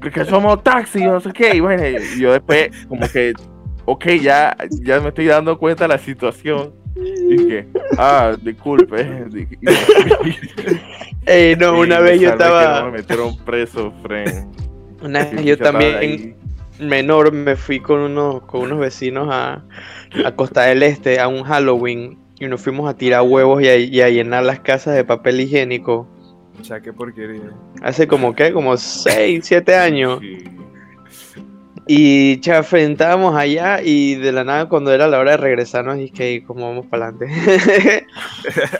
Porque 0.00 0.24
somos 0.24 0.62
taxi, 0.62 1.04
no 1.04 1.20
sé 1.20 1.32
qué. 1.32 1.56
Y 1.56 1.60
bueno, 1.60 1.82
yo 2.18 2.32
después, 2.32 2.70
como 2.88 3.08
que, 3.08 3.32
ok, 3.86 4.06
ya, 4.20 4.56
ya 4.82 5.00
me 5.00 5.08
estoy 5.08 5.26
dando 5.26 5.58
cuenta 5.58 5.84
de 5.84 5.88
la 5.88 5.98
situación. 5.98 6.72
Y 6.96 7.48
que, 7.48 7.66
ah, 7.98 8.36
disculpe. 8.40 9.24
Ey, 11.26 11.56
no, 11.56 11.80
una 11.80 12.00
Y 12.00 12.02
vez 12.02 12.20
yo 12.20 12.30
estaba. 12.30 12.80
no 12.80 12.86
me 12.86 12.98
metieron 12.98 13.36
preso, 13.38 13.92
friend. 14.02 14.46
Una 15.02 15.24
vez 15.24 15.44
yo 15.44 15.58
también, 15.58 16.36
menor, 16.80 17.32
me 17.32 17.56
fui 17.56 17.80
con 17.80 18.00
unos, 18.00 18.42
con 18.42 18.62
unos 18.62 18.78
vecinos 18.78 19.28
a, 19.30 19.62
a 20.24 20.32
Costa 20.36 20.62
del 20.62 20.82
Este 20.82 21.20
a 21.20 21.28
un 21.28 21.42
Halloween 21.42 22.18
y 22.38 22.46
nos 22.46 22.60
fuimos 22.62 22.88
a 22.88 22.96
tirar 22.96 23.22
huevos 23.22 23.62
y 23.62 23.68
a, 23.68 23.76
y 23.76 24.00
a 24.00 24.08
llenar 24.08 24.44
las 24.44 24.60
casas 24.60 24.94
de 24.94 25.04
papel 25.04 25.40
higiénico. 25.40 26.08
Cha, 26.62 26.80
qué 26.80 26.92
porquería. 26.92 27.50
Hace 27.82 28.06
como, 28.08 28.34
¿qué? 28.34 28.52
Como 28.52 28.76
6, 28.76 29.44
7 29.44 29.74
años. 29.74 30.20
Sí. 30.20 30.38
Y 31.88 32.40
chafe, 32.40 32.82
estábamos 32.84 33.36
allá 33.36 33.80
y 33.80 34.16
de 34.16 34.32
la 34.32 34.42
nada 34.42 34.68
cuando 34.68 34.92
era 34.92 35.06
la 35.06 35.20
hora 35.20 35.32
de 35.32 35.36
regresarnos 35.36 35.96
dije, 35.98 36.42
¿cómo 36.44 36.66
vamos 36.68 36.86
para 36.86 37.06
adelante? 37.08 38.06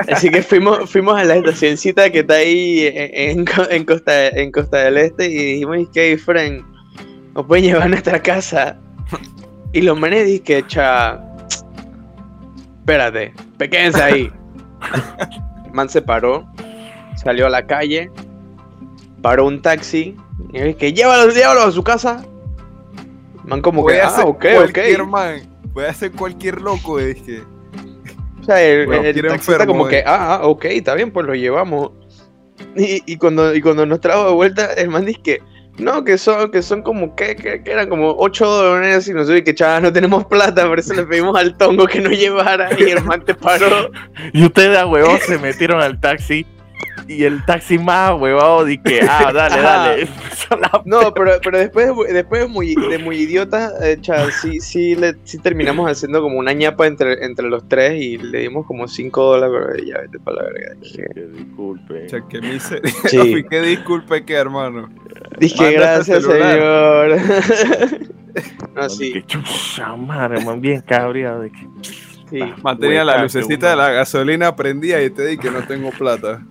Así 0.13 0.29
que 0.29 0.43
fuimos, 0.43 0.91
fuimos 0.91 1.17
a 1.17 1.23
la 1.23 1.37
estacioncita 1.37 2.11
que 2.11 2.21
está 2.21 2.35
ahí 2.35 2.85
en, 2.93 3.39
en 3.39 3.45
Co- 3.45 3.71
en 3.71 3.85
Costa, 3.85 4.29
en 4.29 4.51
Costa 4.51 4.79
del 4.79 4.97
Este 4.97 5.27
y 5.27 5.35
dijimos, 5.53 5.89
que 5.95 6.19
friend, 6.19 6.65
nos 7.35 7.47
pueden 7.47 7.67
llevar 7.67 7.83
a 7.85 7.89
nuestra 7.89 8.21
casa. 8.21 8.77
Y 9.73 9.83
los 9.83 9.97
manes 9.97 10.27
dije, 10.27 10.65
cha, 10.67 11.21
espérate, 12.81 13.33
quédense 13.71 14.03
ahí. 14.03 14.33
El 15.65 15.73
man 15.73 15.89
se 15.89 16.03
paró, 16.03 16.45
salió 17.23 17.47
a 17.47 17.51
la 17.51 17.65
calle, 17.67 18.11
paró 19.23 19.47
un 19.47 19.63
taxi 19.63 20.17
y 20.53 20.61
dije, 20.61 20.93
llévalo, 20.93 21.31
llévalo 21.33 21.63
a 21.63 21.71
su 21.71 21.85
casa. 21.85 22.25
Man 23.47 23.63
como 23.63 23.83
que, 23.83 23.93
Puede 23.93 24.03
ah, 24.03 24.09
hacer 24.09 24.25
ok, 24.27 24.47
cualquier 24.55 25.01
ok. 25.03 25.09
man. 25.09 25.59
Puede 25.73 25.89
hacer 25.89 26.13
cualquier 26.13 26.61
loco, 26.61 26.97
que. 26.97 27.43
O 28.41 28.45
sea, 28.45 28.63
el, 28.63 28.81
el 28.81 28.87
Cualquier 28.87 29.29
taxista 29.29 29.53
enfermo, 29.53 29.73
como 29.73 29.89
que, 29.89 29.99
eh. 29.99 30.05
ah, 30.07 30.39
ah, 30.41 30.47
ok, 30.47 30.65
está 30.67 30.95
bien, 30.95 31.11
pues 31.11 31.27
lo 31.27 31.35
llevamos. 31.35 31.93
Y, 32.77 33.03
y 33.07 33.17
cuando, 33.17 33.55
y 33.55 33.61
cuando 33.61 33.87
nos 33.87 34.01
trajo 34.01 34.29
de 34.29 34.35
vuelta, 34.35 34.73
el 34.75 34.89
man 34.89 35.05
dice 35.05 35.21
que, 35.23 35.43
no, 35.79 36.05
que 36.05 36.17
son, 36.17 36.51
que 36.51 36.63
son 36.63 36.83
como, 36.83 37.15
que, 37.15 37.37
que, 37.37 37.63
que 37.63 37.71
eran 37.71 37.89
como 37.89 38.15
8 38.19 38.47
dólares 38.47 39.09
y 39.09 39.13
nosotros, 39.13 39.41
y 39.41 39.45
que 39.45 39.55
chaval, 39.55 39.83
no 39.83 39.93
tenemos 39.93 40.25
plata, 40.27 40.67
por 40.67 40.79
eso 40.79 40.95
le 40.95 41.05
pedimos 41.05 41.37
al 41.37 41.57
tongo 41.57 41.87
que 41.87 42.01
nos 42.01 42.13
llevara 42.13 42.71
y 42.79 42.85
el 42.85 43.05
man 43.05 43.25
te 43.25 43.35
paró. 43.35 43.91
Y 44.33 44.45
ustedes 44.45 44.77
a 44.79 44.87
huevos 44.87 45.21
se 45.23 45.39
metieron 45.39 45.83
al 45.83 46.01
taxi. 46.01 46.47
Y 47.09 47.25
el 47.25 47.45
taxi 47.45 47.79
más 47.79 48.21
huevado 48.21 48.65
di 48.65 48.79
que, 48.79 49.01
ah, 49.03 49.31
dale, 49.35 49.63
dale. 49.63 50.09
No, 50.85 51.13
pero, 51.13 51.33
pero 51.43 51.59
después, 51.59 51.89
después 52.13 52.43
de 52.43 52.47
muy, 52.47 52.75
de 52.75 52.99
muy 52.99 53.17
idiota, 53.17 53.73
eh, 53.83 53.97
cha, 54.01 54.31
sí, 54.31 54.61
sí, 54.61 54.95
le, 54.95 55.17
sí 55.25 55.39
terminamos 55.39 55.91
haciendo 55.91 56.23
como 56.23 56.39
una 56.39 56.53
ñapa 56.53 56.87
entre, 56.87 57.25
entre 57.25 57.49
los 57.49 57.69
tres 57.69 58.01
y 58.01 58.17
le 58.19 58.41
dimos 58.41 58.65
como 58.67 58.87
5 58.87 59.25
dólares, 59.25 59.57
pero 59.75 59.85
ya 59.85 60.01
vete 60.03 60.21
para 60.21 60.37
la 60.37 60.43
verga. 60.45 60.75
Dije, 60.81 61.05
Que 61.15 61.21
disculpe. 61.21 62.07
Cha, 62.07 62.21
qué 62.29 62.41
miseria. 62.41 62.93
Sí. 63.07 63.45
Qué 63.51 63.61
disculpe 63.61 64.25
que, 64.25 64.35
hermano. 64.35 64.89
dije 65.39 65.57
Mándate 65.63 65.77
gracias, 65.77 66.23
celular". 66.25 67.19
señor. 67.19 68.11
no, 68.75 68.89
sí, 68.89 69.13
que, 69.13 69.27
chucha 69.27 69.97
madre, 69.97 70.45
man, 70.45 70.61
bien 70.61 70.81
cabreado. 70.83 71.41
De 71.41 71.51
que, 71.51 71.67
sí. 72.31 72.41
Mantenía 72.63 73.05
la 73.05 73.23
lucecita 73.23 73.67
que 73.67 73.71
de 73.71 73.77
la 73.77 73.91
gasolina 73.91 74.55
prendida 74.55 75.03
y 75.03 75.11
te 75.11 75.27
di 75.27 75.39
que 75.39 75.51
no 75.51 75.63
tengo 75.67 75.91
plata. 75.91 76.43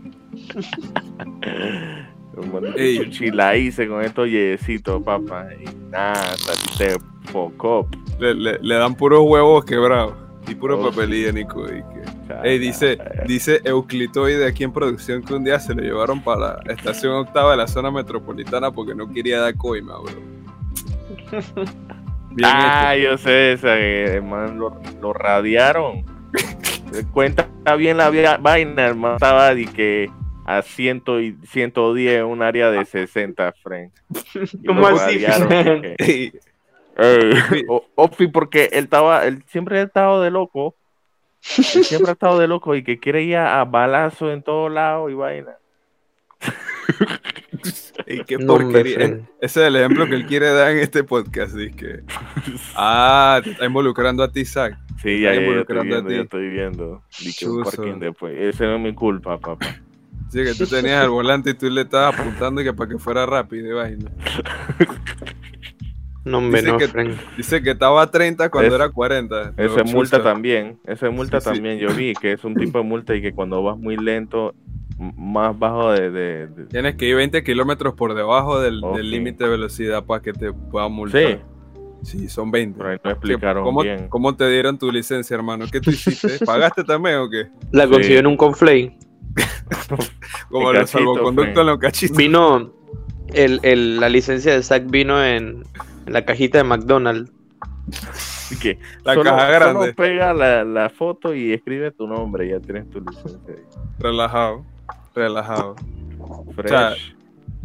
La 3.34 3.56
hice 3.58 3.88
con 3.88 4.02
estos 4.04 4.30
yesitos, 4.30 5.02
papá. 5.04 5.48
Y 5.60 5.66
nada, 5.90 6.36
saliste 6.38 6.98
poco. 7.32 7.88
Le, 8.20 8.34
le- 8.34 8.60
le 8.62 8.76
dan 8.76 8.96
puros 8.96 9.22
huevos 9.24 9.66
quebrados 9.66 10.14
y 10.48 10.56
puro 10.56 10.80
Oh. 10.80 10.90
papel 10.90 11.14
higiénico. 11.14 11.66
Y 11.66 11.82
que... 11.82 12.06
Ey, 12.44 12.60
dice, 12.60 12.98
dice 13.28 13.62
Euclitoide 13.64 14.46
aquí 14.48 14.64
en 14.64 14.72
producción 14.72 15.22
que 15.24 15.34
un 15.34 15.44
día 15.44 15.60
se 15.60 15.74
lo 15.74 15.82
llevaron 15.82 16.22
para 16.24 16.60
la 16.66 16.74
estación 16.74 17.14
octava 17.14 17.52
de 17.52 17.58
la 17.58 17.68
zona 17.68 17.92
metropolitana 17.92 18.72
porque 18.72 18.96
no 18.96 19.08
quería 19.12 19.40
dar 19.42 19.56
coima, 19.56 19.94
bro. 20.00 20.14
Bien 22.32 22.50
Ah, 22.52 22.96
yo 22.96 23.18
sé 23.18 23.54
esa, 23.54 23.76
que 23.76 24.16
el 24.18 24.24
man 24.24 24.58
lo, 24.60 24.80
lo 25.02 25.14
radiaron. 25.14 26.04
Cuenta 27.14 27.48
bien 27.78 27.98
la 27.98 28.10
vaina, 28.40 28.88
el 28.88 28.96
man 28.96 29.14
estaba 29.14 29.54
de 29.56 29.66
que 29.66 30.10
a 30.46 30.62
100 30.62 31.04
y 31.22 31.36
110 31.48 32.24
un 32.24 32.42
área 32.42 32.72
de 32.72 32.86
60 32.86 33.52
friend. 33.64 33.92
Y 34.62 34.66
¿Cómo 34.68 34.88
así, 34.88 35.20
que, 35.20 36.32
Ofi, 37.96 38.28
porque 38.28 38.70
él 38.72 38.86
estaba, 38.86 39.26
él 39.26 39.44
siempre 39.48 39.80
ha 39.80 39.84
estado 39.84 40.22
de 40.22 40.32
loco. 40.32 40.76
Él 41.58 41.64
siempre 41.84 42.10
ha 42.10 42.14
estado 42.14 42.40
de 42.40 42.48
loco 42.48 42.76
y 42.76 42.84
que 42.84 43.00
quiere 43.00 43.24
ir 43.24 43.36
a, 43.38 43.60
a 43.62 43.66
balazo 43.66 44.32
en 44.32 44.42
todos 44.44 44.72
lados 44.72 45.12
y 45.12 45.16
vaina. 45.16 45.58
Qué 48.28 48.38
No, 48.38 48.54
porquería. 48.58 48.98
Ese 49.42 49.62
es 49.62 49.68
el 49.68 49.76
ejemplo 49.78 50.06
que 50.08 50.16
él 50.16 50.26
quiere 50.26 50.50
dar 50.52 50.72
en 50.72 50.80
este 50.80 51.04
podcast. 51.04 51.56
Dice 51.56 52.04
ah, 52.76 53.42
te 53.44 53.52
está 53.52 53.66
involucrando 53.66 54.24
a 54.24 54.32
ti, 54.32 54.46
Zach. 54.46 54.78
Sí, 55.02 55.22
ya, 55.22 55.34
Está 55.34 55.34
ya, 55.34 55.34
ya 55.54 55.60
estoy 55.62 55.78
involucrando 55.78 55.96
a 55.96 56.02
viendo, 56.02 56.10
ya 56.12 56.16
ti. 56.18 56.22
estoy 56.24 56.50
viendo. 56.50 57.04
Di 57.20 57.34
que 57.34 57.46
un 57.48 57.64
Chuzo. 57.64 57.64
parking 57.64 58.00
después. 58.00 58.36
Ese 58.38 58.66
no 58.66 58.76
es 58.76 58.82
mi 58.82 58.94
culpa, 58.94 59.38
papá. 59.40 59.66
Sí, 60.36 60.44
que 60.44 60.54
tú 60.54 60.68
tenías 60.70 61.04
el 61.04 61.10
volante 61.10 61.52
y 61.52 61.54
tú 61.54 61.70
le 61.70 61.82
estabas 61.82 62.20
apuntando 62.20 62.60
y 62.62 62.66
que 62.66 62.74
para 62.74 62.90
que 62.90 62.98
fuera 62.98 63.26
rápido 63.26 63.68
y 63.70 63.74
vaina. 63.74 64.12
No, 66.26 66.40
hombre, 66.40 66.62
Dice 66.62 66.72
no, 66.72 66.78
que-. 66.80 67.16
Dice 67.38 67.62
que 67.62 67.70
estaba 67.72 68.02
a 68.02 68.10
30 68.10 68.50
cuando 68.50 68.70
Es- 68.70 68.74
era 68.82 68.90
40. 68.90 69.42
Ese 69.42 69.52
Pero 69.56 69.86
multa 69.86 70.24
también, 70.24 70.80
ese 70.88 71.08
multa 71.10 71.40
Sí, 71.40 71.50
sí. 71.50 71.54
también 71.54 71.78
yo 71.78 71.94
vi 71.94 72.14
que 72.16 72.32
es 72.32 72.44
un 72.44 72.56
tipo 72.56 72.80
de 72.80 72.84
multa 72.84 73.14
y 73.16 73.22
que 73.22 73.32
cuando 73.32 73.62
vas 73.62 73.78
muy 73.78 73.96
lento, 73.96 74.56
más 74.98 75.58
bajo 75.60 75.92
de... 75.92 76.10
de- 76.10 76.48
de- 76.48 76.66
Tienes 76.66 76.96
que 76.96 77.06
ir 77.08 77.16
20 77.16 77.44
kilómetros 77.44 77.94
por 77.94 78.16
debajo 78.16 78.60
del 78.60 78.82
límite 79.04 79.44
de 79.44 79.52
velocidad 79.52 80.04
para 80.04 80.24
que 80.24 80.34
te 80.34 80.52
puedan 80.52 80.92
multar. 80.94 81.22
Sí, 82.02 82.18
Sí, 82.18 82.28
son 82.28 82.50
20. 82.50 82.76
pero 82.78 82.90
ahí 82.90 82.98
no 83.04 83.12
explicaron 83.12 83.64
¿Cómo, 83.64 83.82
bien. 83.84 84.08
¿Cómo 84.10 84.36
te 84.36 84.50
dieron 84.50 84.78
tu 84.80 84.92
licencia, 84.92 85.36
hermano? 85.36 85.66
¿Qué 85.72 85.80
tú 85.80 85.92
hiciste? 85.92 86.40
¿Pagaste 86.46 86.84
también 86.84 87.18
o 87.18 87.30
qué? 87.30 87.50
La 87.72 87.84
Sí. 87.86 87.90
consiguió 87.92 88.20
en 88.20 88.28
un 88.28 88.38
conflay. 88.38 88.98
Como 90.50 90.72
El 90.72 90.88
friend. 90.88 91.58
en 91.58 91.66
los 91.66 91.80
cachitos. 91.80 92.18
Vino, 92.18 92.72
el, 93.34 93.60
el- 93.64 94.00
la 94.00 94.10
licencia 94.10 94.54
de 94.54 94.64
Zack 94.64 94.90
vino 94.90 95.24
en, 95.24 95.64
en 96.06 96.14
la 96.14 96.26
cajita 96.26 96.58
de 96.60 96.64
McDonald's. 96.64 97.32
Que 98.62 98.80
La 99.04 99.14
solo, 99.16 99.32
caja 99.32 99.48
grande. 99.50 99.80
solo 99.82 99.96
pega 99.96 100.34
la, 100.34 100.64
la 100.64 100.90
foto 100.90 101.34
y 101.34 101.54
escribe 101.54 101.92
tu 101.92 102.08
nombre, 102.08 102.48
ya 102.50 102.60
tienes 102.60 102.90
tu 102.90 103.00
licencia. 103.02 103.40
ahí. 103.48 103.64
Relajado. 104.00 104.66
Relajado. 105.14 105.76
Fresh. 106.56 106.70
sea, 106.70 106.94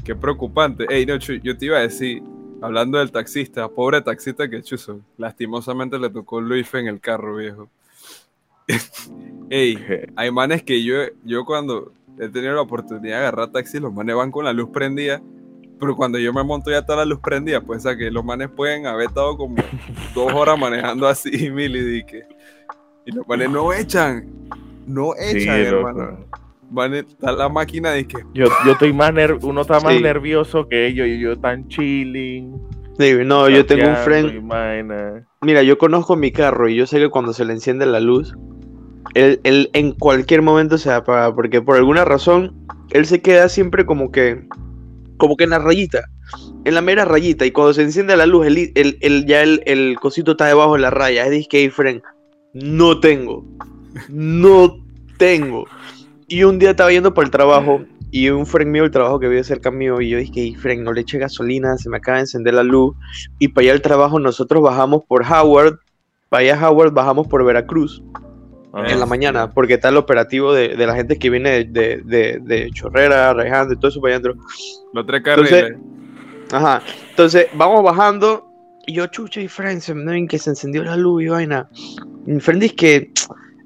Qué 0.04 0.14
preocupante. 0.14 0.86
Ey, 0.88 1.04
no, 1.06 1.18
Chu, 1.18 1.34
yo 1.34 1.56
te 1.56 1.66
iba 1.66 1.76
a 1.76 1.80
decir, 1.82 2.22
hablando 2.62 2.98
del 2.98 3.12
taxista, 3.12 3.68
pobre 3.68 4.00
taxista 4.00 4.48
que 4.48 4.62
chuzo. 4.62 5.00
Lastimosamente 5.18 5.98
le 5.98 6.08
tocó 6.10 6.40
Luis 6.40 6.72
en 6.74 6.86
el 6.88 7.00
carro, 7.00 7.36
viejo. 7.36 7.68
Ey, 9.50 9.78
hay 10.16 10.30
manes 10.30 10.62
que 10.62 10.82
yo, 10.84 10.94
yo 11.24 11.44
cuando 11.44 11.92
he 12.18 12.28
tenido 12.28 12.54
la 12.54 12.60
oportunidad 12.60 13.02
de 13.02 13.14
agarrar 13.14 13.50
taxi, 13.50 13.80
los 13.80 13.92
manes 13.92 14.14
van 14.14 14.30
con 14.30 14.44
la 14.44 14.52
luz 14.52 14.68
prendida 14.72 15.20
Pero 15.80 15.96
cuando 15.96 16.18
yo 16.18 16.32
me 16.32 16.44
monto 16.44 16.70
ya 16.70 16.78
está 16.78 16.94
la 16.94 17.04
luz 17.04 17.18
prendida, 17.20 17.60
pues 17.60 17.78
o 17.78 17.88
sea 17.88 17.96
que 17.96 18.10
los 18.10 18.24
manes 18.24 18.48
pueden 18.54 18.86
haber 18.86 19.08
estado 19.08 19.36
como 19.36 19.56
dos 20.14 20.32
horas 20.34 20.58
manejando 20.58 21.08
así, 21.08 21.50
mil 21.50 21.74
y 21.74 21.82
dique. 21.82 22.22
Y 23.06 23.12
los 23.12 23.26
manes 23.26 23.50
no 23.50 23.72
echan, 23.72 24.28
no 24.86 25.12
Sí, 25.18 25.38
echan, 25.38 25.64
loco. 25.70 25.88
hermano. 25.88 26.26
Van, 26.72 26.94
está 26.94 27.32
la 27.32 27.48
máquina 27.48 27.90
de 27.90 28.06
que 28.06 28.18
Yo, 28.32 28.46
yo 28.64 28.72
estoy 28.72 28.92
más 28.92 29.10
ner- 29.12 29.38
uno 29.42 29.62
está 29.62 29.80
más 29.80 29.94
Sí. 29.96 30.00
nervioso 30.02 30.68
que 30.68 30.86
ellos 30.86 31.08
y 31.08 31.18
yo 31.18 31.36
tan 31.36 31.66
chilling. 31.66 32.54
Sí, 32.96 33.14
no, 33.24 33.48
yo 33.48 33.66
tengo 33.66 33.88
un 33.88 33.96
friend. 33.96 35.24
Mira, 35.40 35.62
yo 35.64 35.78
conozco 35.78 36.14
mi 36.14 36.30
carro 36.30 36.68
y 36.68 36.76
yo 36.76 36.86
sé 36.86 36.98
que 36.98 37.08
cuando 37.08 37.32
se 37.32 37.44
le 37.44 37.54
enciende 37.54 37.86
la 37.86 37.98
luz, 37.98 38.36
él, 39.14 39.40
él 39.44 39.70
en 39.72 39.92
cualquier 39.92 40.42
momento 40.42 40.78
se 40.78 40.90
apaga, 40.90 41.34
porque 41.34 41.60
por 41.62 41.76
alguna 41.76 42.04
razón 42.04 42.54
él 42.90 43.06
se 43.06 43.20
queda 43.20 43.48
siempre 43.48 43.84
como 43.86 44.10
que, 44.10 44.46
como 45.16 45.36
que 45.36 45.44
en 45.44 45.50
la 45.50 45.58
rayita, 45.58 46.04
en 46.64 46.74
la 46.74 46.80
mera 46.80 47.04
rayita, 47.04 47.44
y 47.46 47.50
cuando 47.50 47.74
se 47.74 47.82
enciende 47.82 48.16
la 48.16 48.26
luz, 48.26 48.46
el, 48.46 48.72
el- 48.74 48.98
el- 49.00 49.26
ya 49.26 49.42
el, 49.42 49.62
el 49.66 49.96
cosito 50.00 50.32
está 50.32 50.46
debajo 50.46 50.74
de 50.74 50.80
la 50.80 50.90
raya. 50.90 51.26
Es 51.26 51.48
que, 51.48 51.60
hey, 51.60 51.70
friend, 51.70 52.02
no 52.54 53.00
tengo, 53.00 53.44
no 54.08 54.76
tengo. 55.18 55.66
Y 56.28 56.44
un 56.44 56.58
día 56.58 56.70
estaba 56.70 56.92
yendo 56.92 57.12
por 57.12 57.24
el 57.24 57.30
trabajo 57.30 57.82
y 58.12 58.28
un 58.28 58.46
friend 58.46 58.70
mío 58.70 58.82
del 58.82 58.90
trabajo 58.92 59.18
que 59.20 59.28
vive 59.28 59.42
cerca 59.44 59.70
mío 59.70 60.00
y 60.00 60.10
yo 60.10 60.18
dije, 60.18 60.32
hey, 60.36 60.54
friend, 60.56 60.82
no 60.82 60.92
le 60.92 61.00
eche 61.00 61.18
gasolina, 61.18 61.76
se 61.76 61.88
me 61.90 61.96
acaba 61.96 62.16
de 62.18 62.22
encender 62.22 62.54
la 62.54 62.62
luz. 62.62 62.94
Y 63.38 63.48
para 63.48 63.64
allá 63.64 63.72
al 63.72 63.82
trabajo 63.82 64.18
nosotros 64.20 64.62
bajamos 64.62 65.02
por 65.08 65.24
Howard, 65.24 65.78
para 66.28 66.42
allá 66.42 66.68
Howard 66.68 66.92
bajamos 66.92 67.26
por 67.26 67.44
Veracruz 67.44 68.02
Ajá. 68.72 68.92
en 68.92 69.00
la 69.00 69.06
mañana, 69.06 69.50
porque 69.50 69.74
está 69.74 69.88
el 69.88 69.96
operativo 69.96 70.52
de, 70.54 70.76
de 70.76 70.86
la 70.86 70.94
gente 70.94 71.18
que 71.18 71.28
viene 71.30 71.64
de, 71.64 72.00
de, 72.04 72.38
de- 72.40 72.70
Chorrera, 72.72 73.32
Reján, 73.34 73.68
de 73.68 73.76
todo 73.76 73.88
eso 73.88 74.00
para 74.00 74.14
allá 74.16 74.22
adentro. 74.24 74.44
los 74.92 75.06
tres 75.06 75.22
Entonces- 75.26 75.62
carriles. 75.62 75.78
Ajá, 76.52 76.82
entonces 77.10 77.46
vamos 77.54 77.82
bajando 77.84 78.46
y 78.86 78.94
yo, 78.94 79.06
chucha, 79.06 79.40
y 79.40 79.46
friend, 79.48 79.80
se 79.80 79.94
me 79.94 80.10
ven 80.12 80.26
que 80.26 80.38
se 80.38 80.50
encendió 80.50 80.82
la 80.82 80.96
luz 80.96 81.22
y 81.22 81.28
vaina. 81.28 81.68
Y 82.26 82.32
mi 82.32 82.40
friend 82.40 82.60
dice 82.62 82.74
que, 82.74 83.10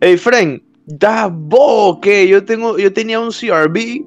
hey, 0.00 0.16
friend, 0.18 0.60
da 0.86 1.28
vos 1.32 1.98
que 2.02 2.28
yo 2.28 2.44
tengo, 2.44 2.76
yo 2.78 2.92
tenía 2.92 3.20
un 3.20 3.30
CRB 3.30 3.76
y 3.78 4.04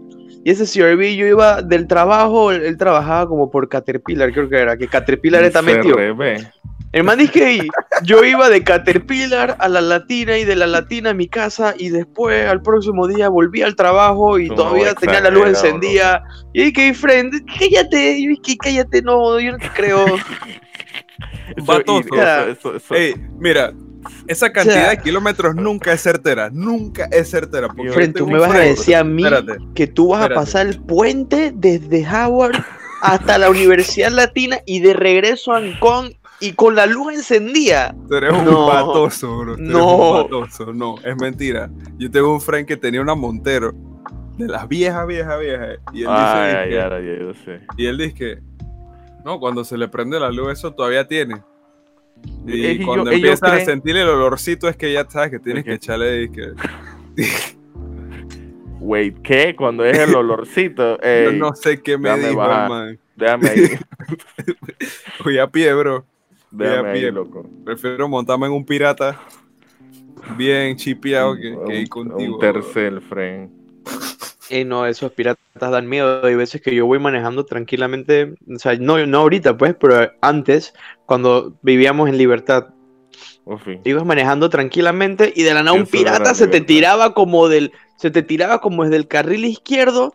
ese 0.52 0.64
CRB 0.66 1.16
yo 1.16 1.26
iba 1.26 1.62
del 1.64 1.88
trabajo, 1.88 2.52
él, 2.52 2.62
él 2.64 2.78
trabajaba 2.78 3.28
como 3.28 3.50
por 3.50 3.68
Caterpillar, 3.68 4.32
creo 4.32 4.48
que 4.48 4.58
era, 4.58 4.78
que 4.78 4.88
Caterpillar 4.88 5.44
está 5.44 5.62
metido. 5.64 5.96
CRB. 6.92 7.00
El 7.00 7.04
man 7.04 7.18
dice 7.18 7.32
que 7.34 7.68
yo 8.04 8.24
iba 8.24 8.50
de 8.50 8.64
Caterpillar 8.64 9.56
a 9.60 9.68
la 9.70 9.82
Latina 9.82 10.38
y 10.38 10.46
de 10.46 10.56
la 10.56 10.68
Latina 10.68 11.12
a 11.12 11.14
mi 11.14 11.28
casa 11.28 11.74
y 11.78 11.90
después 11.90 12.48
al 12.50 12.62
próximo 12.62 13.08
día 13.08 13.30
volví 13.30 13.62
al 13.62 13.76
trabajo 13.76 14.40
y 14.40 14.48
No, 14.50 14.56
todavía 14.56 14.94
tenía 14.96 15.20
la 15.22 15.30
luz 15.30 15.48
encendida. 15.48 16.24
Y 16.54 16.72
dije, 16.72 16.94
friend, 16.94 17.34
cállate, 17.60 18.22
yo 18.24 18.30
dije, 18.30 18.58
cállate, 18.58 19.02
no, 19.02 19.40
yo 19.40 19.52
no 19.54 19.58
te 19.58 19.70
creo. 19.70 20.06
Vato, 21.66 22.00
y- 22.00 22.16
eso- 22.16 22.48
eso- 22.50 22.76
eso- 22.76 22.96
Ey, 22.96 23.16
mira, 23.40 23.74
esa 24.28 24.52
cantidad 24.52 24.76
sea- 24.76 24.90
de 24.92 24.98
kilómetros 24.98 25.56
nunca 25.56 25.94
es 25.94 26.02
certera, 26.02 26.50
nunca 26.52 27.08
es 27.12 27.30
certera. 27.30 27.68
porque 27.70 27.92
Friend, 27.92 28.16
tú 28.16 28.28
me 28.28 28.38
vas 28.40 28.54
a 28.54 28.60
decir 28.60 28.96
a 28.96 29.04
mí 29.04 29.24
Espérate, 29.24 29.58
que 29.74 29.88
tú 29.88 30.10
vas 30.10 30.22
espérate. 30.22 30.40
a 30.40 30.44
pasar 30.44 30.68
el 30.68 30.80
puente 30.82 31.52
desde 31.56 32.06
Howard 32.08 32.64
hasta 33.02 33.38
la 33.38 33.50
Universidad 33.50 34.12
Latina 34.12 34.60
y 34.66 34.80
de 34.80 34.94
regreso 34.94 35.54
a 35.54 35.58
Ancón 35.58 36.14
y 36.40 36.54
con 36.54 36.76
la 36.76 36.86
luz 36.86 37.14
encendida. 37.14 37.96
tú 38.08 38.16
eres 38.16 38.32
un 38.34 38.46
No. 38.46 38.68
batoso, 38.68 39.38
bro. 39.40 39.56
tú 39.56 39.62
eres 39.62 39.72
No. 39.74 40.26
un. 40.26 40.78
No, 40.78 40.96
es 41.04 41.16
mentira. 41.22 41.70
Yo 41.98 42.10
tengo 42.12 42.32
un 42.34 42.42
friend 42.42 42.68
que 42.68 42.78
tenía 42.78 43.02
una 43.02 43.16
Montero 43.16 43.74
de 44.38 44.48
las 44.48 44.68
viejas, 44.68 45.08
viejas, 45.08 45.40
viejas. 45.40 45.78
Y 45.94 46.02
él 46.04 46.08
Ay, 46.10 46.48
dice, 46.48 46.58
ay, 46.60 46.70
que- 46.70 46.82
ahora 46.82 47.00
ya 47.02 47.20
yo 47.20 47.34
sé. 47.44 47.62
y 47.78 47.86
él 47.88 47.98
dice 47.98 48.14
que, 48.14 48.40
no, 49.26 49.40
cuando 49.40 49.64
se 49.64 49.78
le 49.78 49.88
prende 49.88 50.20
la 50.20 50.30
luz, 50.32 50.52
eso 50.54 50.74
todavía 50.74 51.08
tiene. 51.08 51.42
Y 52.46 52.84
cuando 52.86 53.06
yo- 53.12 53.18
empiezas 53.18 53.52
a 53.52 53.60
sentir 53.66 53.96
el 53.98 54.08
olorcito, 54.08 54.68
es 54.70 54.76
que 54.76 54.92
ya 54.94 55.08
sabes 55.10 55.32
que 55.32 55.40
tienes 55.40 55.64
que 55.64 55.74
echarle. 55.74 56.24
y 56.24 56.30
que- 56.30 56.54
Wait, 58.80 59.18
¿qué? 59.24 59.56
Cuando 59.56 59.84
es 59.86 59.98
el 59.98 60.16
olorcito. 60.16 60.98
yo 61.02 61.04
Ey, 61.04 61.38
no 61.40 61.54
sé 61.56 61.82
qué 61.82 61.98
me 61.98 62.16
dijo, 62.18 62.36
man. 62.42 62.98
Déjame 63.16 63.50
ahí. 63.50 63.70
Voy 65.24 65.40
a 65.40 65.48
pie, 65.48 65.74
bro. 65.74 66.06
Déjame 66.52 66.90
ahí, 66.90 67.02
pie. 67.02 67.12
loco. 67.12 67.46
Prefiero 67.66 68.08
montarme 68.08 68.48
en 68.48 68.54
un 68.54 68.66
pirata 68.66 69.20
bien 70.38 70.76
chipeado 70.76 71.36
que, 71.36 71.58
que 71.68 71.82
ir 71.82 71.90
contigo. 71.90 72.36
Un 72.36 72.40
tercer 72.40 73.02
friend. 73.02 73.52
Eh, 74.50 74.64
no, 74.64 74.86
esos 74.86 75.12
piratas 75.12 75.42
dan 75.60 75.88
miedo. 75.88 76.26
Hay 76.26 76.36
veces 76.36 76.62
que 76.62 76.74
yo 76.74 76.86
voy 76.86 77.00
manejando 77.00 77.46
tranquilamente, 77.46 78.36
o 78.54 78.60
sea, 78.60 78.76
no, 78.76 79.06
no 79.06 79.20
ahorita 79.20 79.58
pues, 79.58 79.76
pero 79.80 80.12
antes, 80.22 80.74
cuando 81.06 81.58
vivíamos 81.62 82.10
en 82.10 82.18
libertad, 82.18 82.68
ibas 83.84 84.06
manejando 84.06 84.50
tranquilamente 84.50 85.32
y 85.36 85.44
de 85.44 85.54
la 85.54 85.64
nada 85.64 85.78
un 85.78 85.86
pirata 85.86 86.34
se 86.34 86.48
te 86.48 86.62
tiraba 86.62 87.14
como 87.14 87.48
del, 87.48 87.72
se 87.98 88.12
te 88.12 88.22
tiraba 88.22 88.60
como 88.60 88.84
desde 88.84 88.98
el 88.98 89.08
carril 89.08 89.46
izquierdo, 89.46 90.14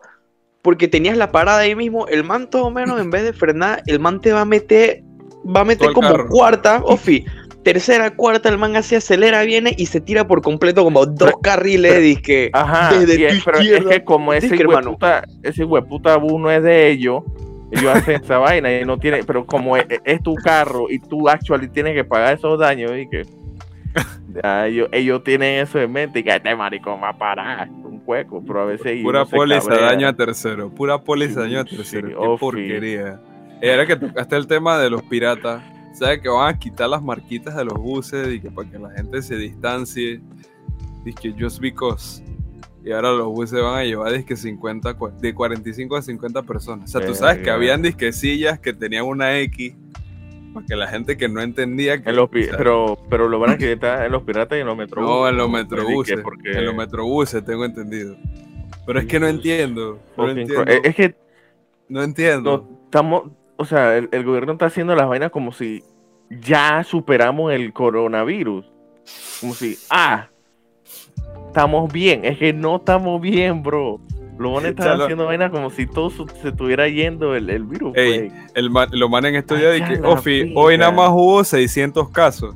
porque 0.61 0.87
tenías 0.87 1.17
la 1.17 1.31
parada 1.31 1.59
ahí 1.59 1.75
mismo, 1.75 2.07
el 2.07 2.23
man 2.23 2.49
todo 2.49 2.71
menos 2.71 2.99
en 3.01 3.11
vez 3.11 3.23
de 3.23 3.33
frenar, 3.33 3.83
el 3.85 3.99
man 3.99 4.21
te 4.21 4.33
va 4.33 4.41
a 4.41 4.45
meter, 4.45 5.03
va 5.45 5.61
a 5.61 5.65
meter 5.65 5.91
como 5.93 6.09
carro. 6.11 6.27
cuarta, 6.29 6.81
ofi, 6.85 7.25
tercera, 7.63 8.11
cuarta, 8.15 8.49
el 8.49 8.57
man 8.57 8.75
así 8.75 8.95
acelera, 8.95 9.43
viene 9.43 9.73
y 9.77 9.85
se 9.85 10.01
tira 10.01 10.27
por 10.27 10.41
completo 10.41 10.83
como 10.83 11.05
dos 11.05 11.33
carriles, 11.41 12.01
dizque, 12.01 12.49
Ajá, 12.53 12.93
desde 12.97 13.13
y 13.15 13.17
tu 13.17 13.23
es, 13.25 13.43
pero 13.43 13.59
es 13.59 13.85
que 13.85 14.03
como 14.03 14.33
ese 14.33 14.47
Disque, 14.49 14.65
hueputa, 14.65 15.23
ese 15.43 15.63
hueputa 15.63 16.17
bus 16.17 16.39
no 16.39 16.51
es 16.51 16.61
de 16.63 16.89
ellos, 16.89 17.23
ellos 17.71 17.95
hacen 17.95 18.21
esa 18.21 18.37
vaina 18.39 18.71
y 18.71 18.85
no 18.85 18.97
tiene, 18.97 19.23
pero 19.23 19.45
como 19.45 19.77
es, 19.77 19.85
es 20.03 20.21
tu 20.21 20.35
carro 20.35 20.87
y 20.89 20.99
tú 20.99 21.29
actually 21.29 21.67
tienes 21.69 21.93
que 21.95 22.03
pagar 22.03 22.33
esos 22.33 22.59
daños 22.59 22.91
y 22.97 23.07
que 23.09 23.23
ya, 24.43 24.67
ellos, 24.67 24.89
ellos 24.91 25.23
tienen 25.23 25.61
eso 25.61 25.79
en 25.79 25.91
mente 25.91 26.19
y 26.19 26.23
que 26.23 26.35
este 26.35 26.55
maricón 26.55 27.01
va 27.01 27.09
a 27.09 27.17
parar 27.17 27.69
un 27.69 28.01
hueco, 28.05 28.43
pero 28.45 28.61
a 28.61 28.65
veces 28.65 29.01
Pura 29.03 29.21
uno 29.21 29.29
póliza, 29.29 29.75
daño 29.75 30.07
a 30.07 30.13
tercero. 30.13 30.69
Pura 30.73 30.97
póliza, 31.03 31.41
Sí, 31.43 31.53
daño 31.53 31.59
a 31.59 31.63
tercero. 31.65 32.07
sí, 32.09 32.13
Qué 32.13 32.15
oh, 32.17 32.35
sí. 32.35 32.39
porquería. 32.39 33.21
Ahora 33.71 33.85
que 33.85 33.95
tocaste 33.95 34.35
el 34.35 34.47
tema 34.47 34.77
de 34.77 34.89
los 34.89 35.01
piratas, 35.03 35.63
¿sabes 35.93 36.19
que 36.21 36.29
van 36.29 36.53
a 36.53 36.59
quitar 36.59 36.89
las 36.89 37.01
marquitas 37.01 37.55
de 37.55 37.65
los 37.65 37.75
buses 37.77 38.33
y 38.33 38.39
que 38.39 38.49
para 38.51 38.69
que 38.69 38.77
la 38.79 38.89
gente 38.91 39.21
se 39.21 39.35
distancie? 39.35 40.21
Que 41.21 41.33
just 41.37 41.59
because. 41.59 42.23
Y 42.85 42.91
ahora 42.91 43.11
los 43.11 43.27
buses 43.27 43.61
van 43.61 43.77
a 43.79 43.83
llevar 43.83 44.11
disque 44.11 44.35
50, 44.35 44.97
cua- 44.97 45.13
de 45.17 45.33
45 45.33 45.95
a 45.95 46.01
50 46.01 46.41
personas. 46.43 46.89
O 46.89 46.99
sea, 46.99 47.05
tú 47.07 47.13
sabes 47.15 47.37
que 47.43 47.49
habían 47.49 47.81
disquecillas 47.81 48.59
que 48.59 48.73
tenían 48.73 49.05
una 49.05 49.37
X 49.39 49.73
para 50.53 50.65
que 50.65 50.75
la 50.75 50.87
gente 50.87 51.15
que 51.17 51.29
no 51.29 51.41
entendía 51.41 52.01
que. 52.03 52.09
En 52.09 52.15
los 52.17 52.29
pero, 52.29 52.97
pero 53.09 53.29
lo 53.29 53.39
van 53.39 53.51
a 53.51 53.57
quitar 53.57 54.05
en 54.05 54.11
los 54.11 54.23
piratas 54.23 54.57
y 54.57 54.61
en 54.61 54.67
los 54.67 54.75
metrobuses. 54.77 55.15
no, 55.17 55.27
en 55.29 55.37
los 55.37 55.49
metrobuses. 55.49 56.19
Porque- 56.21 56.51
En 56.51 56.65
los 56.65 56.75
metrobuses, 56.75 57.43
tengo 57.45 57.63
entendido. 57.65 58.17
Pero 58.85 58.99
es 58.99 59.05
que 59.05 59.19
no 59.19 59.27
entiendo. 59.27 59.99
No. 60.17 60.27
Es 60.29 60.95
que 60.95 61.15
No 61.87 62.03
entiendo. 62.03 62.67
no, 62.69 62.79
estamos, 62.85 63.31
o 63.57 63.65
sea, 63.65 63.97
el, 63.97 64.09
el 64.11 64.23
gobierno 64.23 64.53
está 64.53 64.65
haciendo 64.67 64.95
las 64.95 65.07
vainas 65.07 65.31
como 65.31 65.51
si 65.51 65.83
ya 66.29 66.83
superamos 66.83 67.51
el 67.53 67.71
coronavirus. 67.73 68.65
Como 69.41 69.53
si, 69.53 69.77
ah, 69.89 70.27
estamos 71.47 71.91
bien. 71.91 72.25
Es 72.25 72.37
que 72.37 72.53
no 72.53 72.77
estamos 72.77 73.21
bien, 73.21 73.61
bro. 73.63 73.99
Los 74.39 74.51
manes 74.53 74.71
están 74.71 74.99
haciendo 74.99 75.25
vainas 75.25 75.51
como 75.51 75.69
si 75.69 75.85
todo 75.85 76.09
su- 76.09 76.27
se 76.41 76.49
estuviera 76.49 76.87
yendo 76.87 77.35
el, 77.35 77.49
el 77.51 77.63
virus. 77.65 77.95
Ey, 77.95 78.29
pues. 78.29 78.51
El 78.55 78.69
man- 78.71 78.89
lo 78.91 79.07
manes 79.09 79.29
en 79.29 79.35
estos 79.35 79.59
días 79.59 79.87
que, 79.87 79.99
Ofi, 80.01 80.51
hoy 80.55 80.77
nada 80.77 80.91
más 80.91 81.09
hubo 81.11 81.43
600 81.43 82.09
casos. 82.09 82.55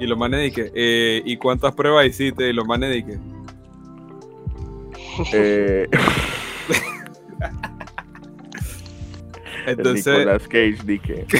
Y 0.00 0.06
los 0.06 0.16
manes 0.16 0.54
que, 0.54 0.70
eh, 0.74 1.22
¿y 1.24 1.36
cuántas 1.36 1.74
pruebas 1.74 2.06
hiciste? 2.06 2.48
Y 2.48 2.52
los 2.52 2.66
manes 2.66 2.90
de 2.90 3.04
que, 3.04 3.18
El 9.68 9.76
entonces, 9.78 10.18
Nicolas 10.18 10.48
Cage 10.48 10.78
dije. 10.84 11.24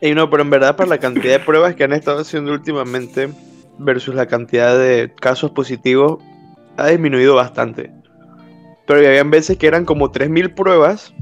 Ey, 0.00 0.14
no, 0.14 0.28
pero 0.30 0.42
en 0.42 0.50
verdad 0.50 0.74
para 0.76 0.88
la 0.88 0.98
cantidad 0.98 1.38
de 1.38 1.44
pruebas 1.44 1.76
que 1.76 1.84
han 1.84 1.92
estado 1.92 2.20
haciendo 2.20 2.52
últimamente 2.52 3.28
versus 3.78 4.14
la 4.14 4.26
cantidad 4.26 4.76
de 4.76 5.12
casos 5.20 5.52
positivos 5.52 6.22
ha 6.76 6.88
disminuido 6.88 7.36
bastante. 7.36 7.92
Pero 8.86 9.06
habían 9.06 9.30
veces 9.30 9.56
que 9.58 9.66
eran 9.68 9.84
como 9.84 10.10
3.000 10.10 10.54
pruebas 10.54 11.14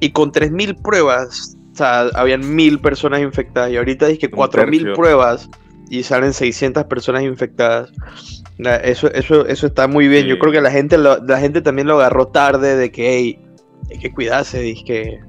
y 0.00 0.10
con 0.10 0.32
3.000 0.32 0.82
pruebas, 0.82 1.56
o 1.72 1.76
sea, 1.76 2.00
habían 2.14 2.42
1.000 2.56 2.80
personas 2.80 3.20
infectadas 3.20 3.70
y 3.70 3.76
ahorita 3.76 4.08
es 4.08 4.18
que 4.18 4.26
Un 4.26 4.32
4.000 4.32 4.70
tercio. 4.70 4.94
pruebas 4.94 5.48
y 5.88 6.02
salen 6.02 6.32
600 6.32 6.84
personas 6.84 7.22
infectadas. 7.22 7.92
Eso, 8.82 9.12
eso, 9.12 9.46
eso 9.46 9.66
está 9.68 9.86
muy 9.86 10.08
bien. 10.08 10.26
Yo 10.26 10.38
creo 10.40 10.52
que 10.52 10.60
la 10.60 10.70
gente, 10.72 10.98
lo- 10.98 11.22
la 11.24 11.38
gente 11.38 11.60
también 11.62 11.86
lo 11.86 11.94
agarró 12.00 12.26
tarde 12.28 12.74
de 12.76 12.90
que, 12.90 13.16
hey, 13.16 13.38
hay 13.92 13.98
que 13.98 14.12
cuidarse, 14.12 14.66
y 14.66 14.82
que 14.84 15.20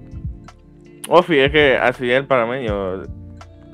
Ofi, 1.10 1.40
es 1.40 1.52
que 1.52 1.78
así 1.78 2.10
es 2.10 2.18
el 2.18 2.26
parameño. 2.28 2.94
El 3.04 3.10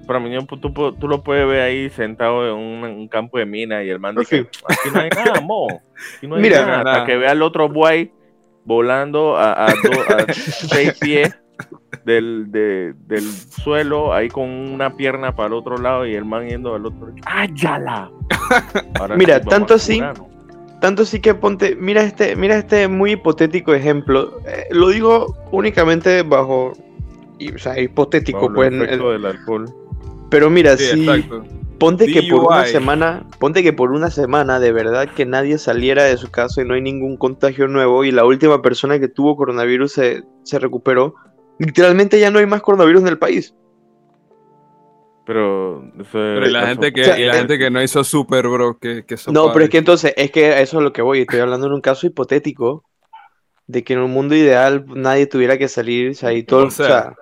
parameño, 0.07 0.41
pu- 0.41 0.59
tú, 0.59 0.93
tú 0.93 1.07
lo 1.07 1.23
puedes 1.23 1.47
ver 1.47 1.61
ahí 1.61 1.89
sentado 1.91 2.47
en 2.47 2.53
un, 2.55 2.83
un 2.83 3.07
campo 3.07 3.37
de 3.37 3.45
mina 3.45 3.83
y 3.83 3.89
el 3.89 3.99
man 3.99 4.15
dice, 4.15 4.47
aquí 4.67 4.89
no 4.93 4.99
hay 5.01 5.09
nada, 5.15 5.39
mo. 5.41 5.67
Aquí 6.17 6.27
no 6.27 6.35
hay 6.35 6.41
Mira, 6.41 6.61
nada. 6.65 6.83
nada. 6.83 6.91
Hasta 6.93 7.05
que 7.05 7.17
vea 7.17 7.31
al 7.31 7.41
otro 7.43 7.69
boy 7.69 8.11
volando 8.65 9.37
a, 9.37 9.65
a, 9.67 9.67
do- 9.73 10.15
a 10.17 10.33
seis 10.33 10.97
pies 10.99 11.37
del, 12.05 12.45
de- 12.51 12.93
del 13.05 13.21
suelo, 13.23 14.11
ahí 14.13 14.29
con 14.29 14.49
una 14.49 14.95
pierna 14.95 15.35
para 15.35 15.47
el 15.47 15.53
otro 15.53 15.77
lado 15.77 16.07
y 16.07 16.15
el 16.15 16.25
man 16.25 16.47
yendo 16.47 16.73
al 16.73 16.85
otro. 16.87 17.13
¡Ayala! 17.27 18.09
Ahora 18.99 19.15
Mira, 19.15 19.39
tanto 19.41 19.75
así-. 19.75 20.01
Tanto 20.81 21.03
sí 21.03 21.19
que 21.19 21.33
ponte, 21.33 21.75
mira 21.75 22.03
este, 22.03 22.35
mira 22.35 22.57
este 22.57 22.87
muy 22.87 23.11
hipotético 23.11 23.73
ejemplo. 23.73 24.39
Eh, 24.47 24.67
lo 24.71 24.89
digo 24.89 25.35
únicamente 25.51 26.23
bajo, 26.23 26.73
y, 27.37 27.51
o 27.53 27.59
sea, 27.59 27.79
hipotético, 27.79 28.51
pues. 28.53 28.71
el 28.71 28.81
efecto 28.81 29.11
del 29.11 29.25
alcohol. 29.25 29.65
pero 30.29 30.49
mira, 30.49 30.77
Sí, 30.77 30.85
si 30.85 30.99
exacto. 31.01 31.43
ponte 31.79 32.07
que 32.07 32.23
por 32.23 32.45
una 32.45 32.65
semana, 32.65 33.25
ponte 33.39 33.61
que 33.61 33.73
por 33.73 33.91
una 33.91 34.09
semana 34.09 34.59
de 34.59 34.71
verdad 34.71 35.09
que 35.13 35.25
nadie 35.25 35.57
saliera 35.57 36.03
de 36.03 36.15
su 36.17 36.31
casa 36.31 36.61
y 36.61 36.65
no 36.65 36.75
hay 36.75 36.81
ningún 36.81 37.17
contagio 37.17 37.67
nuevo 37.67 38.05
y 38.05 38.11
la 38.11 38.25
última 38.25 38.61
persona 38.61 38.99
que 38.99 39.09
tuvo 39.09 39.35
coronavirus 39.35 39.91
se, 39.91 40.23
se 40.43 40.59
recuperó, 40.59 41.15
literalmente 41.57 42.19
ya 42.19 42.31
no 42.31 42.39
hay 42.39 42.45
más 42.45 42.61
coronavirus 42.61 43.01
en 43.01 43.07
el 43.09 43.17
país. 43.17 43.53
Pero, 45.29 45.83
Pero 46.11 46.47
y 46.47 46.51
la 46.51 46.65
gente 46.69 46.91
que, 46.91 47.01
O 47.01 47.05
sea, 47.05 47.19
y 47.19 47.25
la 47.25 47.35
eh, 47.35 47.37
gente 47.37 47.59
que 47.59 47.69
no 47.69 47.83
hizo 47.83 48.03
super, 48.03 48.47
bro, 48.47 48.79
que, 48.79 49.05
que 49.05 49.13
eso 49.13 49.31
No, 49.31 49.53
pero 49.53 49.65
es 49.65 49.69
que 49.69 49.77
entonces, 49.77 50.11
es 50.17 50.31
que 50.31 50.47
a 50.47 50.59
eso 50.61 50.77
es 50.79 50.83
lo 50.83 50.91
que 50.91 51.03
voy. 51.03 51.19
Estoy 51.21 51.39
hablando 51.39 51.67
en 51.67 51.73
un 51.73 51.81
caso 51.81 52.07
hipotético 52.07 52.83
de 53.67 53.83
que 53.83 53.93
en 53.93 53.99
un 53.99 54.09
mundo 54.09 54.33
ideal 54.33 54.85
nadie 54.87 55.27
tuviera 55.27 55.59
que 55.59 55.67
salir, 55.67 56.09
o 56.09 56.13
sea, 56.15 56.33
y 56.33 56.41
todo, 56.41 56.63
O 56.63 56.67
o 56.67 56.71
sea, 56.71 57.13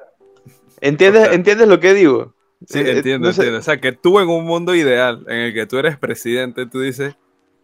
¿entiendes, 0.80 1.24
o 1.24 1.26
sea, 1.26 1.34
¿entiendes 1.34 1.68
lo 1.68 1.82
que 1.82 1.94
digo? 1.94 2.34
Sí, 2.66 2.80
Eh, 2.80 2.92
entiendo, 2.98 3.28
no 3.28 3.34
sé. 3.34 3.42
entiendo. 3.42 3.60
O 3.60 3.62
sea, 3.62 3.82
que 3.82 3.92
tú 3.92 4.20
en 4.22 4.30
un 4.30 4.46
mundo 4.46 4.74
ideal 4.74 5.26
en 5.28 5.38
el 5.40 5.54
que 5.54 5.66
tú 5.66 5.78
eres 5.78 5.98
presidente, 5.98 6.66
tú 6.66 6.80
dices, 6.80 7.16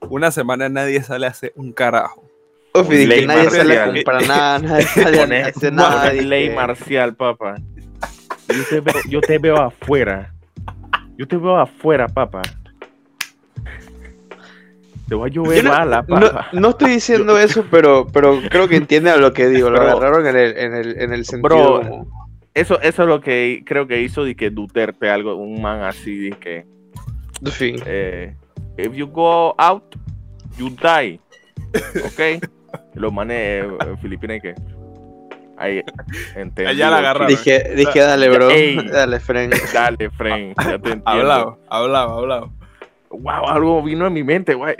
una 0.10 0.30
semana 0.32 0.68
nadie 0.68 1.02
sale 1.04 1.26
a 1.26 1.30
hacer 1.30 1.54
un 1.56 1.72
carajo. 1.72 2.30
De 2.89 3.06
Ley 3.08 3.22
que 3.22 3.28
nadie 3.28 3.50
sale 3.50 3.80
a 3.80 3.86
marcial. 3.86 3.94
comprar 3.96 4.28
nada, 4.28 4.60
nadie 4.60 4.86
sale 4.88 5.22
a 5.22 5.48
hacer 5.48 5.72
nada. 5.72 6.12
ley 6.12 6.50
que- 6.50 6.56
marcial, 6.56 7.16
papá. 7.16 7.56
Yo 8.50 8.64
te, 8.70 8.82
veo, 8.82 8.94
yo 9.10 9.22
te 9.22 9.38
veo 9.39 9.56
afuera. 9.58 10.33
Yo 11.18 11.28
te 11.28 11.38
veo 11.38 11.57
afuera, 11.57 12.07
papá. 12.07 12.41
Te 15.07 15.16
voy 15.16 15.30
a 15.30 15.34
llover 15.34 15.64
no- 15.64 15.70
bala, 15.72 16.05
No, 16.07 16.20
papá. 16.22 16.47
no 16.53 16.70
estoy 16.70 16.91
diciendo 16.91 17.38
eso, 17.38 17.66
pero, 17.70 18.07
pero 18.11 18.39
creo 18.49 18.68
que 18.68 18.78
entiende 18.78 19.09
a 19.11 19.18
lo 19.18 19.34
que 19.34 19.47
digo. 19.49 19.70
Lo 19.70 19.82
agarraron 19.82 20.26
en 20.28 20.36
el, 20.38 20.57
en 20.57 20.74
el, 20.74 21.01
en 21.01 21.14
el 21.14 21.26
sentido 21.26 21.80
Bro. 21.80 21.89
como- 21.89 22.28
Eso, 22.53 22.80
eso 22.82 23.03
es 23.03 23.09
lo 23.09 23.20
que 23.22 23.64
creo 23.66 23.86
que 23.88 24.01
hizo 24.01 24.24
de 24.24 24.36
que 24.36 24.49
Duterte, 24.49 25.09
algo, 25.09 25.36
un 25.36 25.61
man 25.61 25.82
así, 25.84 26.30
de 26.30 26.32
que 26.32 26.66
Ofi, 27.45 27.76
eh, 27.86 28.36
if 28.78 28.93
you 28.93 29.07
go 29.07 29.53
out, 29.57 29.84
you 30.57 30.70
die. 30.70 31.20
¿Ok? 32.05 32.43
Los 32.95 33.11
manes 33.11 33.66
eh, 33.66 33.68
en 33.88 33.97
Filipinas 33.97 34.41
que 34.41 34.53
ahí. 35.64 35.82
Allá 36.68 36.89
la 36.89 36.97
agarraron. 36.97 37.28
Dije, 37.28 37.74
dije, 37.76 37.99
dale, 37.99 38.30
bro. 38.30 38.49
Ey. 38.49 38.76
Dale, 38.91 39.20
friend. 39.20 39.53
Dale, 39.74 40.09
friend, 40.11 40.55
ya 40.57 40.64
te 40.64 40.74
entiendo. 40.91 41.03
Hablado, 41.05 41.59
hablado, 41.70 42.18
hablado. 42.20 42.53
Wow, 43.09 43.47
algo 43.47 43.84
vino 43.84 44.07
en 44.07 44.14
mi 44.14 44.24
mente, 44.24 44.53
güey. 44.53 44.76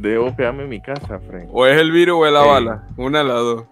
Debo 0.00 0.34
quedarme 0.36 0.62
en 0.64 0.68
mi 0.68 0.80
casa, 0.80 1.18
friend. 1.28 1.48
O 1.52 1.66
es 1.66 1.80
el 1.80 1.90
virus 1.90 2.16
o 2.20 2.26
es 2.26 2.32
la 2.32 2.42
Ey. 2.44 2.48
bala. 2.48 2.86
Una 2.96 3.18
de 3.18 3.24
las 3.24 3.36
dos. 3.36 3.64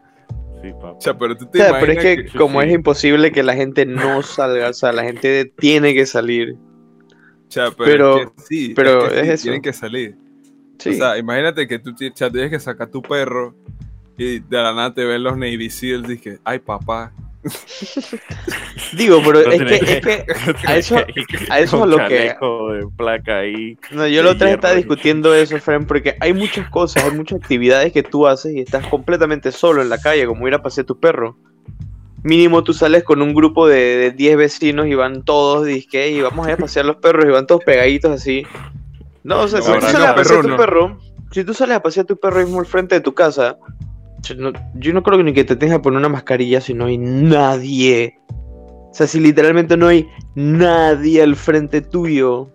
Sí, 0.63 0.73
papá. 0.73 0.93
O 0.93 1.01
sea, 1.01 1.17
pero 1.17 1.37
tú 1.37 1.45
O 1.45 1.49
te 1.49 1.59
sea, 1.59 1.79
pero 1.79 1.93
es 1.93 1.99
que 1.99 2.39
como 2.39 2.61
sí. 2.63 2.69
es 2.69 2.75
imposible 2.75 3.31
que 3.31 3.43
la 3.43 3.55
gente 3.55 3.87
no 3.87 4.23
salga, 4.23 4.71
o 4.71 4.73
sea, 4.73 4.91
la 4.93 5.05
gente 5.05 5.45
tiene 5.59 5.95
que 5.95 6.07
salir. 6.07 6.57
O 7.49 7.51
sea, 7.51 7.71
pero, 7.77 7.77
Pero- 7.77 8.17
es 8.19 8.27
que 8.27 8.43
sí, 8.43 8.73
pero 8.75 9.07
es, 9.07 9.13
que 9.13 9.21
es 9.21 9.27
sí, 9.27 9.33
eso. 9.33 9.43
tienen 9.45 9.63
que 9.63 9.73
salir. 9.73 10.17
Sí. 10.79 10.91
O 10.91 10.93
sea, 10.95 11.17
imagínate 11.17 11.69
que 11.69 11.79
tú 11.79 11.91
o 11.91 12.17
sea, 12.17 12.31
tienes 12.31 12.51
que 12.51 12.59
sacar 12.59 12.89
tu 12.89 13.01
perro 13.03 13.55
y 14.19 14.39
de 14.41 14.57
la 14.57 14.73
nada 14.75 14.95
te 14.95 15.05
ven 15.05 15.23
los 15.23 15.37
Navy 15.37 15.71
Seals 15.71 16.09
y 16.11 16.19
que, 16.19 16.39
ay 16.45 16.59
papá. 16.59 17.13
Digo, 18.97 19.21
pero 19.25 19.43
No 19.43 19.53
es 19.53 19.59
que, 19.63 19.65
tenés 19.65 19.83
es 19.83 20.01
que 20.01 20.27
a 20.67 20.77
eso, 20.77 20.97
que- 21.07 21.25
a 21.49 21.61
eso 21.61 21.85
es 21.85 21.91
lo 21.91 21.97
que- 22.09 22.35
de 22.35 22.89
placa 22.97 23.39
ahí. 23.39 23.79
no, 23.93 24.07
yo 24.07 24.23
de 24.23 24.29
otra 24.31 24.51
estaba 24.51 24.75
discutiendo 24.75 25.35
eso, 25.35 25.59
friend, 25.59 25.87
porque 25.87 26.17
hay 26.21 26.33
muchas 26.33 26.69
cosas, 26.71 27.05
hay 27.05 27.13
muchas 27.13 27.41
actividades 27.41 27.93
que 27.93 28.03
tú 28.03 28.27
haces 28.27 28.53
y 28.55 28.61
estás 28.61 28.87
completamente 28.89 29.53
solo 29.53 29.83
en 29.83 29.89
la 29.89 29.99
calle, 29.99 30.27
como 30.27 30.47
ir 30.49 30.55
a 30.55 30.63
pasear 30.63 30.87
tu 30.87 30.99
perro. 30.99 31.37
Mínimo 32.23 32.65
tú 32.65 32.73
sales 32.75 33.05
con 33.05 33.23
un 33.23 33.33
grupo 33.35 33.69
de, 33.69 33.97
de 33.97 34.11
10 34.11 34.37
vecinos 34.37 34.87
y 34.87 34.95
van 34.95 35.23
todos, 35.23 35.67
disque, 35.67 36.11
y 36.11 36.21
vamos 36.23 36.47
a 36.47 36.51
ir 36.51 36.55
a 36.55 36.59
pasear 36.59 36.85
los 36.87 36.97
perros 36.97 37.27
y 37.27 37.29
van 37.29 37.47
todos 37.47 37.63
pegaditos 37.65 38.11
así. 38.11 38.45
No, 39.23 39.43
o 39.43 39.49
sea, 39.49 39.61
si 39.63 39.73
tú 39.73 39.81
sales 39.81 39.99
no, 40.01 40.05
a 40.07 40.15
pasear 40.17 40.27
perro 40.39 40.43
tu 40.43 40.49
no. 40.49 40.57
perro, 40.57 40.99
si 41.31 41.45
tú 41.45 41.55
sales 41.55 41.77
a 41.77 41.83
pasear 41.83 42.07
tu 42.07 42.17
perro 42.17 42.41
mismo 42.41 42.59
al 42.59 42.67
frente 42.67 42.97
de 42.97 43.01
tu 43.01 43.15
casa, 43.15 43.57
yo 44.29 44.35
no, 44.37 44.53
yo 44.75 44.93
no 44.93 45.03
creo 45.03 45.19
que 45.19 45.25
ni 45.25 45.33
que 45.33 45.45
te 45.45 45.57
tengas 45.57 45.79
que 45.79 45.83
poner 45.83 45.99
una 45.99 46.09
mascarilla 46.09 46.61
si 46.61 46.75
no 46.75 46.87
hay 46.87 46.99
nadie. 46.99 48.19
O 48.31 48.91
sea, 48.93 49.07
si 49.07 49.21
literalmente 49.21 49.77
no 49.77 49.89
hay 49.89 50.07
nadie 50.35 51.23
al 51.23 51.37
frente 51.37 51.81
tuyo. 51.83 52.51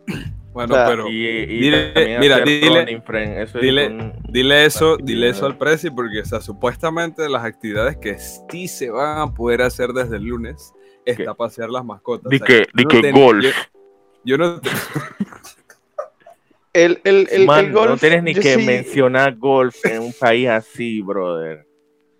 Bueno, 0.54 0.74
O 0.74 0.78
sea, 0.78 0.88
pero 0.88 1.08
Y, 1.08 1.26
y 1.28 1.62
Dile- 1.62 2.20
mira, 2.20 2.40
dile- 2.44 3.42
eso 3.42 3.58
es 3.60 3.64
dile- 3.64 3.88
un- 3.88 4.14
dile 4.30 4.66
eso, 4.66 4.98
dile 4.98 5.30
eso 5.30 5.46
al 5.46 5.58
Prezi 5.58 5.90
porque, 5.92 6.20
o 6.20 6.26
sea, 6.26 6.42
supuestamente 6.42 7.30
las 7.30 7.46
actividades 7.46 7.96
que 7.98 8.18
sí 8.18 8.68
se 8.68 8.90
van 8.90 9.20
a 9.20 9.34
poder 9.34 9.62
hacer 9.62 9.90
desde 9.94 10.18
el 10.18 10.24
lunes 10.24 10.74
está 11.06 11.32
¿Qué? 11.32 11.36
pasear 11.38 11.70
las 11.70 11.86
mascotas. 11.86 12.30
Di 12.30 12.36
O 12.36 12.40
sea, 12.40 12.48
que, 12.48 12.58
yo 12.60 12.66
di 12.74 12.84
no 12.84 12.90
que 12.90 13.02
ten- 13.02 13.16
golf. 13.16 13.44
Yo, 13.46 13.52
yo 14.26 14.38
no 14.38 14.60
El, 16.74 17.02
el, 17.04 17.28
el, 17.32 17.46
Man, 17.46 17.66
el 17.66 17.72
golf. 17.74 17.90
no 17.90 17.98
tienes 17.98 18.24
ni 18.24 18.34
que 18.34 18.56
sí- 18.56 18.66
mencionar 18.66 19.36
golf 19.36 19.76
en 19.86 20.02
un 20.04 20.14
país 20.14 20.48
así, 20.48 21.02
brother. 21.02 21.66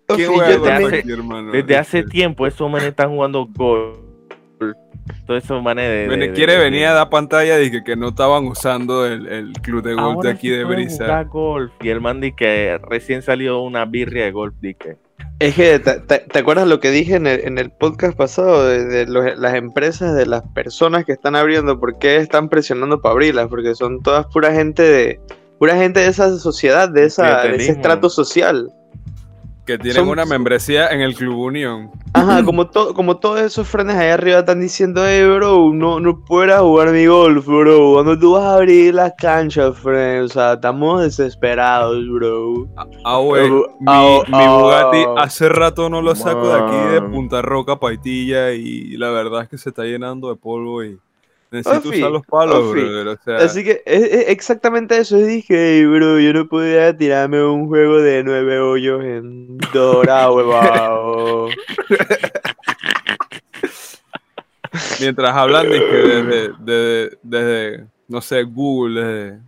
Ofi, 0.08 0.16
¿Quién 0.16 0.28
yo 0.30 0.34
juega 0.36 0.56
golf 0.56 0.68
también- 0.68 0.88
hace- 0.88 0.98
aquí, 0.98 1.12
hermano? 1.12 1.52
Desde 1.52 1.76
hace 1.76 2.02
tiempo 2.02 2.46
esos 2.46 2.70
manes 2.70 2.88
están 2.88 3.10
jugando 3.10 3.46
golf. 3.46 3.98
Todos 5.26 5.42
esos 5.42 5.60
manes 5.62 5.88
de... 5.88 6.16
De- 6.16 6.32
quiere 6.32 6.52
de- 6.54 6.58
venir 6.58 6.86
a 6.86 6.92
dar 6.92 7.08
pantalla 7.10 7.60
y 7.60 7.70
que, 7.70 7.82
que 7.82 7.96
no 7.96 8.08
estaban 8.08 8.44
usando 8.46 9.06
el, 9.06 9.26
el 9.26 9.52
club 9.54 9.82
de 9.82 9.94
golf 9.94 10.22
de 10.22 10.30
aquí 10.30 10.48
sí 10.48 10.54
de 10.54 10.64
Brisa. 10.64 11.04
jugar 11.04 11.26
golf. 11.26 11.72
Y 11.80 11.88
el 11.88 12.00
man 12.00 12.20
di 12.20 12.32
que 12.32 12.78
recién 12.88 13.22
salió 13.22 13.60
una 13.62 13.84
birria 13.84 14.24
de 14.26 14.30
golf, 14.32 14.54
di 14.60 14.74
que... 14.74 14.96
Es 15.42 15.54
que, 15.56 15.78
¿te, 15.80 16.00
te- 16.00 16.20
te 16.20 16.38
acuerdas 16.38 16.68
lo 16.68 16.78
que 16.80 16.90
dije 16.90 17.16
en 17.16 17.26
el, 17.26 17.40
en 17.40 17.58
el 17.58 17.70
podcast 17.70 18.16
pasado 18.16 18.64
de, 18.66 18.84
de 18.84 19.06
los- 19.06 19.36
las 19.38 19.54
empresas, 19.54 20.14
de 20.14 20.26
las 20.26 20.42
personas 20.54 21.04
que 21.04 21.12
están 21.12 21.34
abriendo? 21.36 21.80
¿Por 21.80 21.98
qué 21.98 22.16
están 22.16 22.48
presionando 22.48 23.00
para 23.00 23.12
abrirlas? 23.12 23.48
Porque 23.48 23.74
son 23.74 24.02
todas 24.02 24.26
pura 24.26 24.52
gente 24.52 24.82
de 24.82 25.20
pura 25.58 25.76
gente 25.76 26.00
de 26.00 26.06
esa 26.08 26.36
sociedad, 26.38 26.88
de, 26.88 27.04
esa, 27.06 27.22
de 27.42 27.56
ese 27.56 27.72
estrato 27.72 28.08
social. 28.10 28.68
Que 29.64 29.78
tienen 29.78 30.02
Son- 30.02 30.08
una 30.08 30.24
membresía 30.24 30.88
en 30.88 31.02
el 31.02 31.14
Club 31.14 31.38
Unión. 31.38 31.90
Ajá, 32.14 32.42
como, 32.44 32.68
to- 32.68 32.92
como 32.94 33.18
todos 33.18 33.40
esos 33.40 33.68
frenes 33.68 33.94
allá 33.94 34.14
arriba 34.14 34.38
están 34.40 34.60
diciendo, 34.60 35.02
hey, 35.06 35.24
bro, 35.24 35.70
no, 35.72 36.00
no 36.00 36.18
puedes 36.24 36.58
jugar 36.58 36.90
mi 36.90 37.06
golf, 37.06 37.46
bro. 37.46 37.92
Cuando 37.94 38.18
tú 38.18 38.32
vas 38.32 38.42
a 38.42 38.54
abrir 38.54 38.92
las 38.94 39.12
canchas, 39.16 39.78
friend? 39.78 40.24
O 40.24 40.28
sea, 40.28 40.54
estamos 40.54 41.02
desesperados, 41.02 42.04
bro. 42.10 42.66
Ah, 43.04 43.18
güey, 43.18 43.48
Uh, 43.50 43.54
mi, 43.78 43.86
ah, 43.86 44.18
mi 44.26 44.34
ah. 44.36 44.56
Bugatti 44.58 45.04
hace 45.18 45.48
rato 45.48 45.88
no 45.88 46.02
lo 46.02 46.14
saco 46.16 46.48
de 46.48 46.54
aquí 46.60 46.92
de. 46.94 47.02
Punta 47.02 47.40
Roca, 47.40 47.76
Paitilla, 47.78 48.52
y 48.52 48.96
la 48.96 49.10
verdad 49.10 49.42
es 49.42 49.48
que 49.48 49.58
se 49.58 49.68
está 49.68 49.84
llenando 49.84 50.28
de 50.28 50.34
polvo 50.36 50.82
y 50.82 50.98
necesito 51.52 51.88
Ofi, 51.90 51.98
usar 51.98 52.10
los 52.10 52.26
palos, 52.26 52.56
Ofi. 52.56 52.80
brother. 52.80 53.08
O 53.08 53.18
sea, 53.22 53.36
Así 53.36 53.62
que 53.62 53.82
es, 53.84 54.02
es 54.02 54.28
exactamente 54.28 54.96
eso. 54.96 55.18
Y 55.18 55.24
dije, 55.24 55.54
hey, 55.78 55.84
bro, 55.84 56.18
yo 56.18 56.32
no 56.32 56.48
podía 56.48 56.96
tirarme 56.96 57.44
un 57.44 57.68
juego 57.68 57.98
de 57.98 58.24
nueve 58.24 58.58
hoyos 58.58 59.04
en 59.04 59.58
Dora, 59.72 60.30
huevado. 60.32 61.48
mientras 65.00 65.36
hablan 65.36 65.68
de 65.68 65.78
que 65.78 65.84
desde, 65.96 66.52
desde, 66.58 67.18
desde, 67.22 67.86
no 68.08 68.20
sé, 68.22 68.42
Google, 68.44 69.02
desde 69.02 69.40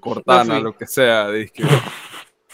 Cortana, 0.00 0.54
Ofi. 0.54 0.62
lo 0.62 0.76
que 0.76 0.86
sea, 0.86 1.30
dizque, 1.30 1.64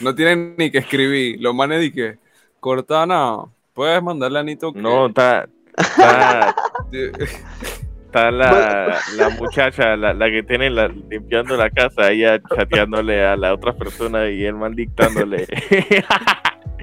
no 0.01 0.15
tienen 0.15 0.55
ni 0.57 0.71
que 0.71 0.79
escribir. 0.79 1.37
Los 1.41 1.55
manes 1.55 1.81
dije, 1.81 2.19
Cortana, 2.61 3.37
puedes 3.75 4.03
mandarle 4.03 4.39
a 4.39 4.43
Nito 4.43 4.73
que... 4.73 4.81
No, 4.81 5.09
está... 5.09 5.47
Está, 8.17 8.31
la, 8.31 8.99
la 9.19 9.29
muchacha, 9.29 9.95
la, 9.95 10.15
la 10.15 10.31
que 10.31 10.43
tiene 10.43 10.71
la, 10.71 10.89
limpiando 10.89 11.55
la 11.55 11.69
casa, 11.69 12.11
ella 12.11 12.41
chateándole 12.55 13.23
a 13.27 13.37
la 13.37 13.53
otra 13.53 13.75
persona 13.75 14.31
y 14.31 14.43
el 14.45 14.55
man 14.55 14.75
dictándole. 14.75 15.47
Dije, 15.71 16.03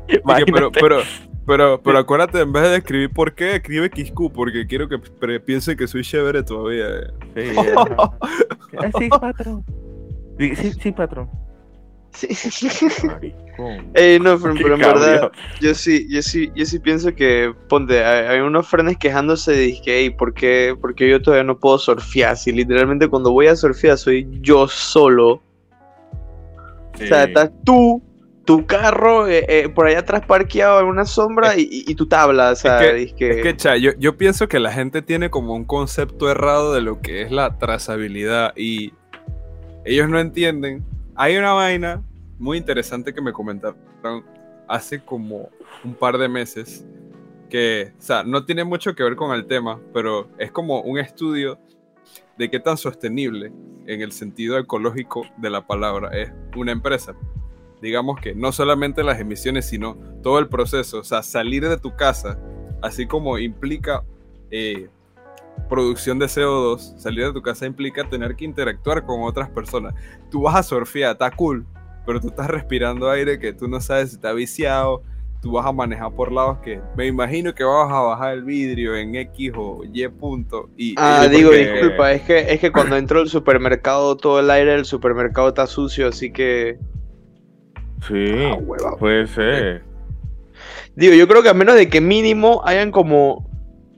pero, 0.54 0.72
pero, 0.72 1.00
pero, 1.48 1.82
pero 1.82 1.98
acuérdate, 1.98 2.40
en 2.40 2.54
vez 2.54 2.70
de 2.70 2.78
escribir 2.78 3.10
por 3.10 3.34
qué, 3.34 3.56
escribe 3.56 3.88
XQ, 3.88 4.32
porque 4.32 4.68
quiero 4.68 4.88
que 4.88 5.00
piense 5.40 5.76
que 5.76 5.88
soy 5.88 6.04
chévere 6.04 6.44
todavía. 6.44 6.86
eh. 6.88 7.08
Sí, 7.36 8.92
sí, 9.00 9.10
patrón. 9.10 9.66
Sí, 10.38 10.56
sí, 10.56 10.92
patrón. 10.92 11.30
Sí. 12.14 12.28
Ey, 13.94 14.20
no, 14.20 14.40
pero, 14.40 14.74
en 14.76 14.80
verdad, 14.80 15.32
yo 15.62 15.74
sí, 15.76 16.08
yo 16.10 16.22
sí, 16.22 16.52
yo 16.56 16.66
sí 16.66 16.80
pienso 16.80 17.14
que, 17.14 17.54
ponte, 17.70 18.04
hay, 18.04 18.26
hay 18.28 18.40
unos 18.40 18.68
frenes 18.68 18.98
quejándose 18.98 19.52
de 19.52 19.80
que, 19.84 20.00
hey, 20.00 20.10
¿por 20.10 20.34
qué, 20.34 20.76
por 20.80 20.96
qué 20.96 21.10
yo 21.10 21.22
todavía 21.22 21.44
no 21.44 21.58
puedo 21.60 21.78
surfear? 21.78 22.36
Si 22.36 22.52
literalmente 22.52 23.08
cuando 23.08 23.32
voy 23.32 23.48
a 23.48 23.56
surfear 23.56 23.98
soy 23.98 24.28
yo 24.42 24.68
solo. 24.68 25.42
O 26.94 26.98
sea, 26.98 27.24
estás 27.26 27.52
tú, 27.64 28.02
tu 28.46 28.66
carro 28.66 29.28
eh, 29.28 29.46
eh, 29.48 29.70
por 29.70 29.88
allá 29.88 30.00
atrás 30.00 30.24
parqueado 30.26 30.80
en 30.82 30.86
una 30.88 31.06
sombra 31.06 31.56
y, 31.58 31.62
y- 31.64 31.92
y 31.92 31.96
tu 31.96 32.08
tabla, 32.08 32.52
o 32.52 32.56
sea, 32.56 32.80
que- 32.80 32.94
dizque- 32.96 33.30
Es 33.38 33.42
que, 33.44 33.56
cha, 33.58 33.78
yo, 33.78 33.92
yo 34.00 34.18
pienso 34.18 34.48
que 34.48 34.60
la 34.60 34.72
gente 34.72 35.02
tiene 35.02 35.30
como 35.30 35.54
un 35.54 35.66
concepto 35.66 36.30
errado 36.30 36.74
de 36.74 36.82
lo 36.82 37.02
que 37.02 37.22
es 37.24 37.32
la 37.32 37.58
trazabilidad 37.58 38.54
y 38.56 38.94
ellos 39.86 40.10
no 40.10 40.20
entienden. 40.20 40.84
Hay 41.16 41.38
una 41.38 41.54
vaina 41.54 42.04
muy 42.40 42.58
interesante 42.58 43.14
que 43.14 43.22
me 43.22 43.32
comentaron 43.32 43.78
hace 44.68 45.00
como 45.00 45.50
un 45.84 45.94
par 45.94 46.18
de 46.18 46.28
meses 46.28 46.86
que, 47.50 47.94
o 48.00 48.02
sea, 48.02 48.24
no 48.24 48.46
tiene 48.46 48.64
mucho 48.64 48.96
que 48.96 49.04
ver 49.04 49.16
con 49.16 49.32
el 49.32 49.46
tema, 49.46 49.80
pero 49.94 50.28
es 50.40 50.52
como 50.52 50.82
un 50.82 50.98
estudio 50.98 51.60
de 52.38 52.50
qué 52.50 52.60
tan 52.60 52.78
sostenible 52.78 53.52
en 53.86 54.02
el 54.02 54.12
sentido 54.12 54.58
ecológico 54.58 55.24
de 55.38 55.52
la 55.52 55.68
palabra 55.68 56.10
es 56.18 56.32
una 56.56 56.72
empresa. 56.72 57.14
Digamos 57.80 58.20
que 58.20 58.34
no 58.34 58.52
solamente 58.52 59.04
las 59.04 59.20
emisiones, 59.20 59.66
sino 59.66 59.96
todo 60.24 60.40
el 60.40 60.48
proceso, 60.48 61.00
o 61.00 61.04
sea, 61.04 61.22
salir 61.22 61.68
de 61.70 61.78
tu 61.78 61.96
casa, 61.96 62.40
así 62.82 63.06
como 63.06 63.38
implica 63.38 64.04
eh, 64.50 64.90
producción 65.70 66.20
de 66.20 66.26
CO2, 66.28 66.98
salir 66.98 67.26
de 67.26 67.34
tu 67.34 67.42
casa 67.42 67.66
implica 67.66 68.08
tener 68.08 68.36
que 68.36 68.46
interactuar 68.46 69.04
con 69.06 69.24
otras 69.24 69.50
personas. 69.50 69.94
Tú 70.30 70.42
vas 70.44 70.56
a 70.56 70.64
surfear, 70.64 71.14
está 71.14 71.32
cool, 71.32 71.66
pero 72.06 72.20
tú 72.20 72.28
estás 72.28 72.48
respirando 72.48 73.10
aire 73.10 73.40
que 73.40 73.54
tú 73.54 73.68
no 73.68 73.80
sabes 73.82 74.10
si 74.10 74.16
está 74.16 74.34
viciado, 74.34 75.02
tú 75.42 75.54
vas 75.54 75.66
a 75.66 75.72
manejar 75.72 76.12
por 76.14 76.32
lados 76.32 76.60
que 76.60 76.80
me 76.96 77.06
imagino 77.08 77.54
que 77.54 77.64
vas 77.64 77.92
a 77.92 78.00
bajar 78.02 78.34
el 78.34 78.44
vidrio 78.44 78.96
en 78.96 79.16
X 79.16 79.52
o 79.56 79.82
Y 79.92 80.08
punto. 80.08 80.70
Y, 80.78 80.96
Ah, 80.98 81.24
y 81.26 81.30
digo, 81.36 81.50
porque- 81.50 81.72
disculpa, 81.72 82.12
es 82.14 82.22
que, 82.22 82.54
es 82.54 82.60
que 82.60 82.72
cuando 82.72 82.96
entro 82.98 83.20
al 83.20 83.28
supermercado, 83.30 84.16
todo 84.16 84.40
el 84.40 84.50
aire 84.52 84.72
del 84.72 84.86
supermercado 84.86 85.50
está 85.50 85.66
sucio, 85.68 86.08
así 86.10 86.32
que... 86.32 86.78
Sí, 88.08 88.26
Ah, 88.52 88.56
hueva. 88.56 88.98
puede 88.98 89.28
ser. 89.28 89.84
Digo, 90.96 91.14
yo 91.16 91.28
creo 91.28 91.42
que 91.42 91.50
a 91.50 91.54
menos 91.54 91.76
de 91.76 91.90
que 91.90 92.00
mínimo 92.02 92.62
hayan 92.66 92.92
como 92.92 93.50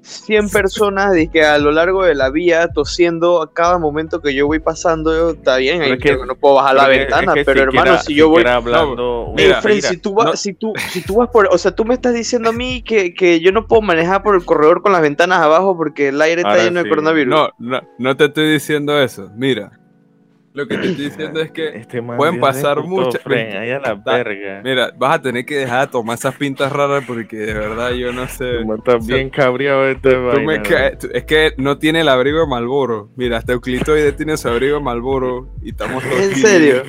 100 0.05 0.49
personas 0.49 1.13
que 1.33 1.43
a 1.43 1.57
lo 1.57 1.71
largo 1.71 2.03
de 2.05 2.13
la 2.13 2.29
vía 2.29 2.67
tosiendo 2.67 3.41
a 3.41 3.51
cada 3.51 3.79
momento 3.79 4.21
que 4.21 4.33
yo 4.35 4.45
voy 4.45 4.59
pasando, 4.59 5.31
está 5.31 5.57
bien, 5.57 5.81
ahí 5.81 5.93
es 5.93 5.99
que- 5.99 6.15
no 6.15 6.35
puedo 6.35 6.55
bajar 6.55 6.75
la 6.75 6.87
ventana, 6.87 7.31
es 7.33 7.39
que 7.39 7.45
pero 7.45 7.63
hermano, 7.63 7.97
si 7.99 8.13
yo 8.15 8.29
voy... 8.29 8.43
hablando 8.45 9.33
Mira, 9.35 9.61
mira, 9.65 9.89
si 9.89 9.97
tú 9.97 10.13
vas, 10.13 10.25
no- 10.27 10.35
si 10.35 10.53
tú, 10.53 10.73
si 10.91 11.01
tú 11.01 11.15
vas 11.15 11.29
por, 11.29 11.47
o 11.51 11.57
sea, 11.57 11.71
tú 11.71 11.85
me 11.85 11.95
estás 11.95 12.13
diciendo 12.13 12.49
a 12.49 12.53
mí 12.53 12.83
que, 12.83 13.13
que 13.13 13.39
yo 13.39 13.51
no 13.51 13.67
puedo 13.67 13.81
manejar 13.81 14.21
por 14.21 14.35
el 14.35 14.45
corredor 14.45 14.81
con 14.81 14.91
las 14.91 15.01
ventanas 15.01 15.39
abajo 15.41 15.75
porque 15.75 16.09
el 16.09 16.21
aire 16.21 16.41
está 16.41 16.55
lleno 16.65 16.83
de 16.83 16.89
coronavirus. 16.89 17.33
No, 17.33 17.49
no, 17.57 17.81
no 17.97 18.15
te 18.15 18.25
estoy 18.25 18.51
diciendo 18.53 18.99
eso. 19.01 19.29
Mira, 19.35 19.71
lo 20.55 20.67
que 20.67 20.77
te 20.77 20.87
estoy 20.89 21.05
diciendo 21.09 21.41
es 21.41 21.51
que, 21.51 21.67
este 21.77 22.01
pueden 22.01 22.39
pasar 22.39 22.81
muchas- 22.83 23.21
la 23.25 23.93
verga. 23.93 24.61
mira, 24.63 24.91
vas 24.97 25.15
a 25.15 25.21
tener 25.21 25.45
que 25.45 25.57
dejar 25.57 25.85
de 25.87 25.91
tomar 25.91 26.17
esas 26.17 26.35
pintas 26.35 26.71
raras 26.71 27.03
porque 27.05 27.35
de 27.37 27.53
verdad 27.53 27.91
yo 27.91 28.11
no 28.11 28.27
sé. 28.27 28.59
Tú 28.59 28.65
me 28.67 28.75
estás 28.75 29.05
bien 29.05 29.29
cabreado 29.29 29.87
este 29.87 30.11
Tú 30.11 30.17
me 30.39 30.45
vaina, 30.45 30.63
caes- 30.63 30.97
tú- 30.99 31.09
es 31.13 31.23
que 31.25 31.51
no 31.57 31.77
tiene 31.77 32.01
el 32.01 32.09
abrigo 32.09 32.39
de 32.39 32.47
Malboro. 32.47 33.09
Mira, 33.15 33.37
hasta 33.37 33.53
Euclitoide 33.53 34.11
tiene 34.13 34.37
su 34.37 34.47
abrigo 34.47 34.77
de 34.77 34.83
Malboro 34.83 35.49
y 35.61 35.69
estamos 35.69 36.03
todos 36.09 36.19
¿En 36.19 36.35
serio? 36.35 36.83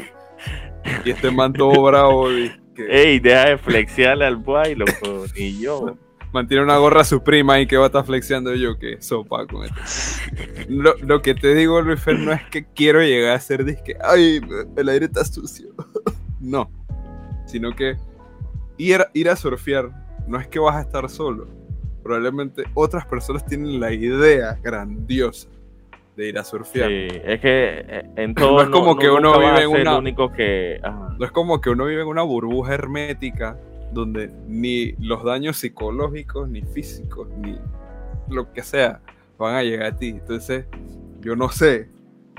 Y 1.05 1.11
este 1.11 1.31
man 1.33 1.53
todo 1.53 1.83
bravo 1.83 2.31
y 2.33 2.53
que 2.75 2.87
Ey, 2.89 3.19
deja 3.19 3.47
de 3.51 3.59
flexiarle 3.59 4.25
al 4.27 4.37
loco. 4.77 5.25
Ni 5.37 5.59
yo. 5.61 5.97
Mantiene 6.33 6.63
una 6.63 6.77
gorra 6.79 7.01
a 7.01 7.05
su 7.05 7.23
prima 7.23 7.61
y 7.61 7.67
que 7.67 7.77
va 7.77 7.85
a 7.85 7.87
estar 7.87 8.05
flexiando 8.05 8.55
yo 8.55 8.79
que 8.79 9.01
sopa 9.01 9.47
con 9.47 9.65
esto. 9.65 9.81
Lo, 10.69 10.95
lo 10.99 11.23
que 11.23 11.35
te 11.35 11.55
digo, 11.55 11.81
Luis 11.81 12.01
Fer, 12.01 12.19
no 12.19 12.33
es 12.33 12.43
que 12.51 12.65
quiero 12.75 13.01
llegar 13.03 13.35
a 13.37 13.41
ser 13.41 13.65
disque, 13.65 13.97
ay, 14.03 14.41
el 14.77 14.89
aire 14.89 15.07
está 15.07 15.25
sucio. 15.25 15.69
no, 16.41 16.71
sino 17.47 17.75
que 17.75 17.97
ir, 18.77 19.05
ir 19.15 19.29
a 19.31 19.37
surfear 19.37 19.91
no 20.27 20.39
es 20.41 20.47
que 20.49 20.59
vas 20.59 20.77
a 20.77 20.81
estar 20.83 21.09
solo. 21.09 21.47
Probablemente 22.03 22.65
otras 22.75 23.05
personas 23.07 23.45
tienen 23.47 23.81
la 23.81 23.93
idea 23.93 24.59
grandiosa 24.63 25.49
de 26.17 26.29
ir 26.29 26.39
a 26.39 26.45
surfear. 26.45 26.89
Sí, 26.89 27.09
es 27.25 27.41
que 27.41 27.85
eh, 27.89 28.11
en 28.17 28.35
todo. 28.35 28.63
es 28.63 28.69
como 28.69 28.97
que 28.97 29.09
uno 29.11 29.39
vive 29.39 29.63
en 29.63 29.69
una- 29.69 29.93
el 29.93 29.99
único 29.99 30.33
que. 30.33 30.79
ajá. 30.83 31.15
No 31.19 31.25
es 31.25 31.31
como 31.33 31.61
que 31.61 31.71
uno 31.71 31.85
vive 31.87 32.03
en 32.03 32.09
una 32.09 32.23
burbuja 32.23 32.75
hermética 32.75 33.59
donde 33.97 34.31
ni 34.47 34.93
los 35.01 35.25
daños 35.25 35.57
psicológicos, 35.57 36.49
ni 36.49 36.63
físicos, 36.63 37.29
ni 37.39 37.59
lo 38.29 38.53
que 38.53 38.63
sea 38.63 39.01
van 39.39 39.55
a 39.57 39.63
llegar 39.63 39.87
a 39.93 39.97
ti. 39.97 40.09
Entonces, 40.11 40.67
yo 41.21 41.35
no 41.35 41.49
sé 41.49 41.89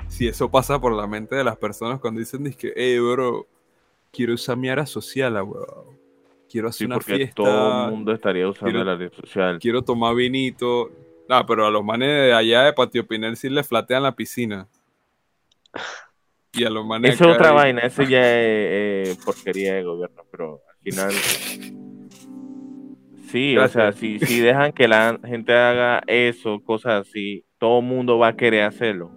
si 0.08 0.26
eso 0.28 0.50
pasa 0.50 0.80
por 0.80 0.92
la 0.92 1.06
mente 1.06 1.36
de 1.36 1.44
las 1.44 1.56
personas 1.56 2.00
cuando 2.00 2.20
dicen, 2.20 2.50
que, 2.54 2.72
hey, 2.74 2.98
bro, 2.98 3.46
quiero 4.10 4.34
usar 4.34 4.56
mi 4.56 4.68
área 4.68 4.86
social, 4.86 5.36
ah, 5.36 5.42
weón. 5.44 5.98
Quiero 6.50 6.68
hacer 6.68 6.78
Sí, 6.78 6.84
una 6.86 6.98
fiesta, 7.00 7.34
todo 7.34 7.84
el 7.84 7.90
mundo 7.90 8.12
estaría 8.12 8.48
usando 8.48 8.70
quiero- 8.72 8.84
la 8.84 8.96
red 8.96 9.12
social. 9.12 9.58
quiero 9.58 9.82
tomar 9.82 10.14
vinito. 10.14 10.90
Ah, 11.28 11.44
pero 11.46 11.66
a 11.66 11.70
los 11.70 11.84
manes 11.84 12.08
de 12.08 12.32
allá 12.32 12.62
de 12.62 12.72
Patio 12.72 13.06
Pinel 13.06 13.36
sí 13.36 13.50
les 13.50 13.68
flatean 13.68 14.02
la 14.02 14.12
piscina. 14.16 14.66
Y 16.54 16.64
a 16.64 16.70
los 16.70 16.84
manes 16.86 17.14
Esa 17.14 17.28
es 17.28 17.34
otra 17.36 17.52
vaina, 17.52 17.82
esa 17.82 18.02
ya 18.04 18.20
es 18.20 19.10
eh, 19.10 19.16
porquería 19.22 19.74
de 19.74 19.82
gobierno, 19.84 20.22
pero 20.30 20.62
final. 20.90 21.12
Sí, 23.30 23.56
o 23.58 23.68
sea, 23.68 23.92
si, 23.92 24.18
si 24.20 24.40
dejan 24.40 24.72
que 24.72 24.88
la 24.88 25.18
gente 25.24 25.52
haga 25.52 26.00
eso, 26.06 26.60
cosas 26.64 27.06
así, 27.06 27.44
todo 27.58 27.80
el 27.80 27.84
mundo 27.84 28.18
va 28.18 28.28
a 28.28 28.36
querer 28.36 28.62
hacerlo. 28.64 29.10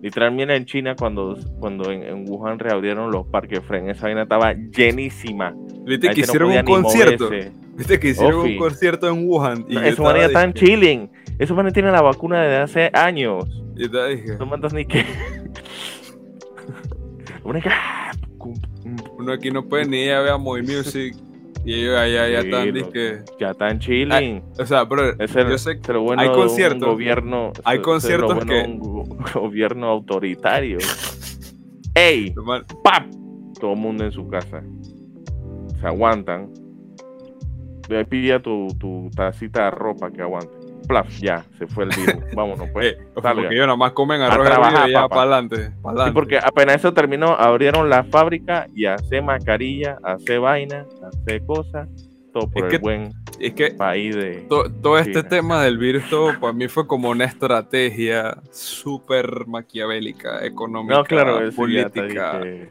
Literalmente 0.00 0.56
en 0.56 0.64
China, 0.64 0.96
cuando, 0.98 1.36
cuando 1.58 1.90
en, 1.90 2.02
en 2.02 2.24
Wuhan 2.26 2.58
reabrieron 2.58 3.10
los 3.10 3.26
parques 3.26 3.60
Fren, 3.62 3.90
esa 3.90 4.06
vaina 4.06 4.22
estaba 4.22 4.54
llenísima. 4.54 5.54
Viste 5.84 6.08
que 6.08 6.14
no 6.14 6.20
hicieron 6.22 6.50
un 6.52 6.64
concierto. 6.64 7.24
moverse. 7.24 7.52
Viste 7.76 8.00
que 8.00 8.08
hicieron 8.08 8.40
Ofi. 8.40 8.52
un 8.52 8.58
concierto 8.58 9.08
en 9.08 9.28
Wuhan. 9.28 9.66
Y 9.68 9.74
No, 9.74 9.82
esos 9.82 10.00
manes 10.00 10.24
están 10.24 10.54
chilling. 10.54 11.10
Esos 11.38 11.54
manes 11.54 11.74
tienen 11.74 11.92
la 11.92 12.00
vacuna 12.00 12.42
desde 12.42 12.56
hace 12.56 12.90
años. 12.94 13.44
yo 13.74 13.84
estaba 13.86 14.06
dije, 14.06 14.36
No 14.38 14.46
mandas 14.46 14.72
ni 14.72 14.86
que. 14.86 15.04
Que- 18.96 19.02
ah, 19.06 19.10
uno 19.18 19.32
aquí 19.32 19.50
no 19.50 19.64
puede 19.68 19.86
ni 19.86 19.98
ir 20.04 20.12
a 20.12 20.20
ver 20.20 20.30
a 20.32 20.38
Moy 20.38 20.62
Music. 20.62 21.14
Y 21.62 21.74
ellos 21.74 21.98
allá 21.98 22.26
ya 22.26 22.40
Sí, 22.40 22.48
están, 22.48 22.68
dizque- 22.72 23.24
Ya 23.38 23.50
están 23.50 23.78
chilling. 23.80 24.42
O 24.58 24.64
sea, 24.64 24.84
bro, 24.84 25.10
Es 25.18 25.36
el, 25.36 25.46
yo 25.50 25.58
sé 25.58 25.78
lo 25.92 26.00
bueno 26.02 26.22
hay 26.22 26.28
conciertos- 26.30 26.88
gobierno. 26.88 27.52
hay 27.64 27.76
es 27.76 27.84
conciertos 27.84 28.34
bueno 28.34 28.50
que- 28.50 28.62
un 28.62 29.18
gobierno 29.34 29.88
autoritario. 29.88 30.78
¡Ey! 31.94 32.32
¡Pap! 32.82 33.04
Todo 33.60 33.72
el 33.74 33.78
mundo 33.78 34.04
en 34.06 34.12
su 34.12 34.26
casa. 34.26 34.62
Se 35.80 35.86
aguantan. 35.86 36.50
Pilla 38.08 38.40
tu, 38.40 38.68
tu 38.78 39.10
tacita 39.14 39.64
de 39.64 39.70
ropa 39.72 40.10
que 40.10 40.22
aguante. 40.22 40.56
Plaf, 40.86 41.08
ya, 41.20 41.44
se 41.58 41.66
fue 41.66 41.84
el 41.84 41.90
virus. 41.90 42.22
Vámonos, 42.34 42.68
pues. 42.72 42.86
eh, 42.94 42.98
salga. 43.22 43.34
porque 43.42 43.54
ellos 43.54 43.66
nomás 43.66 43.92
comen 43.92 44.20
A 44.22 44.26
arroz 44.26 44.46
trabajar, 44.46 44.72
hervido 44.82 44.88
y 44.88 44.92
ya 45.02 45.08
para 45.08 45.20
adelante. 45.22 45.66
Sí, 45.66 46.10
porque 46.14 46.38
apenas 46.38 46.76
eso 46.76 46.92
terminó, 46.94 47.28
abrieron 47.36 47.88
la 47.88 48.04
fábrica 48.04 48.66
y 48.74 48.86
hace 48.86 49.20
mascarilla, 49.22 49.98
hace 50.02 50.38
vaina, 50.38 50.86
hace 51.04 51.40
cosas. 51.44 51.88
Todo 52.32 52.48
por 52.48 52.58
Es 52.58 52.64
el 52.64 52.70
que- 52.70 52.78
buen 52.78 53.12
Es 53.40 53.54
que 53.54 53.70
país 53.72 54.14
de. 54.14 54.46
to- 54.48 54.70
todo 54.70 54.98
este 54.98 55.14
China. 55.14 55.28
tema 55.28 55.62
del 55.64 55.78
virus, 55.78 56.08
todo 56.08 56.38
para 56.38 56.52
mí 56.52 56.68
fue 56.68 56.86
como 56.86 57.10
una 57.10 57.24
estrategia 57.24 58.36
súper 58.52 59.46
maquiavélica, 59.48 60.44
económica, 60.44 60.94
No, 60.94 61.04
claro, 61.04 61.40
política. 61.56 62.38
dije. 62.38 62.70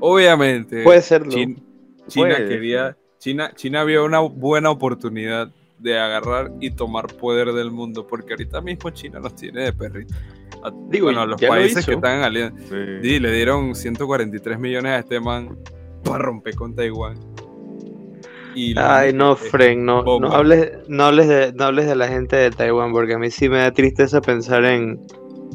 Obviamente, 0.00 0.82
Puede 0.82 1.02
serlo. 1.02 1.30
Chin- 1.30 1.62
China 2.08 2.34
Puede 2.36 2.48
quería, 2.48 2.96
China, 3.18 3.50
China 3.54 3.84
vio 3.84 4.04
una 4.04 4.20
buena 4.20 4.70
oportunidad 4.70 5.50
de 5.78 5.98
agarrar 5.98 6.52
y 6.60 6.70
tomar 6.70 7.06
poder 7.06 7.52
del 7.52 7.70
mundo, 7.70 8.06
porque 8.06 8.32
ahorita 8.32 8.60
mismo 8.60 8.90
China 8.90 9.20
nos 9.20 9.34
tiene 9.34 9.64
de 9.64 9.72
perrito. 9.72 10.14
A, 10.62 10.72
Digo, 10.88 11.06
bueno, 11.06 11.22
a 11.22 11.26
los 11.26 11.40
lo 11.40 11.48
países 11.48 11.86
que 11.86 11.92
están 11.92 12.22
alianza. 12.22 12.60
Sí. 12.68 13.20
Le 13.20 13.32
dieron 13.32 13.74
143 13.74 14.58
millones 14.58 14.92
a 14.92 14.98
este 14.98 15.20
man 15.20 15.56
para 16.04 16.18
romper 16.18 16.54
con 16.54 16.74
Taiwán. 16.74 17.18
Y 18.54 18.76
Ay, 18.76 19.12
no, 19.12 19.36
Fren, 19.36 19.84
no, 19.84 20.02
no 20.02 20.32
hables, 20.32 20.72
no 20.88 21.04
hables 21.04 21.28
de, 21.28 21.52
no 21.52 21.64
hables 21.64 21.86
de 21.86 21.94
la 21.94 22.08
gente 22.08 22.34
de 22.34 22.50
Taiwán, 22.50 22.92
porque 22.92 23.14
a 23.14 23.18
mí 23.18 23.30
sí 23.30 23.48
me 23.48 23.58
da 23.58 23.70
tristeza 23.70 24.20
pensar 24.20 24.64
en, 24.64 25.00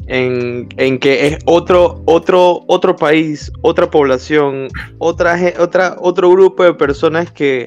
en, 0.06 0.68
en 0.78 0.98
que 0.98 1.26
es 1.26 1.38
otro, 1.44 2.02
otro, 2.06 2.62
otro 2.66 2.96
país, 2.96 3.52
otra 3.60 3.90
población, 3.90 4.68
otra, 4.98 5.36
otra, 5.58 5.96
otro 6.00 6.30
grupo 6.30 6.64
de 6.64 6.72
personas 6.72 7.30
que 7.30 7.66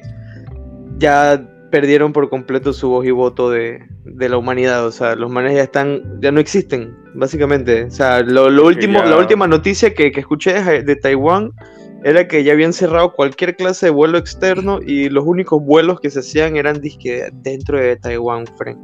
ya 0.96 1.40
perdieron 1.70 2.12
por 2.12 2.28
completo 2.30 2.72
su 2.72 2.88
voz 2.88 3.06
y 3.06 3.10
voto 3.10 3.50
de, 3.50 3.80
de 4.04 4.28
la 4.28 4.36
humanidad. 4.38 4.86
O 4.86 4.92
sea, 4.92 5.14
los 5.16 5.30
manes 5.30 5.54
ya 5.54 5.62
están, 5.62 6.02
ya 6.20 6.32
no 6.32 6.40
existen, 6.40 6.96
básicamente. 7.14 7.84
O 7.84 7.90
sea, 7.90 8.20
lo, 8.22 8.50
lo 8.50 8.66
último, 8.66 9.00
ya- 9.00 9.06
la 9.06 9.16
última 9.18 9.46
noticia 9.46 9.92
que, 9.94 10.10
que 10.12 10.20
escuché 10.20 10.52
de, 10.54 10.62
Ja- 10.62 10.82
de 10.82 10.96
Taiwán 10.96 11.52
era 12.04 12.28
que 12.28 12.44
ya 12.44 12.52
habían 12.52 12.72
cerrado 12.72 13.12
cualquier 13.12 13.56
clase 13.56 13.86
de 13.86 13.90
vuelo 13.90 14.18
externo 14.18 14.80
y 14.84 15.08
los 15.08 15.24
únicos 15.24 15.60
vuelos 15.62 16.00
que 16.00 16.10
se 16.10 16.20
hacían 16.20 16.56
eran 16.56 16.80
disque 16.80 17.28
dentro 17.32 17.78
de 17.78 17.96
Taiwán, 17.96 18.46
Fren. 18.56 18.78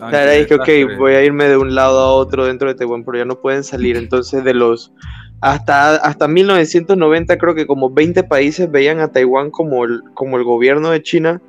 Ah, 0.00 0.06
O 0.06 0.10
sea, 0.10 0.22
era 0.22 0.32
disque, 0.32 0.54
ok, 0.54 0.98
voy 0.98 1.12
a 1.14 1.22
irme 1.24 1.46
de 1.48 1.56
un 1.56 1.74
lado 1.74 1.98
a 2.00 2.12
otro 2.14 2.46
dentro 2.46 2.68
de 2.68 2.74
Taiwán, 2.74 3.04
pero 3.04 3.18
ya 3.18 3.24
no 3.24 3.40
pueden 3.40 3.64
salir. 3.64 3.96
Entonces, 3.96 4.44
de 4.44 4.54
los 4.54 4.92
hasta, 5.40 5.96
hasta 5.96 6.26
1990 6.28 7.36
creo 7.38 7.54
que 7.54 7.66
como 7.66 7.90
20 7.90 8.22
países 8.24 8.70
veían 8.70 9.00
a 9.00 9.08
Taiwán 9.12 9.50
como 9.50 9.84
el, 9.84 10.00
como 10.14 10.36
el 10.38 10.44
gobierno 10.44 10.90
de 10.90 11.02
China 11.02 11.40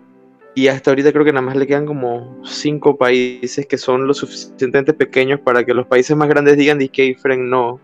y 0.56 0.68
hasta 0.68 0.91
ahorita 0.91 1.12
creo 1.12 1.26
que 1.26 1.34
nada 1.34 1.45
más 1.45 1.56
le 1.56 1.68
quedan 1.68 1.86
como 1.86 2.41
5 2.45 2.97
países 2.97 3.66
que 3.66 3.78
son 3.78 4.08
lo 4.08 4.14
suficientemente 4.14 4.93
pequeños 4.93 5.39
para 5.41 5.64
que 5.64 5.74
los 5.74 5.86
países 5.86 6.16
más 6.16 6.30
grandes 6.30 6.58
digan 6.58 6.80
que 6.80 7.16
Friend 7.16 7.43
no. 7.43 7.80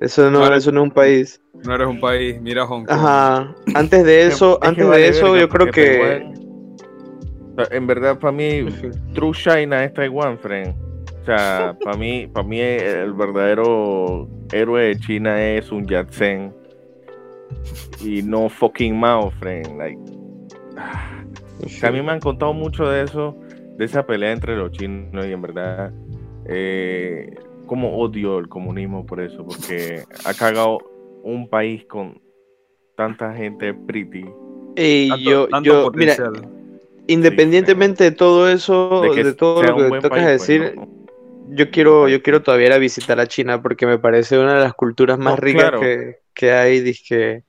Eso 0.00 0.30
no, 0.30 0.52
eso 0.52 0.72
no 0.72 0.80
es 0.80 0.84
un 0.84 0.90
país. 0.90 1.40
No 1.64 1.74
eres 1.74 1.86
un 1.86 2.00
país, 2.00 2.40
mira 2.40 2.66
Hong 2.66 2.84
Kong. 2.84 2.90
Ajá. 2.90 3.54
Antes 3.74 4.04
de 4.04 4.26
eso, 4.26 4.58
Es 4.60 4.68
antes 4.68 4.84
vale 4.84 5.02
de 5.02 5.08
eso 5.08 5.32
verga, 5.32 5.40
yo 5.40 5.48
creo 5.48 5.66
que... 5.70 6.32
En 7.70 7.86
verdad, 7.86 8.18
para 8.18 8.32
mí. 8.32 8.66
True 9.14 9.32
China 9.32 9.84
es 9.84 9.92
Taiwán, 9.92 10.38
friend. 10.38 10.74
O 11.20 11.24
sea, 11.24 11.76
para 11.84 11.96
mí, 11.96 12.26
para 12.26 12.48
mí 12.48 12.58
el 12.58 13.12
verdadero 13.12 14.26
héroe 14.50 14.84
de 14.84 14.98
China 14.98 15.40
es 15.40 15.70
un 15.70 15.86
Yat-sen 15.86 16.52
y 18.00 18.22
no 18.22 18.48
fucking 18.48 18.98
Mao, 18.98 19.30
friend. 19.38 19.78
Like, 19.78 20.00
o 21.64 21.68
sea, 21.68 21.88
a 21.88 21.92
mí 21.92 22.02
me 22.02 22.12
han 22.12 22.20
contado 22.20 22.52
mucho 22.52 22.88
de 22.88 23.02
eso, 23.02 23.36
de 23.76 23.84
esa 23.84 24.06
pelea 24.06 24.32
entre 24.32 24.56
los 24.56 24.72
chinos 24.72 25.26
y 25.26 25.32
en 25.32 25.42
verdad, 25.42 25.92
eh, 26.46 27.34
como 27.66 27.98
odio 27.98 28.38
el 28.38 28.48
comunismo 28.48 29.06
por 29.06 29.20
eso, 29.20 29.44
porque 29.44 30.04
ha 30.24 30.34
cagado 30.34 30.78
un 31.22 31.48
país 31.48 31.84
con 31.86 32.20
tanta 32.96 33.32
gente 33.34 33.72
pretty. 33.74 34.24
Y 34.76 35.08
Tanto- 35.08 35.30
yo, 35.30 35.48
tanto 35.48 35.82
yo, 35.84 35.92
mira, 35.94 36.16
independientemente 37.06 38.04
de 38.04 38.10
todo 38.12 38.48
eso, 38.48 39.02
de, 39.14 39.34
todo 39.34 39.60
sea 39.60 39.70
lo 39.70 39.76
que 39.76 39.82
tocas 39.84 40.10
país, 40.10 40.24
pues, 40.24 40.48
decir, 40.48 40.74
¿no? 40.76 40.88
yo 41.54 41.70
quiero, 41.70 42.08
yo 42.08 42.22
quiero 42.22 42.42
todavía 42.42 42.66
ir 42.68 42.72
a 42.72 42.78
visitar 42.78 43.20
a 43.20 43.26
China 43.26 43.60
porque 43.62 43.86
me 43.86 43.98
parece 43.98 44.38
una 44.38 44.54
de 44.54 44.60
las 44.60 44.74
culturas 44.74 45.18
más 45.18 45.34
No, 45.34 45.36
ricas 45.36 45.62
claro. 45.70 45.80
que, 45.80 46.16
que 46.34 46.52
hay, 46.52 46.80
dizque, 46.80 47.44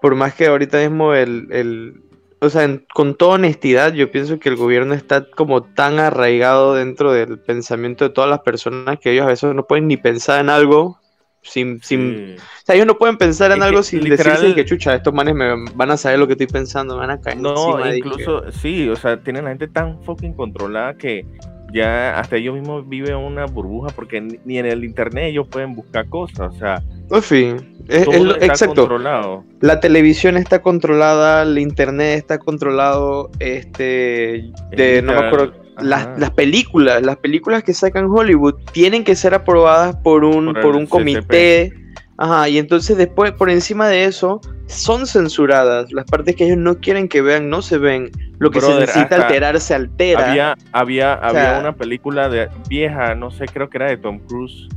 por 0.00 0.14
más 0.14 0.34
que 0.34 0.46
ahorita 0.46 0.78
mismo 0.78 1.14
el, 1.14 1.48
el 1.50 2.02
o 2.40 2.48
sea, 2.50 2.64
en- 2.64 2.86
con 2.94 3.14
toda 3.14 3.34
honestidad, 3.34 3.92
yo 3.92 4.10
pienso 4.10 4.38
que 4.38 4.48
el 4.48 4.56
gobierno 4.56 4.94
está 4.94 5.24
como 5.30 5.62
tan 5.62 5.98
arraigado 5.98 6.74
dentro 6.74 7.12
del 7.12 7.38
pensamiento 7.38 8.04
de 8.04 8.10
todas 8.10 8.30
las 8.30 8.40
personas 8.40 8.98
que 8.98 9.12
ellos 9.12 9.24
a 9.24 9.28
veces 9.28 9.54
no 9.54 9.66
pueden 9.66 9.86
ni 9.88 9.96
pensar 9.96 10.40
en 10.40 10.48
algo 10.50 10.98
sin, 11.42 11.82
sin, 11.82 12.36
o 12.38 12.42
sea, 12.66 12.74
ellos 12.74 12.86
no 12.86 12.96
pueden 12.98 13.16
pensar 13.16 13.50
en 13.50 13.58
Es 13.58 13.62
que 13.62 13.68
algo 13.68 13.82
sin 13.82 14.04
literal- 14.04 14.34
decirse 14.36 14.54
que 14.54 14.64
chucha, 14.66 14.94
estos 14.94 15.14
manes 15.14 15.34
me 15.34 15.54
van 15.74 15.90
a 15.90 15.96
saber 15.96 16.18
lo 16.18 16.26
que 16.26 16.34
estoy 16.34 16.46
pensando, 16.48 16.94
me 16.94 17.00
van 17.00 17.10
a 17.12 17.20
caer 17.20 17.38
No, 17.38 17.78
encima, 17.78 17.96
incluso, 17.96 18.50
sí, 18.52 18.88
o 18.90 18.96
sea, 18.96 19.16
tienen 19.22 19.44
la 19.44 19.50
gente 19.50 19.68
tan 19.68 20.02
fucking 20.02 20.34
controlada 20.34 20.94
que 20.94 21.24
ya 21.72 22.18
hasta 22.18 22.36
ellos 22.36 22.54
mismos 22.54 22.88
viven 22.88 23.16
una 23.16 23.46
burbuja 23.46 23.88
porque 23.94 24.20
ni 24.44 24.58
en 24.58 24.66
el 24.66 24.84
internet 24.84 25.24
ellos 25.30 25.46
pueden 25.48 25.74
buscar 25.74 26.08
cosas, 26.08 26.54
o 26.54 26.58
sea, 26.58 26.82
En 27.10 27.22
fin, 27.22 27.56
es- 27.88 28.04
todo 28.04 28.14
es 28.14 28.22
lo- 28.22 28.32
está 28.34 28.46
exacto. 28.46 28.74
controlado. 28.82 29.44
La 29.60 29.80
televisión 29.80 30.36
está 30.36 30.60
controlada, 30.62 31.42
el 31.42 31.58
internet 31.58 32.18
está 32.18 32.38
controlado, 32.38 33.30
este, 33.40 34.50
de, 34.70 35.02
no 35.02 35.12
me 35.14 35.18
acuerdo, 35.26 35.52
las, 35.80 36.18
las 36.18 36.30
películas, 36.32 37.02
las 37.02 37.16
películas 37.16 37.62
que 37.62 37.72
sacan 37.74 38.06
Hollywood 38.06 38.54
tienen 38.72 39.02
que 39.04 39.16
ser 39.16 39.32
aprobadas 39.34 39.96
por 39.96 40.24
un, 40.24 40.52
Por 40.60 40.76
un 40.76 40.86
comité, 40.86 41.72
ajá, 42.20 42.48
y 42.48 42.58
entonces 42.58 42.96
después, 42.96 43.32
por 43.32 43.50
encima 43.50 43.88
de 43.88 44.04
eso, 44.04 44.40
son 44.66 45.06
censuradas, 45.06 45.92
las 45.92 46.04
partes 46.04 46.36
que 46.36 46.44
ellos 46.44 46.58
no 46.58 46.76
quieren 46.76 47.08
que 47.08 47.22
vean, 47.22 47.50
no 47.50 47.60
se 47.62 47.78
ven, 47.78 48.10
lo 48.38 48.50
que 48.52 48.60
se 48.60 48.72
necesita 48.78 49.16
alterar, 49.16 49.58
se 49.60 49.74
altera. 49.74 50.28
Había, 50.30 50.54
había, 50.72 51.14
sea- 51.18 51.28
había 51.28 51.58
una 51.58 51.72
película 51.74 52.28
de 52.28 52.48
vieja, 52.68 53.14
no 53.16 53.30
sé, 53.32 53.46
creo 53.46 53.68
que 53.68 53.78
era 53.78 53.88
de 53.90 53.96
Tom 53.96 54.20
Cruise, 54.20 54.68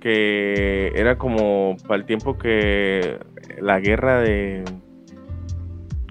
que 0.00 0.92
era 0.94 1.16
como 1.16 1.76
para 1.86 2.00
el 2.00 2.04
tiempo 2.06 2.36
que 2.36 3.18
la 3.60 3.80
guerra 3.80 4.20
de 4.20 4.64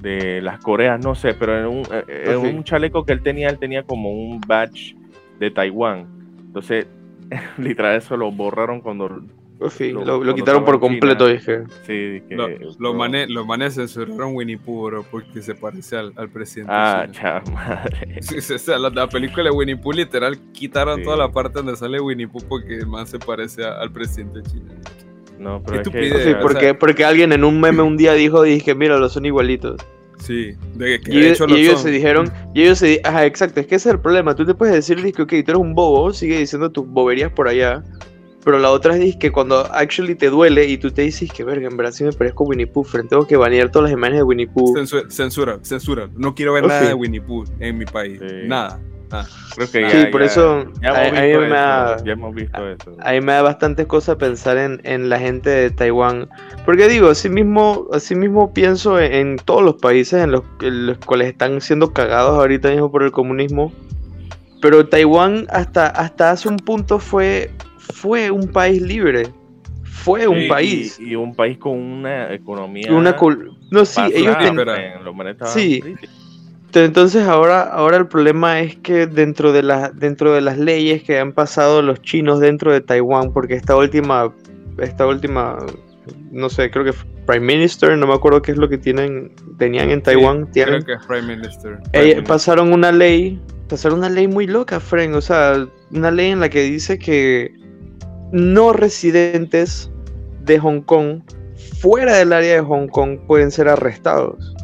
de 0.02 0.42
las 0.42 0.60
Coreas, 0.60 1.00
no 1.00 1.14
sé, 1.14 1.36
pero 1.36 1.60
en 1.60 1.66
un, 1.68 1.84
eh, 1.92 2.04
en 2.32 2.36
Ok. 2.38 2.44
un 2.56 2.64
chaleco 2.64 3.06
que 3.06 3.14
él 3.14 3.22
tenía, 3.22 3.50
él 3.50 3.60
tenía 3.60 3.84
como 3.84 4.12
un 4.12 4.42
badge 4.42 4.96
de 5.40 5.52
Taiwán. 5.52 6.08
Entonces, 6.48 6.88
literal, 7.60 7.98
eso 7.98 8.18
lo 8.18 8.32
borraron 8.32 8.82
cuando 8.82 9.22
Fin, 9.70 9.94
lo- 9.94 10.04
lo, 10.06 10.24
lo 10.24 10.34
quitaron 10.36 10.66
por 10.66 10.80
completo, 10.80 11.26
China. 11.28 11.38
dije. 11.40 11.64
sí, 11.86 12.24
que 12.28 12.36
Lo- 12.36 12.48
Los 12.48 12.78
bro. 12.78 12.94
manes 12.96 13.30
los 13.30 13.46
manes 13.46 13.76
censuraron 13.76 14.36
Winnie 14.36 14.58
Pooh, 14.58 14.88
bro, 14.88 15.06
porque 15.12 15.42
se 15.42 15.54
parece 15.54 15.98
al, 15.98 16.14
al 16.16 16.30
presidente. 16.30 16.72
Ah, 16.74 17.06
chino. 17.12 17.22
cha 17.22 17.44
madre. 17.52 18.18
Sí, 18.22 18.42
sí, 18.42 18.54
o 18.54 18.58
sea, 18.60 18.80
la, 18.80 18.90
la 18.90 19.08
película 19.08 19.44
de 19.44 19.52
Winnie 19.52 19.76
Pooh 19.78 19.92
literal 19.94 20.40
quitaron 20.54 20.98
Sí. 21.00 21.04
toda 21.04 21.18
la 21.18 21.32
parte 21.32 21.60
donde 21.60 21.76
sale 21.76 22.00
Winnie 22.00 22.28
Pooh 22.28 22.42
porque 22.48 22.84
man 22.86 23.06
se 23.06 23.20
parece 23.20 23.64
a- 23.64 23.80
al 23.82 23.92
presidente 23.92 24.42
chino. 24.50 24.74
No, 25.40 25.62
pero 25.64 25.82
es 25.82 25.90
que, 25.90 26.00
o 26.12 26.20
Sí, 26.20 26.30
o 26.34 26.40
porque, 26.42 26.60
sea- 26.60 26.80
porque 26.80 27.06
alguien 27.06 27.32
en 27.34 27.44
un 27.44 27.60
meme 27.60 27.82
un 27.82 27.98
día 27.98 28.14
dijo, 28.14 28.44
dije, 28.44 28.76
mira, 28.76 28.98
los 28.98 29.14
son 29.14 29.26
igualitos. 29.26 29.82
Sí, 30.20 30.52
de 30.76 31.02
que 31.02 31.12
Y, 31.12 31.16
de 31.16 31.20
ellos- 31.28 31.32
hecho 31.34 31.46
y 31.46 31.50
lo 31.50 31.56
ellos 31.58 31.74
son. 31.74 31.82
se 31.84 31.90
dijeron, 31.90 32.32
y 32.54 32.62
ellos 32.62 32.78
se 32.78 33.02
ajá, 33.04 33.26
exacto, 33.26 33.60
es 33.60 33.66
que 33.66 33.74
ese 33.76 33.90
es 33.90 33.96
el 33.96 34.02
problema. 34.02 34.36
Tú 34.36 34.46
te 34.46 34.54
puedes 34.54 34.76
decir, 34.76 34.98
que 35.14 35.22
ok, 35.24 35.30
tú 35.30 35.36
eres 35.36 35.56
un 35.56 35.74
bobo, 35.74 36.14
sigue 36.14 36.38
diciendo 36.38 36.70
tus 36.72 36.86
boberías 36.88 37.32
por 37.32 37.48
allá. 37.48 37.84
Pero 38.44 38.58
la 38.60 38.72
otra 38.72 38.96
es 38.98 39.16
que 39.18 39.32
cuando 39.32 39.60
actually 39.72 40.16
te 40.16 40.30
duele 40.30 40.66
y 40.66 40.78
tú 40.78 40.90
te 40.92 41.04
dices 41.04 41.32
que 41.32 41.44
verga, 41.44 41.68
en 41.68 41.78
verdad 41.78 41.92
sí 41.92 42.04
me 42.04 42.12
parezco 42.12 42.44
a 42.44 42.48
Winnie 42.48 42.66
Pooh, 42.68 42.86
tengo 43.08 43.28
que 43.28 43.38
banear 43.38 43.70
todas 43.70 43.90
las 43.90 43.94
imágenes 43.94 44.20
de 44.20 44.24
Winnie 44.24 44.48
Pooh. 44.48 44.76
Censura, 44.76 45.04
censura, 45.10 45.60
censura. 45.62 46.10
No 46.16 46.34
quiero 46.34 46.54
ver 46.54 46.66
nada 46.66 46.88
de 46.88 46.94
Winnie 46.96 47.22
Pooh 47.22 47.44
en 47.60 47.78
mi 47.78 47.86
país. 47.86 48.20
Sí. 48.20 48.36
Nada. 48.48 48.80
nada. 49.12 49.28
creo 49.56 49.70
que 49.72 49.90
Sí, 49.92 49.98
ya- 50.06 50.12
por 50.12 50.22
ya- 50.22 50.26
eso 50.28 50.66
ya 50.82 50.90
a, 50.94 51.08
hemos 51.08 51.20
a 51.20 51.22
mí 51.22 51.28
visto 51.28 51.40
me 51.42 51.46
eso, 51.46 51.54
da, 51.56 52.04
ya 52.04 52.12
hemos 52.14 52.36
visto 52.36 52.68
eso. 52.70 52.96
a 53.00 53.12
mí 53.12 53.22
me 53.22 53.32
da 53.34 53.42
bastantes 53.44 53.86
cosas 53.86 54.16
pensar 54.16 54.58
en, 54.58 54.82
en 54.86 55.10
la 55.10 55.20
gente 55.20 55.50
de 55.50 55.70
Taiwán. 55.70 56.28
Porque 56.66 56.88
digo, 56.88 57.10
así 57.10 57.30
mismo, 57.30 57.88
así 57.94 58.16
mismo 58.16 58.54
pienso 58.54 59.00
en, 59.00 59.14
en 59.14 59.36
todos 59.38 59.62
los 59.64 59.76
países 59.76 60.24
en 60.24 60.32
los, 60.32 60.44
en 60.62 60.88
los 60.88 60.98
cuales 61.00 61.28
están 61.28 61.62
siendo 61.62 61.92
cagados 61.94 62.40
ahorita 62.40 62.70
mismo 62.72 62.90
por 62.92 63.04
el 63.04 63.12
comunismo. 63.12 63.72
Pero 64.62 64.88
Taiwán 64.88 65.48
hasta, 65.50 65.88
hasta 65.88 66.32
hace 66.32 66.48
un 66.48 66.58
punto 66.58 67.00
fue, 67.00 67.52
fue 67.92 68.32
un 68.32 68.48
país 68.48 68.82
libre. 68.82 69.28
Fue 69.84 70.28
un 70.28 70.42
Sí, 70.42 70.48
país. 70.48 71.00
Y, 71.00 71.10
y 71.12 71.16
un 71.16 71.36
país 71.36 71.58
con 71.58 71.78
una 71.78 72.34
economía. 72.34 72.92
Una 72.92 73.16
no, 73.70 73.86
sí, 73.86 74.02
ellos 74.14 74.38
ten- 74.40 74.60
en 74.60 75.38
Sí. 75.46 75.82
Entonces 76.74 77.24
ahora, 77.28 77.64
ahora 77.64 77.98
el 77.98 78.08
problema 78.08 78.62
es 78.62 78.78
que 78.78 79.06
dentro 79.06 79.52
de 79.52 79.62
las 79.62 79.98
dentro 80.00 80.34
de 80.34 80.42
las 80.42 80.58
leyes 80.58 81.04
que 81.04 81.20
han 81.20 81.34
pasado 81.34 81.82
los 81.82 82.02
chinos 82.02 82.40
dentro 82.40 82.72
de 82.72 82.80
Taiwán, 82.82 83.34
porque 83.34 83.56
esta 83.56 83.76
última, 83.76 84.34
esta 84.78 85.06
última, 85.06 85.58
no 86.32 86.50
sé, 86.50 86.72
creo 86.72 86.86
que 86.86 86.94
Prime 87.28 87.46
Minister, 87.46 87.98
no 87.98 88.08
me 88.08 88.14
acuerdo 88.14 88.42
qué 88.42 88.54
es 88.54 88.58
lo 88.58 88.70
que 88.70 88.78
tienen, 88.78 89.34
tenían 89.58 89.90
en 89.92 90.02
Taiwán, 90.02 90.50
tienen, 90.52 90.82
Creo 90.82 90.98
que 90.98 91.02
es 91.02 91.08
Prime 91.08 91.36
Minister. 91.36 91.72
eh, 91.74 91.80
Prime 91.92 92.04
Minister. 92.06 92.24
pasaron 92.24 92.72
una 92.74 92.92
ley, 92.94 93.40
pasaron 93.68 94.00
una 94.00 94.10
ley 94.10 94.28
muy 94.30 94.48
loca, 94.48 94.80
Fren, 94.80 95.14
o 95.14 95.22
sea, 95.22 95.68
una 95.92 96.10
ley 96.10 96.32
en 96.32 96.40
la 96.40 96.50
que 96.50 96.62
dice 96.64 96.98
que 96.98 97.54
no 98.32 98.74
residentes 98.74 99.92
de 100.44 100.60
Hong 100.60 100.82
Kong 100.82 101.22
fuera 101.80 102.18
del 102.18 102.34
área 102.34 102.56
de 102.56 102.62
Hong 102.62 102.88
Kong 102.88 103.20
pueden 103.28 103.52
ser 103.52 103.68
arrestados. 103.68 104.56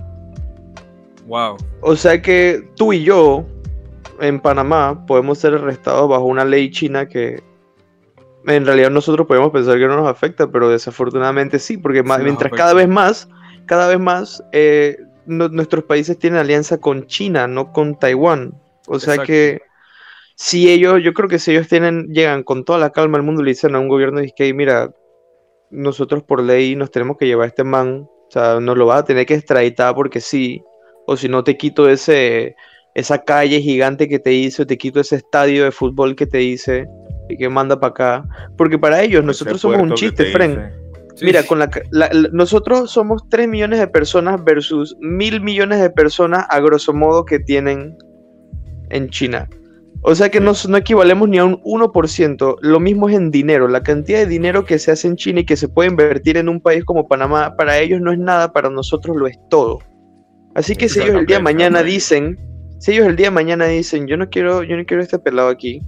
Wow. 1.28 1.57
O 1.82 1.95
sea 1.95 2.22
que 2.22 2.68
tú 2.76 2.93
y 2.93 3.03
yo 3.03 3.45
en 4.20 4.39
Panamá 4.39 5.05
podemos 5.05 5.38
ser 5.38 5.53
arrestados 5.53 6.09
bajo 6.09 6.24
una 6.24 6.45
ley 6.45 6.72
china 6.72 7.07
que 7.07 7.43
en 8.45 8.65
realidad 8.65 8.89
nosotros 8.89 9.28
podemos 9.28 9.51
pensar 9.51 9.78
que 9.78 9.88
no 9.88 9.97
nos 9.97 10.07
afecta, 10.07 10.47
pero 10.49 10.70
desafortunadamente 10.70 11.59
sí, 11.59 11.78
porque 11.78 12.01
mientras 12.01 12.36
afecta. 12.38 12.55
cada 12.55 12.74
vez 12.74 12.88
más, 12.88 13.28
cada 13.65 13.88
vez 13.89 13.99
más 13.99 14.41
eh, 14.53 14.97
no- 15.26 15.49
nuestros 15.49 15.84
países 15.84 16.18
tienen 16.18 16.39
alianza 16.39 16.78
con 16.78 17.05
China, 17.07 17.47
no 17.47 17.74
con 17.74 17.99
Taiwán. 17.99 18.53
O 18.88 18.99
sea 18.99 19.15
Exacto. 19.15 19.28
que 19.28 19.61
si 20.39 20.69
ellos, 20.71 21.01
yo 21.03 21.13
creo 21.13 21.27
que 21.27 21.39
si 21.39 21.49
ellos 21.51 21.67
tienen, 21.67 22.09
llegan 22.09 22.43
con 22.43 22.63
toda 22.63 22.77
la 22.77 22.91
calma 22.91 23.17
al 23.17 23.23
mundo 23.23 23.41
y 23.41 23.45
le 23.45 23.51
dicen 23.51 23.73
a 23.73 23.79
un 23.79 23.88
gobierno, 23.88 24.19
dice 24.19 24.35
que 24.38 24.53
mira, 24.53 24.91
nosotros 25.71 26.21
por 26.21 26.43
ley 26.43 26.75
nos 26.75 26.91
tenemos 26.91 27.17
que 27.17 27.25
llevar 27.25 27.45
a 27.45 27.47
este 27.47 27.63
man, 27.63 28.01
o 28.07 28.27
sea, 28.29 28.59
nos 28.59 28.77
lo 28.77 28.85
vas 28.85 28.99
a 28.99 29.05
tener 29.05 29.25
que 29.25 29.33
extraditar 29.33 29.95
porque 29.95 30.21
sí, 30.21 30.61
o 31.07 31.17
si 31.17 31.27
no 31.27 31.43
te 31.43 31.57
quito 31.57 31.89
ese, 31.89 32.55
esa 32.93 33.23
calle 33.23 33.59
gigante 33.61 34.07
que 34.07 34.19
te 34.19 34.31
hice, 34.31 34.61
o 34.61 34.67
te 34.67 34.77
quito 34.77 34.99
ese 34.99 35.15
estadio 35.15 35.63
de 35.63 35.71
fútbol 35.71 36.15
que 36.15 36.27
te 36.27 36.43
hice 36.43 36.85
y 37.29 37.35
que 37.38 37.49
manda 37.49 37.79
para 37.79 37.89
acá, 37.89 38.23
porque 38.57 38.77
para 38.77 39.01
ellos 39.01 39.23
nosotros 39.23 39.59
somos 39.59 39.81
un 39.81 39.93
chiste, 39.95 40.25
te 40.25 40.31
Fren. 40.31 40.71
Sí. 41.15 41.25
Mira, 41.25 41.41
con 41.41 41.57
la- 41.57 41.71
la- 41.89 42.09
nosotros 42.31 42.91
somos 42.91 43.27
3 43.27 43.47
millones 43.47 43.79
de 43.79 43.88
personas 43.88 44.43
versus 44.43 44.95
mil 44.99 45.41
millones 45.41 45.81
de 45.81 45.89
personas 45.89 46.45
a 46.47 46.59
grosso 46.59 46.93
modo 46.93 47.25
que 47.25 47.39
tienen 47.39 47.97
en 48.91 49.09
China. 49.09 49.49
O 50.01 50.15
sea 50.15 50.29
que 50.29 50.39
no, 50.39 50.53
no 50.69 50.77
equivalemos 50.77 51.27
ni 51.27 51.37
a 51.37 51.45
un 51.45 51.61
1%. 51.63 52.57
Lo 52.61 52.79
mismo 52.79 53.09
es 53.09 53.15
en 53.15 53.31
dinero. 53.31 53.67
La 53.67 53.83
cantidad 53.83 54.19
de 54.19 54.25
dinero 54.25 54.65
que 54.65 54.79
se 54.79 54.91
hace 54.91 55.07
en 55.07 55.15
China 55.15 55.41
y 55.41 55.45
que 55.45 55.57
se 55.57 55.67
puede 55.67 55.89
invertir 55.89 56.37
en 56.37 56.49
un 56.49 56.61
país 56.61 56.85
como 56.85 57.07
Panamá, 57.07 57.55
para 57.55 57.79
ellos 57.79 57.99
no 58.01 58.11
es 58.11 58.19
nada, 58.19 58.53
para 58.53 58.69
nosotros 58.69 59.17
lo 59.17 59.27
es 59.27 59.37
todo. 59.49 59.79
Así 60.55 60.75
que 60.75 60.89
si 60.89 61.01
ellos 61.01 61.15
el 61.15 61.25
día 61.25 61.37
de 61.37 61.43
mañana 61.43 61.83
dicen, 61.83 62.39
si 62.79 62.93
ellos 62.93 63.07
el 63.07 63.15
día 63.15 63.27
de 63.27 63.31
mañana 63.31 63.65
dicen, 63.65 64.07
yo 64.07 64.17
no 64.17 64.29
quiero, 64.29 64.63
yo 64.63 64.75
no 64.77 64.85
quiero 64.85 65.03
este 65.03 65.19
pelado 65.19 65.49
aquí, 65.49 65.81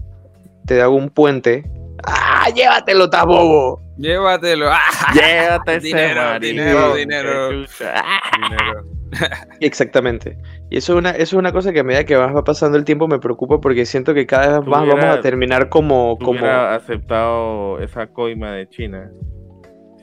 te 0.66 0.82
hago 0.82 0.96
un 0.96 1.10
puente. 1.10 1.64
¡Ah, 2.04 2.50
llévatelo, 2.54 3.06
está 3.06 3.26
bobo! 3.26 3.82
Llévatelo. 3.98 4.70
¡Ah! 4.72 4.80
Llévate 5.14 5.76
ese 5.76 5.88
Dinero, 5.88 6.40
dinero, 6.40 6.96
dinero. 6.96 7.66
¡Ah! 7.94 8.22
Dinero. 8.38 8.99
Exactamente. 9.60 10.38
Y 10.70 10.78
eso 10.78 10.94
es 10.94 11.00
una, 11.00 11.12
eso 11.12 11.24
es 11.24 11.34
una 11.34 11.52
cosa 11.52 11.72
que 11.74 11.80
a 11.80 11.84
medida 11.84 12.04
que 12.04 12.18
más 12.18 12.36
va 12.36 12.44
pasando 12.44 12.78
el 12.78 12.84
tiempo 12.84 13.08
me 13.08 13.20
preocupa 13.20 13.60
porque 13.60 13.86
siento 13.86 14.14
que 14.14 14.26
cada 14.26 14.60
vez 14.60 14.68
más 14.68 14.88
vamos 14.88 15.06
a 15.06 15.22
terminar 15.22 15.70
como, 15.70 16.18
como 16.18 16.46
aceptado 16.46 17.80
esa 17.80 18.08
coima 18.08 18.54
de 18.54 18.70
China. 18.70 19.12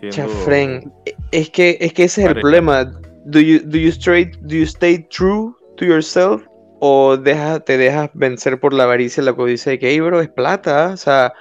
Chafren. 0.09 0.93
Es 1.33 1.51
que, 1.51 1.79
es 1.81 1.93
que 1.93 2.05
ese 2.05 2.23
es 2.23 2.29
el 2.29 2.41
problema. 2.41 2.85
Do 3.25 3.41
you, 3.41 3.61
do 3.65 3.79
you 3.79 3.89
stay, 3.89 4.31
do 4.43 4.55
you 4.55 4.65
stay 4.65 4.99
true 5.11 5.55
to 5.77 5.85
yourself? 5.85 6.43
O 6.81 7.17
deja, 7.17 7.61
te 7.61 7.79
dejas 7.79 8.11
vencer 8.15 8.61
por 8.61 8.73
la 8.73 8.85
avaricia 8.85 9.23
la 9.23 9.33
codicia 9.33 9.73
de 9.73 9.79
que, 9.79 9.91
hey, 9.91 10.01
bro, 10.01 10.21
es 10.21 10.29
plata. 10.29 10.91
O 10.93 10.97
sea, 10.97 11.33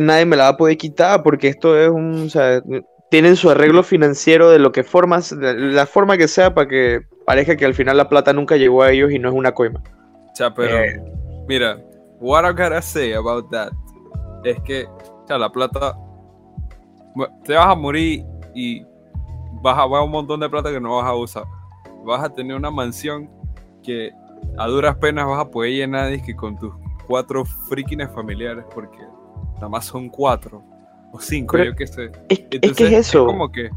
nadie 0.00 0.24
me 0.24 0.36
la 0.36 0.44
va 0.44 0.48
a 0.50 0.56
poder 0.56 0.76
quitar 0.76 1.22
porque 1.22 1.48
esto 1.48 1.78
es 1.78 1.90
un. 1.90 2.26
O 2.26 2.28
sea, 2.30 2.62
tienen 3.12 3.36
su 3.36 3.50
arreglo 3.50 3.82
financiero 3.82 4.48
de 4.48 4.58
lo 4.58 4.72
que 4.72 4.84
formas, 4.84 5.38
de 5.38 5.52
la 5.52 5.84
forma 5.84 6.16
que 6.16 6.28
sea 6.28 6.54
para 6.54 6.66
que 6.66 7.02
parezca 7.26 7.58
que 7.58 7.66
al 7.66 7.74
final 7.74 7.98
la 7.98 8.08
plata 8.08 8.32
nunca 8.32 8.56
llegó 8.56 8.82
a 8.82 8.90
ellos 8.90 9.12
y 9.12 9.18
no 9.18 9.28
es 9.28 9.34
una 9.34 9.52
coima. 9.52 9.82
O 10.32 10.34
sea, 10.34 10.54
pero 10.54 10.78
Eh. 10.78 10.98
mira, 11.46 11.78
what 12.20 12.42
I 12.42 12.52
gotta 12.52 12.80
say 12.80 13.12
about 13.12 13.50
that 13.50 13.70
es 14.44 14.58
que, 14.62 14.86
o 14.86 15.26
sea, 15.26 15.36
la 15.36 15.52
plata, 15.52 15.94
te 17.44 17.52
vas 17.54 17.66
a 17.66 17.74
morir 17.74 18.24
y 18.54 18.82
vas 19.60 19.76
a 19.78 19.86
ver 19.86 20.00
un 20.00 20.10
montón 20.10 20.40
de 20.40 20.48
plata 20.48 20.70
que 20.70 20.80
no 20.80 20.96
vas 20.96 21.04
a 21.04 21.14
usar. 21.14 21.44
Vas 22.06 22.24
a 22.24 22.30
tener 22.30 22.56
una 22.56 22.70
mansión 22.70 23.28
que 23.82 24.10
a 24.56 24.66
duras 24.68 24.96
penas 24.96 25.26
vas 25.26 25.40
a 25.40 25.50
poder 25.50 25.72
llenar 25.72 26.10
dizque, 26.10 26.34
con 26.34 26.58
tus 26.58 26.72
cuatro 27.06 27.44
frikines 27.44 28.10
familiares 28.10 28.64
porque 28.74 29.00
nada 29.56 29.68
más 29.68 29.84
son 29.84 30.08
cuatro 30.08 30.64
o 31.12 31.20
cinco, 31.20 31.52
Pero- 31.56 31.70
yo 31.70 31.76
qué 31.76 31.86
sé. 31.86 32.04
Es, 32.28 32.38
es 32.38 32.38
que 32.48 32.56
Entonces, 32.56 32.92
es 32.92 33.08
eso. 33.08 33.26
como 33.26 33.52
que, 33.52 33.70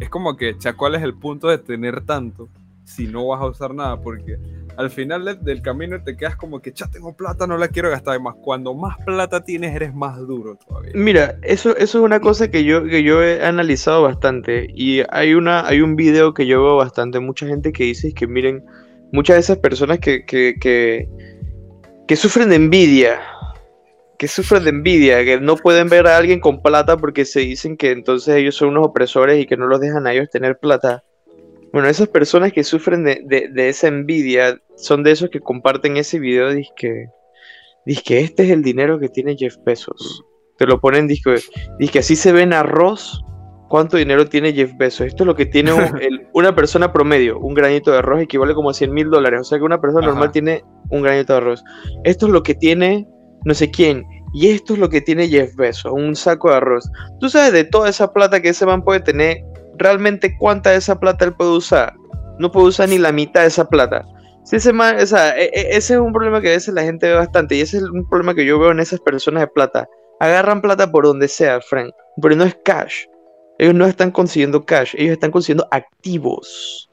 es 0.00 0.08
como 0.08 0.36
que, 0.36 0.56
¿cuál 0.76 0.94
es 0.96 1.02
el 1.02 1.14
punto 1.14 1.48
de 1.48 1.58
tener 1.58 2.00
tanto 2.04 2.48
si 2.84 3.06
no 3.06 3.26
vas 3.28 3.40
a 3.40 3.46
usar 3.46 3.74
nada? 3.74 4.00
Porque 4.00 4.36
al 4.76 4.90
final 4.90 5.24
del, 5.24 5.44
del 5.44 5.60
camino 5.62 6.02
te 6.02 6.16
quedas 6.16 6.34
como 6.34 6.60
que, 6.60 6.72
ya 6.72 6.88
tengo 6.90 7.14
plata, 7.14 7.46
no 7.46 7.56
la 7.58 7.68
quiero 7.68 7.90
gastar. 7.90 8.12
Además, 8.14 8.34
cuando 8.42 8.74
más 8.74 8.96
plata 9.04 9.44
tienes, 9.44 9.74
eres 9.76 9.94
más 9.94 10.18
duro 10.18 10.56
todavía. 10.66 10.92
Mira, 10.94 11.36
eso, 11.42 11.76
eso 11.76 11.98
es 11.98 12.04
una 12.04 12.20
cosa 12.20 12.50
que 12.50 12.64
yo, 12.64 12.84
que 12.84 13.02
yo 13.02 13.22
he 13.22 13.44
analizado 13.44 14.02
bastante 14.02 14.66
y 14.74 15.02
hay, 15.10 15.34
una, 15.34 15.66
hay 15.66 15.80
un 15.82 15.94
video 15.94 16.34
que 16.34 16.46
yo 16.46 16.62
veo 16.62 16.76
bastante, 16.76 17.20
mucha 17.20 17.46
gente 17.46 17.70
que 17.72 17.84
dice 17.84 18.12
que 18.12 18.26
miren, 18.26 18.64
muchas 19.12 19.36
de 19.36 19.40
esas 19.40 19.58
personas 19.58 19.98
que, 20.00 20.24
que, 20.24 20.56
que, 20.58 21.06
que 22.08 22.16
sufren 22.16 22.48
de 22.48 22.56
envidia, 22.56 23.20
que 24.22 24.28
sufren 24.28 24.62
de 24.62 24.70
envidia, 24.70 25.24
que 25.24 25.40
no 25.40 25.56
pueden 25.56 25.88
ver 25.88 26.06
a 26.06 26.16
alguien 26.16 26.38
con 26.38 26.62
plata 26.62 26.96
porque 26.96 27.24
se 27.24 27.40
dicen 27.40 27.76
que 27.76 27.90
entonces 27.90 28.36
ellos 28.36 28.54
son 28.54 28.68
unos 28.68 28.86
opresores 28.86 29.40
y 29.42 29.46
que 29.46 29.56
no 29.56 29.66
los 29.66 29.80
dejan 29.80 30.06
a 30.06 30.12
ellos 30.12 30.30
tener 30.30 30.58
plata. 30.60 31.02
Bueno, 31.72 31.88
esas 31.88 32.06
personas 32.06 32.52
que 32.52 32.62
sufren 32.62 33.02
de, 33.02 33.20
de- 33.24 33.48
de 33.48 33.68
esa 33.68 33.88
envidia 33.88 34.60
son 34.76 35.02
de 35.02 35.10
esos 35.10 35.28
que 35.28 35.40
comparten 35.40 35.96
ese 35.96 36.20
video 36.20 36.56
y 36.56 36.68
que 36.76 37.06
que 38.04 38.20
este 38.20 38.44
es 38.44 38.50
el 38.50 38.62
dinero 38.62 39.00
que 39.00 39.08
tiene 39.08 39.34
Jeff 39.36 39.56
Bezos. 39.66 40.22
Te 40.56 40.66
lo 40.66 40.78
ponen, 40.80 41.08
disque, 41.08 41.34
que 41.90 41.98
así 41.98 42.14
se 42.14 42.30
ve 42.30 42.42
en 42.42 42.52
arroz. 42.52 43.24
¿Cuánto 43.68 43.96
dinero 43.96 44.28
tiene 44.28 44.52
Jeff 44.52 44.70
Bezos? 44.78 45.08
Esto 45.08 45.24
es 45.24 45.26
lo 45.26 45.34
que 45.34 45.46
tiene 45.46 45.72
un- 45.72 45.82
el- 46.00 46.28
una 46.32 46.54
persona 46.54 46.92
promedio. 46.92 47.40
Un 47.40 47.54
granito 47.54 47.90
de 47.90 47.98
arroz 47.98 48.22
equivale 48.22 48.54
como 48.54 48.70
a 48.70 48.74
100 48.74 48.94
mil 48.94 49.10
dólares. 49.10 49.40
O 49.40 49.44
sea 49.44 49.58
que 49.58 49.64
una 49.64 49.80
persona 49.80 50.06
Ajá. 50.06 50.12
normal 50.12 50.30
tiene 50.30 50.62
un 50.90 51.02
granito 51.02 51.32
de 51.32 51.38
arroz. 51.38 51.64
Esto 52.04 52.26
es 52.26 52.32
lo 52.32 52.44
que 52.44 52.54
tiene 52.54 53.08
no 53.44 53.54
sé 53.54 53.70
quién. 53.70 54.04
Y 54.32 54.48
esto 54.48 54.74
es 54.74 54.78
lo 54.78 54.88
que 54.88 55.00
tiene 55.00 55.28
Jeff 55.28 55.54
Bezos. 55.56 55.92
Un 55.92 56.16
saco 56.16 56.50
de 56.50 56.56
arroz. 56.56 56.90
Tú 57.20 57.28
sabes 57.28 57.52
de 57.52 57.64
toda 57.64 57.88
esa 57.88 58.12
plata 58.12 58.40
que 58.40 58.50
ese 58.50 58.64
man 58.64 58.82
puede 58.82 59.00
tener. 59.00 59.38
¿Realmente 59.76 60.36
cuánta 60.38 60.70
de 60.70 60.76
esa 60.76 60.98
plata 60.98 61.24
él 61.24 61.34
puede 61.34 61.50
usar? 61.50 61.92
No 62.38 62.50
puede 62.50 62.68
usar 62.68 62.88
ni 62.88 62.98
la 62.98 63.12
mitad 63.12 63.42
de 63.42 63.48
esa 63.48 63.68
plata. 63.68 64.04
Si 64.44 64.56
ese 64.56 64.72
man, 64.72 64.96
o 64.98 65.06
sea, 65.06 65.38
e- 65.38 65.50
e- 65.52 65.76
ese 65.76 65.94
es 65.94 66.00
un 66.00 66.12
problema 66.12 66.40
que 66.40 66.48
a 66.48 66.52
veces 66.52 66.74
la 66.74 66.82
gente 66.82 67.08
ve 67.08 67.14
bastante. 67.14 67.56
Y 67.56 67.60
ese 67.60 67.76
es 67.78 67.82
un 67.82 68.08
problema 68.08 68.34
que 68.34 68.44
yo 68.44 68.58
veo 68.58 68.70
en 68.70 68.80
esas 68.80 69.00
personas 69.00 69.42
de 69.42 69.48
plata. 69.48 69.88
Agarran 70.20 70.62
plata 70.62 70.90
por 70.90 71.04
donde 71.04 71.28
sea, 71.28 71.60
Frank. 71.60 71.92
Pero 72.20 72.36
no 72.36 72.44
es 72.44 72.56
cash. 72.64 73.04
Ellos 73.58 73.74
no 73.74 73.86
están 73.86 74.10
consiguiendo 74.10 74.64
cash. 74.64 74.94
Ellos 74.96 75.12
están 75.12 75.30
consiguiendo 75.30 75.68
activos. 75.70 76.88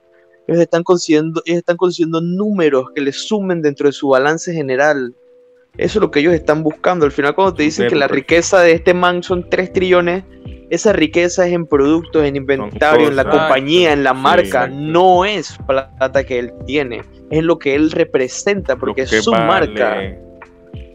Ellos 0.47 0.61
están 0.61 0.83
consiguiendo, 0.83 1.41
ellos 1.45 1.59
están 1.59 1.77
consiguiendo 1.77 2.21
números 2.21 2.85
que 2.95 3.01
les 3.01 3.27
sumen 3.27 3.61
dentro 3.61 3.87
de 3.87 3.93
su 3.93 4.09
balance 4.09 4.51
general. 4.51 5.15
Eso 5.77 5.99
es 5.99 6.01
lo 6.01 6.11
que 6.11 6.19
ellos 6.19 6.33
están 6.33 6.61
buscando. 6.63 7.05
Al 7.05 7.11
final, 7.11 7.35
cuando 7.35 7.53
te 7.53 7.63
dicen 7.63 7.87
que 7.87 7.95
la 7.95 8.07
riqueza 8.07 8.59
de 8.61 8.73
este 8.73 8.93
man 8.93 9.23
son 9.23 9.49
3 9.49 9.71
trillones, 9.71 10.23
esa 10.69 10.93
riqueza 10.93 11.47
es 11.47 11.53
en 11.53 11.65
productos, 11.65 12.25
en 12.25 12.35
inventario, 12.35 13.07
en 13.07 13.15
la 13.15 13.23
compañía, 13.31 13.93
en 13.93 14.03
la 14.03 14.13
marca. 14.13 14.67
no 14.67 15.25
es 15.25 15.57
plata 15.65 16.23
que 16.25 16.37
él 16.39 16.51
tiene, 16.67 17.01
es 17.31 17.43
lo 17.43 17.57
que 17.59 17.75
él 17.75 17.91
representa, 17.91 18.75
porque 18.75 19.03
es 19.03 19.23
su 19.23 19.31
vale. 19.31 19.45
marca. 19.47 19.93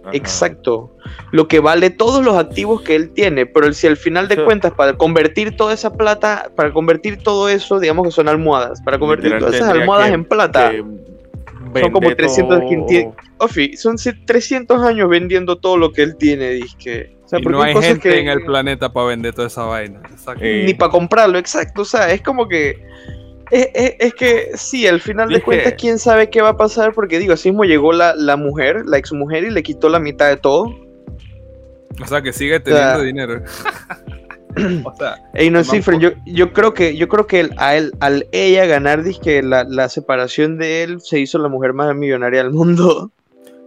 Ajá. 0.05 0.11
Exacto. 0.13 0.91
Lo 1.31 1.49
que 1.49 1.61
vale 1.61 1.89
todos 1.89 2.23
los 2.23 2.37
activos 2.37 2.83
que 2.83 2.95
él 2.95 3.11
tiene, 3.15 3.47
pero 3.47 3.73
si 3.73 3.87
al 3.87 3.97
final 3.97 4.29
de 4.29 4.37
cuentas, 4.45 4.73
para 4.73 4.93
convertir 4.93 5.57
toda 5.57 5.73
esa 5.73 5.95
plata, 5.95 6.51
para 6.55 6.73
convertir 6.75 7.17
todo 7.23 7.49
eso, 7.49 7.81
digamos 7.81 8.05
que 8.05 8.11
son 8.11 8.29
almohadas, 8.29 8.83
para 8.83 8.99
convertir 8.99 9.39
todas 9.39 9.55
esas 9.55 9.71
almohadas 9.71 10.09
que- 10.09 10.15
en 10.15 10.25
plata, 10.27 10.71
que 10.73 10.85
Son 11.73 11.93
como 11.93 12.01
vende 12.09 12.17
300 12.17 12.59
todo. 12.61 12.69
quinti- 12.69 13.13
Ofi, 13.39 13.77
son 13.77 13.99
ce- 13.99 14.13
300 14.27 14.83
años 14.83 15.09
vendiendo 15.09 15.57
todo 15.57 15.77
lo 15.77 15.93
que 15.93 16.03
él 16.03 16.17
tiene, 16.17 16.51
disque. 16.51 17.17
O 17.25 17.29
sea, 17.29 17.39
Y 17.39 17.43
porque 17.43 17.57
no 17.59 17.63
hay 17.63 17.75
cosas 17.75 17.89
gente 17.93 18.09
que- 18.11 18.21
en 18.21 18.29
el 18.29 18.45
planeta 18.45 18.93
para 18.93 19.07
vender 19.07 19.35
toda 19.35 19.49
esa 19.49 19.65
vaina. 19.65 20.01
Exacto. 20.11 20.43
Eh, 20.45 20.65
ni 20.67 20.75
para 20.75 20.91
comprarlo, 20.91 21.39
exacto. 21.39 21.83
O 21.83 21.85
sea, 21.85 22.11
es 22.13 22.21
como 22.23 22.47
que. 22.49 22.83
Es, 23.51 23.69
es- 23.75 23.95
es 23.99 24.15
que 24.15 24.51
sí, 24.55 24.87
al 24.87 25.01
final 25.01 25.29
de 25.29 25.43
cuentas, 25.43 25.75
quién 25.79 25.99
sabe 25.99 26.31
qué 26.31 26.41
va 26.43 26.51
a 26.51 26.57
pasar, 26.57 26.93
porque 26.95 27.19
digo, 27.19 27.35
así 27.35 27.51
mismo 27.51 27.65
llegó 27.65 27.93
la, 27.93 28.15
la 28.15 28.37
mujer, 28.37 28.83
la 28.87 28.97
exmujer, 28.99 29.45
y 29.45 29.51
le 29.51 29.63
quitó 29.63 29.89
la 29.89 29.99
mitad 30.01 30.29
de 30.29 30.37
todo. 30.39 30.75
O 32.03 32.07
sea, 32.07 32.23
que 32.23 32.33
sigue 32.33 32.59
teniendo 32.61 32.97
sea, 32.97 33.05
dinero. 33.05 33.43
o 34.85 34.95
sea, 34.97 35.17
Ey, 35.35 35.51
no, 35.51 35.59
Vamos 35.59 35.69
sí, 35.71 35.83
Fren, 35.83 36.01
por- 36.01 36.11
yo, 36.11 36.19
yo 36.27 36.53
creo 36.53 36.75
que, 36.75 36.97
yo 36.97 37.09
creo 37.09 37.27
que 37.27 37.41
el- 37.41 37.55
a 37.57 37.77
él, 37.77 37.93
al 38.01 38.27
ella 38.33 38.67
ganar, 38.67 39.03
dizque 39.03 39.43
la, 39.43 39.65
la 39.65 39.89
separación 39.89 40.59
de 40.59 40.83
él, 40.83 41.01
se 41.01 41.19
hizo 41.21 41.39
la 41.39 41.49
mujer 41.49 41.73
más 41.73 41.95
millonaria 41.95 42.43
del 42.43 42.53
mundo. 42.53 43.11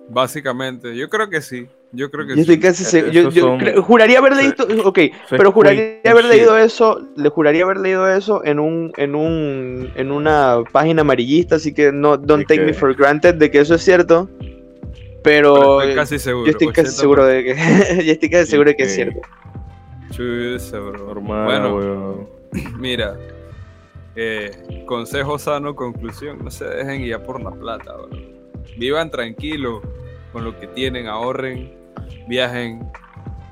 básicamente, 0.09 0.95
yo 0.95 1.09
creo 1.09 1.29
que 1.29 1.41
sí. 1.41 1.67
Yo 1.93 2.11
creo 2.11 2.25
que 2.25 2.31
Yo 2.31 2.35
sí. 2.35 2.41
estoy 2.41 2.59
casi 2.59 2.83
seguro. 2.83 3.13
Yo, 3.13 3.21
esos 3.21 3.33
yo 3.33 3.41
son- 3.43 3.59
creo- 3.59 3.81
juraría 3.81 4.19
haber 4.19 4.35
leído. 4.35 4.55
Ok, 4.83 4.99
pero 5.29 5.53
juraría 5.53 5.99
haber 6.05 6.25
leído 6.25 6.57
eso. 6.57 6.99
Le 7.15 7.29
juraría 7.29 7.63
haber 7.63 7.77
leído 7.77 8.09
eso 8.09 8.43
en 8.43 8.59
un, 8.59 8.91
en 8.97 9.15
un, 9.15 9.89
en 9.95 10.11
una 10.11 10.57
página 10.73 11.01
amarillista, 11.01 11.55
así 11.55 11.73
que 11.73 11.93
no, 11.93 12.17
don't 12.17 12.45
take 12.45 12.59
me 12.59 12.67
que- 12.67 12.73
for 12.73 12.93
granted 12.93 13.35
de 13.35 13.49
que 13.49 13.59
eso 13.59 13.75
es 13.75 13.83
cierto. 13.83 14.29
Pero 15.23 15.53
Pero, 15.55 15.81
estoy 15.81 15.95
casi 15.95 16.19
seguro. 16.19 16.45
yo 16.45 16.51
estoy 16.51 16.67
casi 16.67 16.87
80%. 16.89 16.91
seguro 16.99 17.25
de 17.25 17.43
que, 17.43 17.55
yo 18.05 18.11
estoy 18.11 18.29
casi 18.29 18.51
seguro 18.51 18.69
de 18.69 18.75
que 18.75 18.83
es 18.83 18.89
Ok. 18.89 18.95
cierto. 18.95 19.21
Chusa, 20.11 20.79
bro. 20.79 20.97
Normal, 21.07 21.45
Bueno, 21.45 21.75
weón. 21.75 22.29
mira. 22.77 23.15
eh, 24.15 24.83
consejo 24.87 25.37
sano, 25.37 25.75
conclusión. 25.75 26.39
No 26.43 26.49
se 26.49 26.65
dejen 26.65 27.03
guiar 27.03 27.23
por 27.23 27.41
la 27.41 27.51
plata, 27.51 27.93
bro. 27.95 28.09
Vivan 28.77 29.11
tranquilos 29.11 29.81
con 30.33 30.43
lo 30.43 30.57
que 30.59 30.67
tienen, 30.67 31.07
ahorren, 31.07 31.73
viajen. 32.27 32.89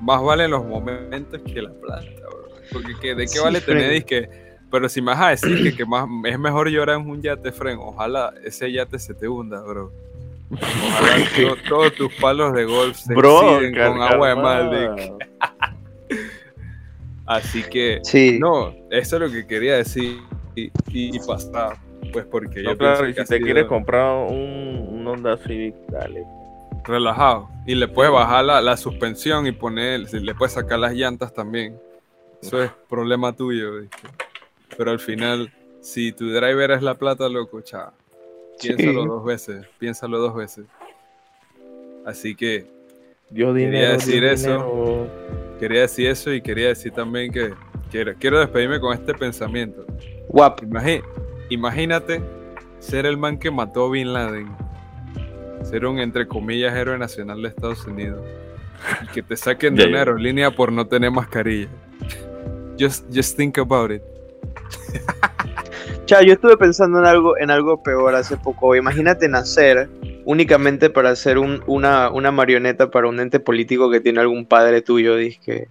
Más 0.01 0.21
valen 0.23 0.51
los 0.51 0.65
momentos 0.65 1.39
que 1.41 1.61
la 1.61 1.71
plata, 1.71 2.05
bro. 2.29 2.47
Porque 2.73 2.93
¿qué- 3.01 3.15
¿de 3.15 3.23
qué 3.23 3.27
Sí, 3.27 3.39
vale 3.39 3.61
tener 3.61 3.91
disque? 3.91 4.29
Pero 4.71 4.89
si 4.89 5.01
me 5.01 5.11
vas 5.11 5.21
a 5.21 5.29
decir 5.29 5.63
que, 5.63 5.75
que 5.77 5.85
más, 5.85 6.07
es 6.25 6.39
mejor 6.39 6.67
llorar 6.69 6.99
en 6.99 7.07
un 7.09 7.21
yate, 7.21 7.51
Fren, 7.51 7.77
ojalá 7.79 8.33
ese 8.43 8.71
yate 8.71 8.97
se 8.99 9.13
te 9.13 9.27
hunda, 9.27 9.61
bro. 9.61 9.91
Ojalá 10.51 11.15
to- 11.35 11.69
todos 11.69 11.93
tus 11.93 12.13
palos 12.15 12.53
de 12.53 12.65
golf 12.65 12.97
se 12.97 13.13
Bro, 13.13 13.59
con 13.73 14.01
agua 14.01 14.29
de 14.29 14.35
Maldic. 14.35 15.13
Así 17.25 17.63
que, 17.63 17.99
Sí. 18.03 18.37
no, 18.39 18.73
eso 18.91 19.15
es 19.15 19.21
lo 19.21 19.31
que 19.31 19.47
quería 19.47 19.75
decir 19.77 20.19
y, 20.55 20.65
y, 20.65 21.15
y 21.15 21.19
pasar, 21.25 21.77
pues 22.13 22.25
porque 22.25 22.61
No, 22.61 22.71
yo 22.71 22.77
claro, 22.77 23.09
y 23.09 23.13
si 23.13 23.23
te 23.25 23.41
quieres 23.41 23.65
comprar 23.65 24.27
un, 24.27 24.87
un 24.91 25.07
Honda 25.07 25.37
Civic, 25.37 25.75
dale. 25.89 26.23
relajado 26.83 27.49
y 27.65 27.73
le 27.75 27.87
puedes 27.87 28.11
bajar 28.13 28.45
la, 28.45 28.61
la 28.61 28.77
suspensión 28.77 29.47
y 29.47 29.51
poner, 29.51 30.07
si 30.07 30.19
le 30.19 30.35
puedes 30.35 30.53
sacar 30.53 30.77
las 30.79 30.93
llantas 30.93 31.33
también. 31.33 31.79
Eso 32.41 32.61
es 32.61 32.69
problema 32.87 33.33
tuyo, 33.35 33.79
¿viste? 33.81 33.97
pero 34.77 34.91
al 34.91 34.99
final, 34.99 35.51
si 35.81 36.11
tu 36.11 36.29
driver 36.31 36.69
es 36.71 36.83
la 36.83 36.93
plata, 36.95 37.27
loco, 37.29 37.61
chao. 37.61 37.91
Sí. 38.59 38.73
Piénsalo 38.73 39.05
dos 39.05 39.25
veces, 39.25 39.65
piénsalo 39.79 40.19
dos 40.19 40.35
veces. 40.35 40.65
Así 42.05 42.35
que 42.35 42.67
Dios 43.29 43.55
Quería 43.55 43.89
decir 43.91 44.21
Dios 44.21 44.33
eso. 44.41 44.49
dinero. 44.49 45.07
quería 45.59 45.81
decir 45.81 46.07
eso 46.09 46.33
y 46.33 46.41
quería 46.41 46.67
decir 46.69 46.91
también 46.91 47.31
que 47.31 47.53
quiero, 47.91 48.13
quiero 48.19 48.39
despedirme 48.39 48.79
con 48.79 48.93
este 48.93 49.13
pensamiento. 49.13 49.85
Guap. 50.29 50.61
Imagi- 50.61 51.03
imagínate 51.49 52.21
ser 52.79 53.05
el 53.05 53.17
man 53.17 53.37
que 53.39 53.49
mató 53.51 53.87
a 53.87 53.91
Bin 53.91 54.13
Laden, 54.13 54.47
ser 55.63 55.85
un 55.85 55.99
entre 55.99 56.27
comillas 56.27 56.75
héroe 56.75 56.97
nacional 56.97 57.41
de 57.41 57.49
Estados 57.49 57.85
Unidos 57.87 58.23
y 59.03 59.07
que 59.07 59.23
te 59.23 59.35
saquen 59.35 59.75
de 59.75 59.87
una 59.87 59.99
aerolínea 59.99 60.51
por 60.51 60.71
no 60.71 60.85
tener 60.87 61.09
mascarilla. 61.11 61.69
Just, 62.79 63.05
just 63.13 63.35
think 63.37 63.57
about 63.57 63.91
it. 63.91 64.01
Chao, 66.05 66.21
yo 66.21 66.33
estuve 66.33 66.55
pensando 66.55 66.99
en 66.99 67.05
algo, 67.05 67.35
en 67.37 67.49
algo 67.49 67.81
peor 67.81 68.13
hace 68.13 68.37
poco. 68.37 68.75
Imagínate 68.75 69.27
nacer 69.27 69.89
únicamente 70.23 70.91
para 70.91 71.15
ser 71.15 71.39
un- 71.39 71.63
una, 71.65 72.11
una 72.11 72.31
marioneta 72.31 72.91
para 72.91 73.07
un 73.07 73.19
ente 73.19 73.39
político 73.39 73.89
que 73.89 74.01
tiene 74.01 74.19
algún 74.19 74.45
padre 74.45 74.81
tuyo, 74.81 75.15
dizque. 75.15 75.67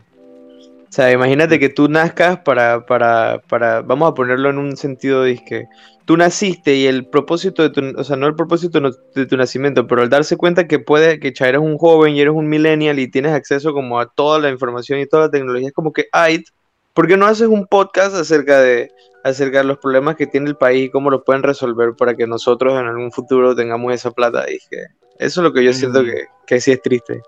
O 0.89 0.93
sea, 0.95 1.13
imagínate 1.13 1.59
que 1.61 1.69
tú 1.69 1.89
nazcas 1.89 2.39
para, 2.41 2.85
para, 2.87 3.43
para, 3.49 3.83
vamos 3.83 4.11
a 4.11 4.15
ponerlo 4.15 4.51
en 4.51 4.59
un 4.59 4.77
sentido, 4.77 5.25
dizque, 5.25 5.67
tú 6.05 6.17
naciste 6.17 6.75
y 6.77 6.87
el 6.87 7.07
propósito 7.07 7.63
de 7.63 7.71
tu, 7.71 7.99
o 8.01 8.05
sea, 8.05 8.17
no 8.17 8.27
el 8.29 8.37
propósito 8.37 8.81
de 9.15 9.27
tu 9.27 9.37
nacimiento, 9.37 9.87
pero 9.89 10.03
al 10.03 10.09
darse 10.09 10.37
cuenta 10.37 10.69
que 10.69 10.79
puede, 10.79 11.19
que 11.19 11.33
cha, 11.33 11.49
eres 11.49 11.61
un 11.61 11.79
joven 11.79 12.15
y 12.15 12.21
eres 12.21 12.35
un 12.35 12.49
millennial 12.49 12.99
y 13.01 13.09
tienes 13.11 13.33
acceso 13.33 13.73
como 13.73 13.99
a 13.99 14.07
toda 14.09 14.39
la 14.39 14.51
información 14.51 15.01
y 15.01 15.07
toda 15.07 15.25
la 15.25 15.31
tecnología, 15.33 15.69
es 15.69 15.75
como 15.75 15.93
que, 15.93 16.07
ay, 16.13 16.45
¿por 16.93 17.09
qué 17.09 17.17
no 17.17 17.27
haces 17.27 17.49
un 17.49 17.67
podcast 17.67 18.15
acerca 18.15 18.61
de, 18.61 18.93
acerca 19.25 19.59
de 19.59 19.65
los 19.65 19.79
problemas 19.79 20.15
que 20.17 20.27
tiene 20.27 20.49
el 20.51 20.57
país 20.57 20.87
y 20.87 20.91
cómo 20.91 21.11
los 21.11 21.23
pueden 21.25 21.43
resolver 21.43 21.95
para 21.97 22.15
que 22.15 22.27
nosotros 22.27 22.79
en 22.79 22.87
algún 22.87 23.11
futuro 23.11 23.55
tengamos 23.57 23.93
esa 23.95 24.11
plata. 24.13 24.45
Dije, 24.45 24.87
eso 25.19 25.41
es 25.41 25.45
lo 25.45 25.53
que 25.53 25.65
yo 25.65 25.73
siento 25.73 26.03
Mm. 26.03 26.07
que, 26.07 26.25
que 26.47 26.61
sí 26.61 26.71
es 26.73 26.83
triste. 26.83 27.21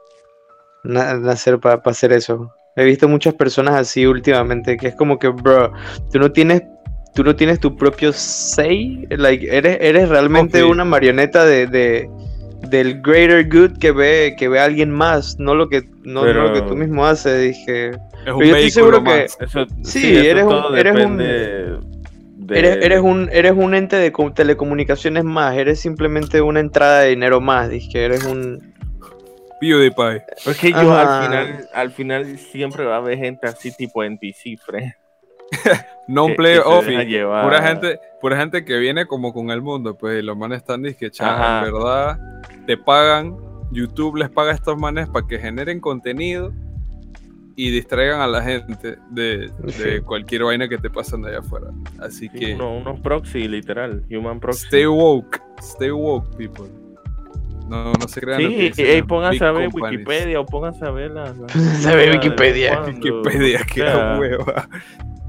Na- 0.84 1.14
nacer 1.14 1.59
para 1.59 1.80
hacer 1.84 2.12
eso. 2.12 2.53
He 2.76 2.84
visto 2.84 3.09
muchas 3.09 3.34
personas 3.34 3.74
así 3.74 4.07
últimamente, 4.07 4.76
que 4.76 4.88
es 4.88 4.94
como 4.94 5.18
que, 5.18 5.28
bro, 5.28 5.72
tú 6.12 6.18
no 6.18 6.30
tienes, 6.30 6.62
tú 7.14 7.24
no 7.24 7.34
tienes 7.34 7.59
tu 7.59 7.74
propio 7.74 8.12
say, 8.12 9.07
like, 9.11 9.49
eres, 9.51 9.78
eres 9.80 10.09
realmente 10.11 10.62
una 10.62 10.84
marioneta 10.84 11.44
de, 11.47 11.66
de- 11.66 12.11
del 12.70 13.00
greater 13.02 13.46
good 13.48 13.78
que 13.78 13.92
ve, 13.92 14.34
que 14.38 14.48
ve 14.48 14.58
a 14.60 14.64
alguien 14.64 14.90
más, 14.90 15.38
no 15.38 15.54
lo 15.54 15.68
que, 15.68 15.82
no, 16.02 16.24
lo 16.24 16.52
que 16.52 16.62
tú 16.62 16.74
mismo 16.76 17.06
haces. 17.06 17.40
Dije, 17.40 17.90
Es 17.90 18.32
un 18.32 18.38
Pero 18.38 18.44
yo 18.44 18.56
estoy 18.56 18.70
seguro 18.70 19.04
que-. 19.04 19.24
Eso, 19.24 19.66
Sí, 19.82 20.16
eso 20.16 20.20
eres 20.30 20.44
un- 20.44 20.76
eres 20.78 21.04
un- 21.04 21.16
de- 21.18 21.78
Eres, 22.48 22.76
eres 22.84 23.00
un, 23.00 23.28
eres 23.32 23.52
un 23.56 23.74
ente 23.74 23.96
de 23.96 24.12
co- 24.12 24.32
telecomunicaciones 24.32 25.24
más, 25.24 25.56
eres 25.56 25.80
simplemente 25.80 26.40
una 26.40 26.60
entrada 26.60 27.00
de 27.00 27.08
dinero 27.10 27.40
más, 27.40 27.68
dije, 27.68 28.04
eres 28.04 28.22
un... 28.24 28.72
PewDiePie. 29.60 30.22
Porque 30.44 30.70
yo 30.70 30.92
Ajá. 30.92 31.22
al 31.22 31.24
final, 31.24 31.68
al 31.74 31.90
final 31.90 32.38
siempre 32.38 32.84
va 32.84 32.94
a 32.94 32.98
haber 32.98 33.18
gente 33.18 33.46
así 33.48 33.74
tipo 33.74 34.04
NPC, 34.04 34.58
Fred. 34.64 34.90
Non 36.08 36.28
que- 36.28 36.34
play 36.36 36.54
que 36.56 36.62
se 36.62 36.68
off. 36.68 36.86
deja 36.86 37.02
llevar. 37.02 37.44
Pura 37.44 37.62
gente, 37.62 37.98
pura 38.20 38.36
gente 38.36 38.64
que 38.64 38.76
viene 38.78 39.06
como 39.06 39.32
con 39.32 39.50
el 39.50 39.60
mundo, 39.62 39.96
pues 39.98 40.20
y 40.20 40.22
los 40.22 40.36
manes 40.36 40.58
están 40.58 40.82
que 40.82 41.10
Ajá. 41.18 41.66
en 41.66 41.72
verdad 41.72 42.18
te 42.66 42.76
pagan, 42.76 43.36
YouTube 43.72 44.16
les 44.16 44.30
paga 44.30 44.52
a 44.52 44.54
estos 44.54 44.78
manes 44.78 45.08
para 45.08 45.26
que 45.26 45.38
generen 45.38 45.80
contenido 45.80 46.52
y 47.58 47.70
distraigan 47.70 48.20
a 48.20 48.26
la 48.26 48.42
gente 48.42 48.96
de, 49.10 49.50
de 49.58 49.72
Sí. 49.72 50.00
cualquier 50.04 50.44
vaina 50.44 50.68
que 50.68 50.76
te 50.78 50.90
pasan 50.90 51.22
de 51.22 51.30
allá 51.30 51.38
afuera. 51.38 51.68
Así 52.00 52.28
Sí, 52.28 52.38
que 52.38 52.54
uno- 52.54 52.76
unos 52.76 53.00
proxy, 53.00 53.48
literal. 53.48 54.04
Human 54.10 54.40
proxy. 54.40 54.66
stay 54.66 54.86
woke, 54.86 55.40
stay 55.58 55.90
woke 55.90 56.36
people. 56.36 56.66
No, 57.68 57.92
no 57.94 58.06
se 58.08 58.20
crean 58.20 58.42
lo 58.44 58.48
que 58.50 58.54
Sí, 58.56 58.62
dicen 58.68 58.86
ey, 58.86 58.98
las 58.98 59.06
pónganse 59.08 59.44
a 59.44 59.50
ver 59.52 59.70
companies. 59.70 59.98
Wikipedia 60.06 60.40
o 60.40 60.46
pónganse 60.46 60.84
a 60.84 60.90
ver 60.90 61.10
la. 61.10 61.24
la- 61.24 61.46
Pónganse 61.46 61.88
a 61.88 61.96
ver 61.96 62.08
la- 62.10 62.14
Wikipedia. 62.14 62.82
Wikipedia, 62.86 63.60
o 63.62 63.66
que 63.66 63.80
sea, 63.80 64.16
hueva. 64.20 64.68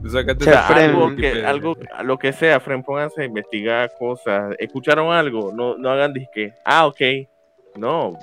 O 0.04 0.44
sea, 0.44 0.64
Fren, 0.64 0.90
algo, 0.92 1.16
que, 1.16 1.46
algo, 1.46 1.78
lo 2.04 2.18
que 2.18 2.32
sea, 2.32 2.60
Fren, 2.60 2.84
pónganse 2.84 3.24
a 3.24 3.26
investigar 3.26 3.92
cosas. 3.98 4.56
¿Escucharon 4.60 5.12
algo? 5.12 5.52
No, 5.52 5.78
no 5.78 5.90
hagan 5.90 6.14
disque. 6.14 6.54
Ah, 6.64 6.86
ok. 6.88 7.02
No. 7.76 8.18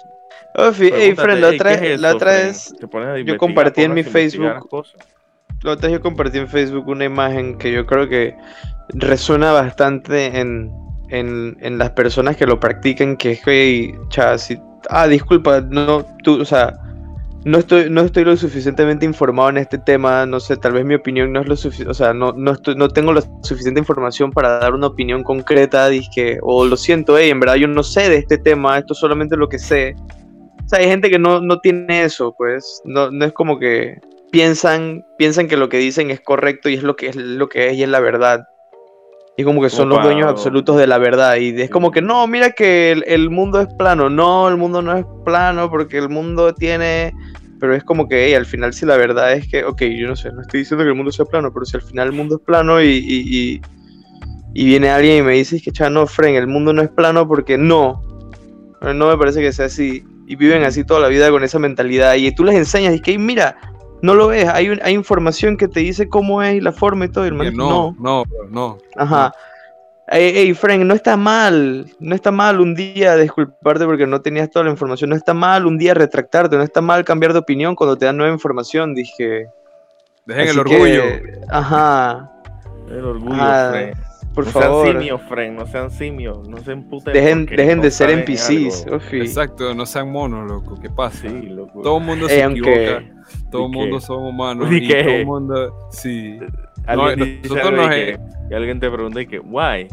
Ofi, 0.57 0.91
hey, 0.93 1.15
pregúntate, 1.15 1.23
friend, 1.23 1.41
la 1.41 1.49
"Ey, 1.49 1.55
otra, 1.57 1.81
¿qué 1.81 1.95
es 1.95 2.01
la 2.01 2.15
otra 2.15 2.33
Fren?". 2.33 2.47
vez, 2.47 2.75
Te 2.79 2.89
pones 2.89 3.09
a 3.09 3.19
yo 3.19 3.37
compartí 3.37 3.83
en 3.83 3.95
mi 3.95 4.03
Facebook 4.03 4.71
la 5.63 5.73
otra 5.73 5.89
vez 5.89 5.99
yo 5.99 6.03
compartí 6.03 6.39
en 6.39 6.49
Facebook 6.49 6.89
una 6.89 7.05
imagen 7.05 7.57
que 7.59 7.73
yo 7.73 7.87
creo 7.87 8.09
que 8.09 8.37
resuena 8.91 9.53
bastante 9.53 10.39
en, 10.39 10.71
en, 11.09 11.57
en 11.61 11.79
las 11.79 11.91
personas 11.91 12.37
que 12.37 12.47
lo 12.47 12.61
practican, 12.61 13.17
que 13.17 13.33
es 13.33 13.45
que, 13.45 13.99
cha, 14.09 14.37
si- 14.39 14.59
ah, 14.91 15.07
disculpa, 15.09 15.61
no, 15.61 16.05
tú, 16.23 16.41
o 16.41 16.45
sea, 16.45 16.75
no 17.45 17.59
estoy, 17.59 17.91
no 17.91 18.01
estoy 18.01 18.25
lo 18.25 18.37
suficientemente 18.37 19.05
informado 19.05 19.51
en 19.51 19.59
este 19.59 19.79
tema, 19.79 20.25
no 20.25 20.41
sé, 20.41 20.57
tal 20.57 20.73
vez 20.73 20.85
mi 20.85 20.95
opinión 20.95 21.33
no 21.33 21.41
es 21.43 21.49
lo 21.49 21.57
suficiente, 21.57 21.91
o 21.91 21.95
sea, 21.95 22.15
no, 22.15 22.33
no, 22.33 22.53
estoy, 22.53 22.75
no 22.75 22.89
tengo 22.89 23.13
la 23.13 23.23
suficiente 23.43 23.79
información 23.79 24.33
para 24.33 24.59
dar 24.59 24.75
una 24.75 24.87
opinión 24.87 25.23
concreta, 25.23 25.89
dizque, 25.89 26.39
o 26.43 26.65
lo 26.65 26.77
siento, 26.77 27.19
hey, 27.19 27.31
en 27.31 27.41
verdad 27.41 27.57
yo 27.57 27.69
no 27.69 27.83
sé 27.83 28.09
de 28.09 28.17
este 28.17 28.39
tema, 28.39 28.79
esto 28.79 28.95
es 28.95 28.99
solamente 28.99 29.37
lo 29.37 29.49
que 29.49 29.59
sé. 29.59 29.95
O 30.65 30.69
sea, 30.69 30.79
hay 30.79 30.87
gente 30.87 31.11
que 31.11 31.19
no, 31.19 31.41
no 31.41 31.61
tiene 31.61 32.05
eso, 32.05 32.35
pues, 32.37 32.81
no, 32.85 33.11
no 33.11 33.27
es 33.27 33.33
como 33.35 33.59
que 33.59 33.99
piensan, 34.33 35.05
piensan 35.19 35.47
que 35.47 35.59
lo 35.59 35.69
que 35.69 35.77
dicen 35.77 36.11
es 36.11 36.21
correcto 36.21 36.71
y 36.71 36.75
es 36.75 36.83
lo 36.83 36.97
que 36.97 37.09
es 37.09 37.17
lo 37.17 37.49
que 37.49 37.69
es 37.69 37.75
y 37.75 37.83
es 37.83 37.89
la 37.89 38.01
verdad. 38.01 38.45
Y 39.37 39.45
como 39.45 39.61
que 39.61 39.69
son 39.69 39.89
los 39.89 40.03
dueños 40.03 40.29
absolutos 40.29 40.77
de 40.77 40.87
la 40.87 40.99
verdad. 40.99 41.37
Y 41.37 41.61
es 41.61 41.69
como 41.69 41.91
que 41.91 42.01
no, 42.01 42.25
mira 42.29 42.53
que 42.53 42.93
el, 42.93 43.05
el 43.07 43.31
mundo 43.31 43.61
es 43.61 43.67
plano. 43.75 44.09
No, 44.09 44.49
el 44.49 44.57
mundo 44.57 44.81
no 44.81 44.97
es 44.97 45.05
plano 45.25 45.69
porque 45.71 45.99
el 45.99 46.09
mundo 46.09 46.55
tiene. 46.55 47.13
Pero 47.61 47.75
es 47.75 47.85
como 47.85 48.09
que 48.09 48.27
hey, 48.27 48.35
al 48.35 48.47
final, 48.47 48.73
si 48.75 48.85
la 48.87 48.97
verdad 48.97 49.33
es 49.33 49.49
que, 49.49 49.65
ok, 49.65 49.83
yo 49.83 50.07
no 50.09 50.17
sé, 50.17 50.31
no 50.33 50.43
estoy 50.43 50.61
diciendo 50.61 50.85
que 50.85 50.89
el 50.91 50.97
mundo 50.97 51.13
sea 51.13 51.25
plano, 51.25 51.53
pero 51.53 51.65
si 51.65 51.77
al 51.77 51.83
final 51.83 52.09
el 52.09 52.13
mundo 52.13 52.37
es 52.37 52.43
plano 52.43 52.83
y, 52.83 52.87
y, 52.89 53.23
y- 53.55 53.63
y 54.57 54.67
viene 54.67 54.89
alguien 54.91 55.19
y 55.19 55.23
me 55.23 55.33
dice 55.33 55.61
que, 55.61 55.73
cha, 55.73 55.91
no, 55.91 56.07
Fren, 56.07 56.37
el 56.37 56.47
mundo 56.47 56.73
no 56.73 56.81
es 56.83 56.89
plano 56.91 57.27
porque 57.27 57.59
no. 57.59 58.03
No 58.81 59.09
me 59.09 59.17
parece 59.19 59.41
que 59.41 59.53
sea 59.53 59.67
así. 59.67 60.05
Y 60.27 60.37
viven 60.37 60.63
así 60.63 60.85
toda 60.85 61.01
la 61.01 61.09
vida 61.09 61.31
con 61.31 61.43
esa 61.43 61.59
mentalidad. 61.59 62.15
Y 62.15 62.31
tú 62.33 62.45
les 62.45 62.55
enseñas 62.55 62.95
y 62.95 63.01
que, 63.01 63.19
mira, 63.19 63.57
no 64.03 64.15
lo 64.15 64.29
ves. 64.29 64.47
Hay, 64.49 64.69
un- 64.69 64.81
hay 64.83 64.95
información 64.95 65.57
que 65.57 65.67
te 65.69 65.81
dice 65.81 66.09
cómo 66.09 66.43
es 66.43 66.55
y 66.55 66.61
la 66.61 66.71
forma 66.73 67.07
y 67.07 67.09
todo. 67.09 67.25
Y 67.25 67.29
el 67.29 67.35
man 67.35 67.47
dice, 67.51 67.59
no, 67.69 67.97
no, 67.99 68.25
bro, 68.27 68.49
no. 68.51 68.79
Ajá. 70.07 70.19
Ey, 70.19 70.37
ey, 70.39 70.55
Frank, 70.55 70.83
no 70.83 70.95
está 70.95 71.17
mal. 71.17 71.87
No 71.99 72.15
está 72.15 72.31
mal 72.31 72.61
un 72.61 72.75
día 72.75 73.17
disculparte 73.17 73.85
porque 73.87 74.07
no 74.07 74.21
tenías 74.21 74.51
toda 74.51 74.65
la 74.67 74.71
información. 74.71 75.11
No 75.11 75.17
está 75.17 75.33
mal 75.35 75.67
un 75.67 75.79
día 75.79 75.95
retractarte. 75.95 76.57
No 76.57 76.63
está 76.63 76.81
mal 76.81 77.05
cambiar 77.05 77.33
de 77.33 77.39
opinión 77.39 77.75
cuando 77.75 77.97
te 77.97 78.07
dan 78.07 78.17
nueva 78.17 78.33
información. 78.33 78.95
Dije. 78.95 79.49
Dejen 80.27 80.49
el 80.49 80.55
que, 80.55 80.61
orgullo. 80.61 81.03
ajá. 81.51 82.31
El 82.89 83.05
orgullo, 83.05 83.37
Ah, 83.41 83.69
Fren. 83.73 83.95
Por 84.35 84.47
no 84.47 84.51
favor. 84.51 84.87
sean 84.87 84.97
simios, 84.99 85.21
Fren, 85.29 85.55
no 85.57 85.67
sean 85.67 85.91
simios, 85.93 86.49
no 86.49 86.57
se 86.59 86.73
emputen. 86.73 87.13
Dejen, 87.13 87.47
porque 87.47 87.57
dejen 87.57 87.77
no 87.79 87.83
de 87.85 87.91
ser 87.93 88.11
NPCs. 88.11 88.85
Exacto, 89.13 89.75
no 89.75 89.87
sean 89.87 90.11
monos, 90.11 90.51
loco. 90.51 90.75
¿Qué 90.81 90.91
pasa? 90.91 91.29
Sí, 91.29 91.43
loco. 91.51 91.83
Todo 91.83 91.99
el 91.99 92.05
mundo 92.05 92.29
se 92.29 92.43
aunque- 92.43 92.61
equivoca. 92.99 93.23
Todo 93.51 93.67
el 93.67 93.73
¿Y 93.73 93.77
mundo 93.77 94.01
somos 94.01 94.31
humanos. 94.31 94.69
¿Y 94.73 94.89
todo 94.89 94.99
el 94.99 95.27
mundo. 95.27 95.89
Sí. 95.93 96.39
Alguien 96.87 97.19
no, 97.19 97.25
dice 97.25 97.61
algo 97.61 97.85
y 97.85 97.89
que- 97.89 98.19
y 98.51 98.55
alguien 98.55 98.81
te 98.81 98.91
pregunta 98.91 99.21
y 99.21 99.27
que, 99.27 99.39
why? 99.41 99.89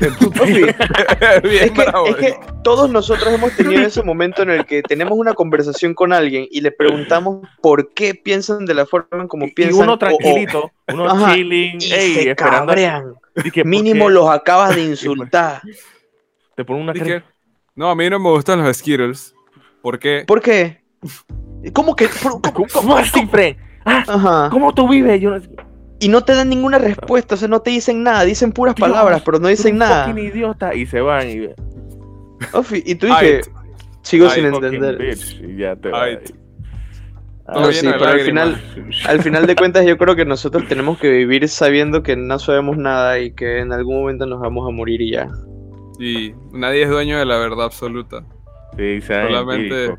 Bien 0.00 1.64
Es 1.64 1.70
que, 1.72 1.82
bravo, 1.84 2.06
es 2.06 2.16
que 2.16 2.34
todos 2.64 2.90
nosotros 2.90 3.32
hemos 3.32 3.54
tenido 3.54 3.82
ese 3.82 4.02
momento 4.02 4.42
en 4.42 4.50
el 4.50 4.64
que 4.66 4.82
tenemos 4.82 5.16
una 5.18 5.34
conversación 5.34 5.94
con 5.94 6.12
alguien 6.12 6.46
y 6.50 6.60
le 6.60 6.72
preguntamos 6.72 7.46
por 7.60 7.92
qué 7.92 8.14
piensan 8.14 8.64
de 8.66 8.74
la 8.74 8.86
forma 8.86 9.22
en 9.22 9.28
como 9.28 9.46
Y 9.46 9.50
piensan. 9.52 9.82
uno 9.82 9.92
o- 9.92 9.94
o- 9.94 9.98
tranquilito, 9.98 10.70
uno 10.92 11.04
Ajá, 11.08 11.34
chilling, 11.34 11.78
y 11.80 11.92
ey, 11.92 12.14
se 12.14 12.30
esperando. 12.30 12.66
cabrean. 12.66 13.14
y 13.44 13.50
que, 13.50 13.62
¿por 13.62 13.70
Mínimo 13.70 14.08
los 14.10 14.28
acabas 14.28 14.74
de 14.74 14.82
insultar. 14.90 15.60
Te 16.56 16.64
ponen 16.64 16.82
una 16.82 16.92
cara. 16.94 17.24
no, 17.74 17.90
a 17.90 17.94
mí 17.94 18.08
no 18.10 18.18
me 18.18 18.30
gustan 18.30 18.62
los 18.64 18.76
Skittles. 18.76 19.34
¿Por 19.82 19.98
qué? 19.98 20.24
¿Por 20.26 20.40
qué? 20.42 20.82
¿Cómo 21.72 21.94
que? 21.96 22.08
por- 22.08 22.40
¿Cómo, 22.52 22.66
cómo 22.72 22.96
así, 22.96 23.26
Fren? 23.26 23.56
Ah, 23.90 24.04
Ajá. 24.08 24.48
¿Cómo 24.50 24.72
tú 24.72 24.88
vives? 24.88 25.20
Yo 25.20 25.30
no 25.30 25.42
Y 25.98 26.08
no 26.08 26.22
te 26.22 26.34
dan 26.34 26.48
ninguna 26.48 26.78
respuesta, 26.78 27.34
o 27.34 27.38
sea, 27.38 27.48
no 27.48 27.60
te 27.60 27.70
dicen 27.70 28.02
nada, 28.02 28.24
dicen 28.24 28.52
puras 28.52 28.74
Dios, 28.74 28.88
palabras, 28.88 29.22
pero 29.24 29.38
no 29.38 29.48
dicen 29.48 29.74
un 29.74 29.78
nada. 29.80 30.08
idiota. 30.18 30.74
Y 30.74 30.86
se 30.86 31.00
van 31.00 31.28
y. 31.28 31.48
Ofi, 32.52 32.82
y 32.86 32.94
tú 32.94 33.06
dices, 33.06 33.50
sigo 34.02 34.30
sin 34.30 34.46
entender. 34.46 34.96
bitch, 34.96 35.40
y 35.42 35.56
ya 35.56 35.76
te 35.76 35.90
No, 35.90 37.70
lleno 37.70 37.72
sí, 37.72 37.86
pero 37.98 38.06
al 38.10 38.20
final, 38.20 38.62
al 39.08 39.22
final 39.22 39.46
de 39.46 39.56
cuentas 39.56 39.84
yo 39.84 39.98
creo 39.98 40.14
que 40.16 40.24
nosotros 40.24 40.66
tenemos 40.68 40.98
que 40.98 41.10
vivir 41.10 41.48
sabiendo 41.48 42.02
que 42.02 42.16
no 42.16 42.38
sabemos 42.38 42.76
nada 42.76 43.18
y 43.18 43.32
que 43.32 43.58
en 43.58 43.72
algún 43.72 43.96
momento 44.00 44.24
nos 44.24 44.40
vamos 44.40 44.66
a 44.68 44.70
morir 44.70 45.00
y 45.00 45.12
ya. 45.12 45.28
Y 45.98 46.32
nadie 46.52 46.84
es 46.84 46.88
dueño 46.88 47.18
de 47.18 47.26
la 47.26 47.36
verdad 47.38 47.64
absoluta. 47.64 48.24
Sí, 48.76 49.00
Solamente-. 49.02 49.94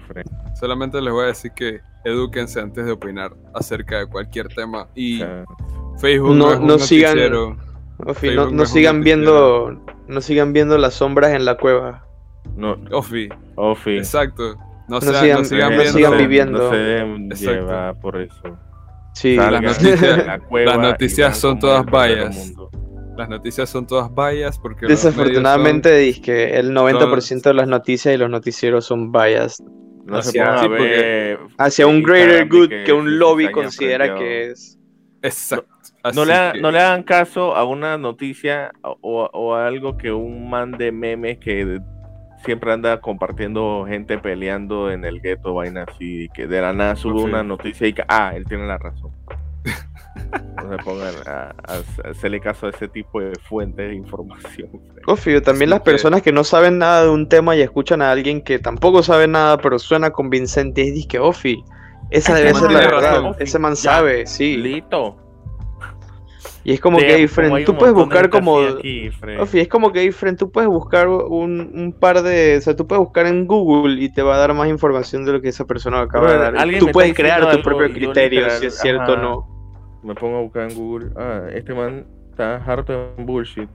Solamente 0.59 1.01
les 1.01 1.13
voy 1.13 1.25
a 1.25 1.27
decir 1.27 1.51
que 1.51 1.81
edúquense 2.03 2.59
antes 2.59 2.85
de 2.85 2.91
opinar 2.91 3.31
acerca 3.53 3.99
de 3.99 4.07
cualquier 4.07 4.47
tema. 4.49 4.87
Y 4.95 5.23
Facebook 5.99 6.35
No- 6.35 6.59
no, 6.59 6.77
sigan- 6.79 7.15
noticiero. 7.15 7.57
Ofi, 8.03 8.27
Facebook 8.29 8.53
no, 8.53 8.65
sigan 8.65 9.01
viendo, 9.03 9.79
no 10.07 10.21
sigan 10.21 10.53
viendo 10.53 10.77
las 10.79 10.95
sombras 10.95 11.33
en 11.33 11.45
la 11.45 11.57
cueva. 11.57 12.05
no, 12.57 12.75
Ofi, 12.91 13.29
Ofi. 13.55 13.97
exacto. 13.97 14.55
No, 14.89 14.95
No 14.99 15.01
sean- 15.01 15.13
sigan- 15.23 15.37
no 15.39 15.45
sigan 15.45 15.69
no 15.71 15.77
viendo. 15.77 15.93
sigan 15.97 16.17
viviendo. 16.17 16.57
No 16.63 16.69
se 16.71 16.77
llevar 17.53 17.99
por 17.99 18.19
eso. 18.19 18.41
Sí. 19.13 19.35
Salgan 19.35 19.63
Las 19.63 19.81
noticias- 19.83 20.17
de 20.17 20.25
la 20.25 20.39
cueva 20.39 20.71
las 20.71 20.77
y 20.77 20.91
noticias 20.91 21.29
vean 21.29 21.35
son 21.35 21.59
todas 21.59 21.85
mundo. 22.35 22.69
Las 23.17 23.29
noticias 23.29 23.69
son 23.69 23.85
todas 23.85 24.09
vallas 24.13 24.57
porque 24.57 24.87
Desafortunadamente, 24.87 25.89
que 26.21 26.57
el 26.57 26.73
90% 26.73 27.49
de 27.49 27.53
las 27.53 27.67
noticias 27.67 28.15
y 28.15 28.17
los 28.17 28.29
noticieros 28.29 28.85
son 28.85 29.11
biased. 29.11 29.63
No 30.05 30.21
se 30.21 30.39
Hacia- 30.41 30.67
ver 30.67 31.39
Hacia 31.57 31.87
un 31.87 32.01
greater 32.03 32.47
good 32.47 32.69
que 32.69 32.83
que 32.83 32.93
un 32.93 33.05
se 33.05 33.11
lobby 33.11 33.51
considera 33.51 34.15
que 34.15 34.47
es. 34.51 34.79
Exacto. 35.21 35.67
No 36.15 36.25
le, 36.25 36.33
ha- 36.33 36.51
que- 36.53 36.61
no 36.61 36.71
le 36.71 36.79
hagan 36.79 37.03
caso 37.03 37.55
a 37.55 37.63
una 37.63 37.97
noticia 37.97 38.71
o, 38.81 39.29
o 39.31 39.55
a 39.55 39.67
algo 39.67 39.97
que 39.97 40.11
un 40.11 40.49
man 40.49 40.71
de 40.71 40.91
memes 40.91 41.37
que 41.37 41.79
siempre 42.43 42.71
anda 42.73 42.99
compartiendo 43.01 43.85
gente 43.87 44.17
peleando 44.17 44.89
en 44.91 45.05
el 45.05 45.21
gueto, 45.21 45.53
vaina 45.53 45.85
así, 45.87 46.27
que 46.33 46.47
de 46.47 46.59
la 46.61 46.73
nada 46.73 46.95
sube 46.95 47.21
una 47.21 47.43
noticia 47.43 47.85
y 47.87 47.93
que, 47.93 48.03
ah, 48.07 48.33
él 48.35 48.45
tiene 48.45 48.65
la 48.65 48.79
razón. 48.79 49.11
No 50.61 50.77
se 50.77 50.83
pongan 50.83 51.13
a, 51.25 51.53
a 51.67 52.09
hacerle 52.09 52.39
caso 52.39 52.67
a 52.67 52.69
ese 52.69 52.87
tipo 52.87 53.19
de 53.19 53.33
fuentes 53.49 53.89
de 53.89 53.95
información. 53.95 54.69
Obvio, 55.07 55.41
también 55.41 55.69
Así 55.69 55.69
las 55.71 55.79
que- 55.79 55.85
personas 55.91 56.21
que 56.21 56.31
no 56.31 56.43
saben 56.43 56.77
nada 56.77 57.03
de 57.03 57.09
un 57.09 57.27
tema 57.27 57.55
y 57.55 57.61
escuchan 57.61 58.01
a 58.01 58.11
alguien 58.11 58.41
que 58.41 58.59
tampoco 58.59 59.01
sabe 59.01 59.27
nada, 59.27 59.57
pero 59.57 59.79
suena 59.79 60.11
convincente, 60.11 60.83
y 60.83 61.07
que 61.07 61.19
Ofi, 61.19 61.63
esa 62.11 62.35
debe 62.35 62.53
ser 62.53 62.71
la 62.71 62.79
verdad. 62.79 63.25
Ofi, 63.25 63.43
Ese 63.43 63.57
man 63.57 63.73
ya. 63.73 63.81
sabe, 63.81 64.27
sí. 64.27 64.57
Listo. 64.57 65.17
Y 66.63 66.73
es 66.73 66.79
como 66.79 66.99
que, 66.99 67.05
hay 67.05 67.65
tú 67.65 67.75
puedes 67.75 67.95
buscar 67.95 68.29
como. 68.29 68.59
aquí. 68.61 69.09
Ofi, 69.39 69.61
es 69.61 69.67
como 69.67 69.91
que, 69.91 70.11
friend, 70.11 70.37
tú 70.37 70.51
puedes 70.51 70.69
buscar 70.69 71.07
un, 71.07 71.71
un 71.73 71.91
par 71.99 72.21
de. 72.21 72.57
O 72.57 72.61
sea, 72.61 72.75
tú 72.75 72.85
puedes 72.85 73.03
buscar 73.03 73.25
en 73.25 73.47
Google 73.47 73.99
y 73.99 74.09
te 74.13 74.21
va 74.21 74.35
a 74.35 74.37
dar 74.37 74.53
más 74.53 74.69
información 74.69 75.25
de 75.25 75.31
lo 75.33 75.41
que 75.41 75.49
esa 75.49 75.65
persona 75.65 76.01
acaba 76.01 76.31
de 76.31 76.37
dar. 76.37 76.57
alguien 76.57 76.79
Tú 76.79 76.91
puedes 76.91 77.15
crear 77.15 77.39
diciendo 77.41 77.63
tu 77.63 77.69
algo 77.69 77.79
propio 77.79 77.97
y 77.97 77.99
yo 77.99 78.11
criterio 78.11 78.39
literal, 78.41 78.59
si 78.59 78.65
es 78.67 78.77
cierto 78.77 79.13
o 79.13 79.17
no. 79.17 79.50
Me 80.03 80.15
pongo 80.15 80.37
a 80.37 80.41
buscar 80.41 80.69
en 80.71 80.75
Google. 80.77 81.09
Ah, 81.15 81.43
este 81.53 81.73
man 81.73 82.05
está 82.31 82.55
harto 82.57 83.13
en 83.17 83.25
bullshit. 83.25 83.69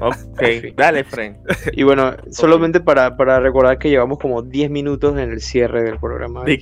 Ok, 0.00 0.42
dale, 0.76 1.04
friend. 1.04 1.36
Y 1.72 1.84
bueno, 1.84 2.12
solamente 2.30 2.80
para, 2.80 3.16
para 3.16 3.38
recordar 3.40 3.78
que 3.78 3.88
llevamos 3.88 4.18
como 4.18 4.42
10 4.42 4.70
minutos 4.70 5.12
en 5.16 5.30
el 5.30 5.40
cierre 5.40 5.82
del 5.84 5.98
programa. 5.98 6.44
Qué 6.46 6.58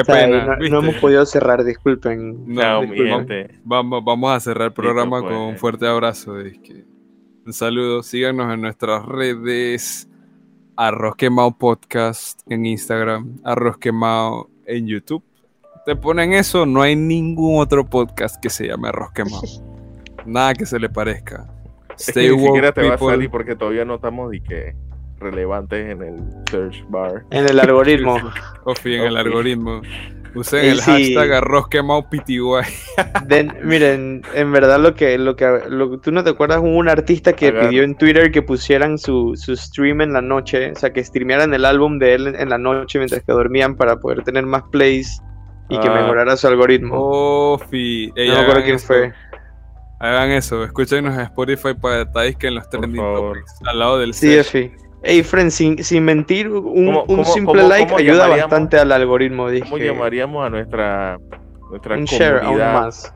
O 0.00 0.04
sea, 0.04 0.26
pena. 0.26 0.56
no, 0.56 0.78
hemos 0.80 0.94
podido 0.96 1.24
cerrar, 1.26 1.62
disculpen. 1.64 2.46
No, 2.46 2.82
gente. 2.82 3.58
Vamos, 3.64 4.02
vamos 4.04 4.32
a 4.32 4.40
cerrar 4.40 4.68
el 4.68 4.72
programa 4.72 5.20
pues. 5.20 5.32
con 5.32 5.42
un 5.42 5.56
fuerte 5.58 5.86
abrazo. 5.86 6.40
es 6.40 6.58
que- 6.58 6.84
un 7.44 7.52
saludo. 7.52 8.02
Síganos 8.02 8.52
en 8.52 8.60
nuestras 8.62 9.06
redes. 9.06 10.08
Arroz 10.76 11.14
Quemado 11.16 11.56
Podcast 11.56 12.40
en 12.50 12.66
Instagram. 12.66 13.38
Arroz 13.44 13.78
Quemado 13.78 14.50
en 14.66 14.86
YouTube. 14.88 15.22
Te 15.86 15.94
ponen 15.94 16.32
eso, 16.32 16.66
no 16.66 16.82
hay 16.82 16.96
ningún 16.96 17.60
otro 17.60 17.86
podcast 17.86 18.42
que 18.42 18.50
se 18.50 18.66
llame 18.66 18.88
Arroz 18.88 19.12
Quemado. 19.12 19.42
Nada 20.26 20.52
que 20.54 20.66
se 20.66 20.80
le 20.80 20.88
parezca. 20.88 21.46
Es 21.96 22.06
que 22.06 22.10
Stay 22.10 22.26
ni 22.28 22.32
woke, 22.32 22.46
siquiera 22.46 22.72
te 22.72 22.82
va 22.82 22.88
a 22.88 22.96
people. 22.96 23.14
salir 23.14 23.30
porque 23.30 23.54
todavía 23.54 23.84
no 23.84 23.94
estamos 23.94 24.30
de 24.32 24.42
que 24.42 24.74
relevantes 25.20 25.88
en 25.92 26.02
el 26.02 26.16
search 26.50 26.84
bar. 26.88 27.24
En 27.30 27.48
el 27.48 27.60
algoritmo. 27.60 28.16
Ofi 28.64 28.96
en 28.96 29.04
el 29.04 29.16
algoritmo. 29.16 29.80
Usen 30.34 30.64
Y 30.64 30.68
el 30.68 30.80
sí. 30.80 30.90
hashtag 31.14 31.32
Arroz 31.34 31.68
Quemado 31.68 32.02
PTY. 32.10 32.40
Den- 33.26 33.54
miren, 33.62 34.22
en 34.34 34.52
verdad 34.52 34.80
lo 34.80 34.94
que, 34.94 35.16
lo 35.16 35.36
que, 35.36 35.60
lo, 35.70 35.98
tú 36.00 36.10
no 36.10 36.22
te 36.24 36.30
acuerdas, 36.30 36.58
hubo 36.58 36.76
un 36.76 36.88
artista 36.90 37.32
que 37.32 37.52
pidió 37.52 37.84
en 37.84 37.94
Twitter 37.94 38.30
que 38.32 38.42
pusieran 38.42 38.98
su, 38.98 39.32
su 39.36 39.56
stream 39.56 40.00
en 40.02 40.12
la 40.12 40.20
noche, 40.20 40.72
o 40.72 40.74
sea, 40.74 40.92
que 40.92 41.02
streamearan 41.02 41.54
el 41.54 41.64
álbum 41.64 41.98
de 41.98 42.14
él 42.14 42.34
en 42.36 42.48
la 42.50 42.58
noche 42.58 42.98
mientras 42.98 43.22
que 43.22 43.32
dormían 43.32 43.76
para 43.76 43.96
poder 44.00 44.24
tener 44.24 44.44
más 44.44 44.64
plays 44.70 45.22
y 45.68 45.78
que 45.78 45.88
Ah. 45.88 45.94
mejorara 45.94 46.36
su 46.36 46.46
algoritmo. 46.46 46.94
Ofi. 46.98 48.12
Ey, 48.14 48.28
no 48.28 48.34
me 48.34 48.40
acuerdo 48.40 48.62
quién 48.62 48.76
eso. 48.76 48.86
fue. 48.86 49.12
Hagan 49.98 50.30
eso, 50.30 50.62
escúchenos 50.64 51.14
en 51.14 51.20
Spotify 51.20 51.72
para 51.74 51.98
detalles 51.98 52.36
que 52.36 52.48
en 52.48 52.56
los 52.56 52.68
trending 52.68 52.96
topics 53.02 53.60
al 53.66 53.78
lado 53.78 53.98
del 53.98 54.12
Sí. 54.14 54.34
Efi. 54.36 54.70
Ey, 55.02 55.22
friend, 55.22 55.50
sin, 55.50 55.82
sin 55.84 56.04
mentir, 56.04 56.48
un, 56.50 56.62
¿Cómo- 56.86 57.00
un 57.02 57.06
cómo- 57.06 57.24
simple 57.24 57.62
cómo- 57.62 57.68
like 57.68 57.86
cómo 57.86 57.98
ayuda 57.98 58.28
bastante 58.28 58.78
al 58.78 58.90
algoritmo. 58.92 59.48
Dije, 59.48 59.64
¿Cómo 59.70 59.78
llamaríamos 59.78 60.44
a 60.44 60.50
nuestra, 60.50 61.18
nuestra 61.70 61.96
un 61.96 62.04
share 62.04 62.42
aún 62.42 62.58
más. 62.58 63.14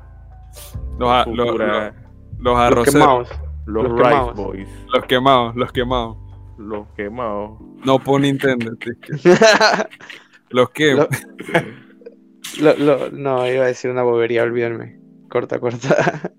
Los, 0.99 1.11
a- 1.11 1.25
los, 1.27 1.37
los- 1.37 1.59
los 1.59 1.93
Los 2.39 2.59
arroceros, 2.59 2.95
quemados. 2.95 3.29
los, 3.67 3.85
los 3.85 3.93
Rice 3.99 4.09
quemados. 4.11 4.35
Boys. 4.37 4.69
los 4.95 5.05
quemados, 5.05 5.57
los 5.57 5.73
quemados. 5.73 6.17
Los 6.59 6.87
quemados. 6.97 7.51
No 7.85 7.99
pone 7.99 8.29
Nintendo. 8.29 8.73
Los 10.51 10.71
que 10.71 10.95
Lo- 10.95 11.09
Lo- 12.59 12.77
lo- 12.77 13.11
no, 13.11 13.51
iba 13.51 13.65
a 13.65 13.69
decir 13.69 13.91
una 13.91 14.03
bobería, 14.03 14.43
olvídenme. 14.43 14.99
Corta, 15.29 15.61
corta. 15.61 16.33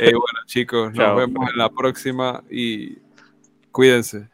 Eh, 0.00 0.12
bueno, 0.12 0.40
chicos, 0.46 0.92
nos 0.94 1.16
vemos 1.16 1.48
en 1.50 1.58
la 1.58 1.68
próxima 1.70 2.42
y 2.50 2.98
cuídense. 3.70 4.28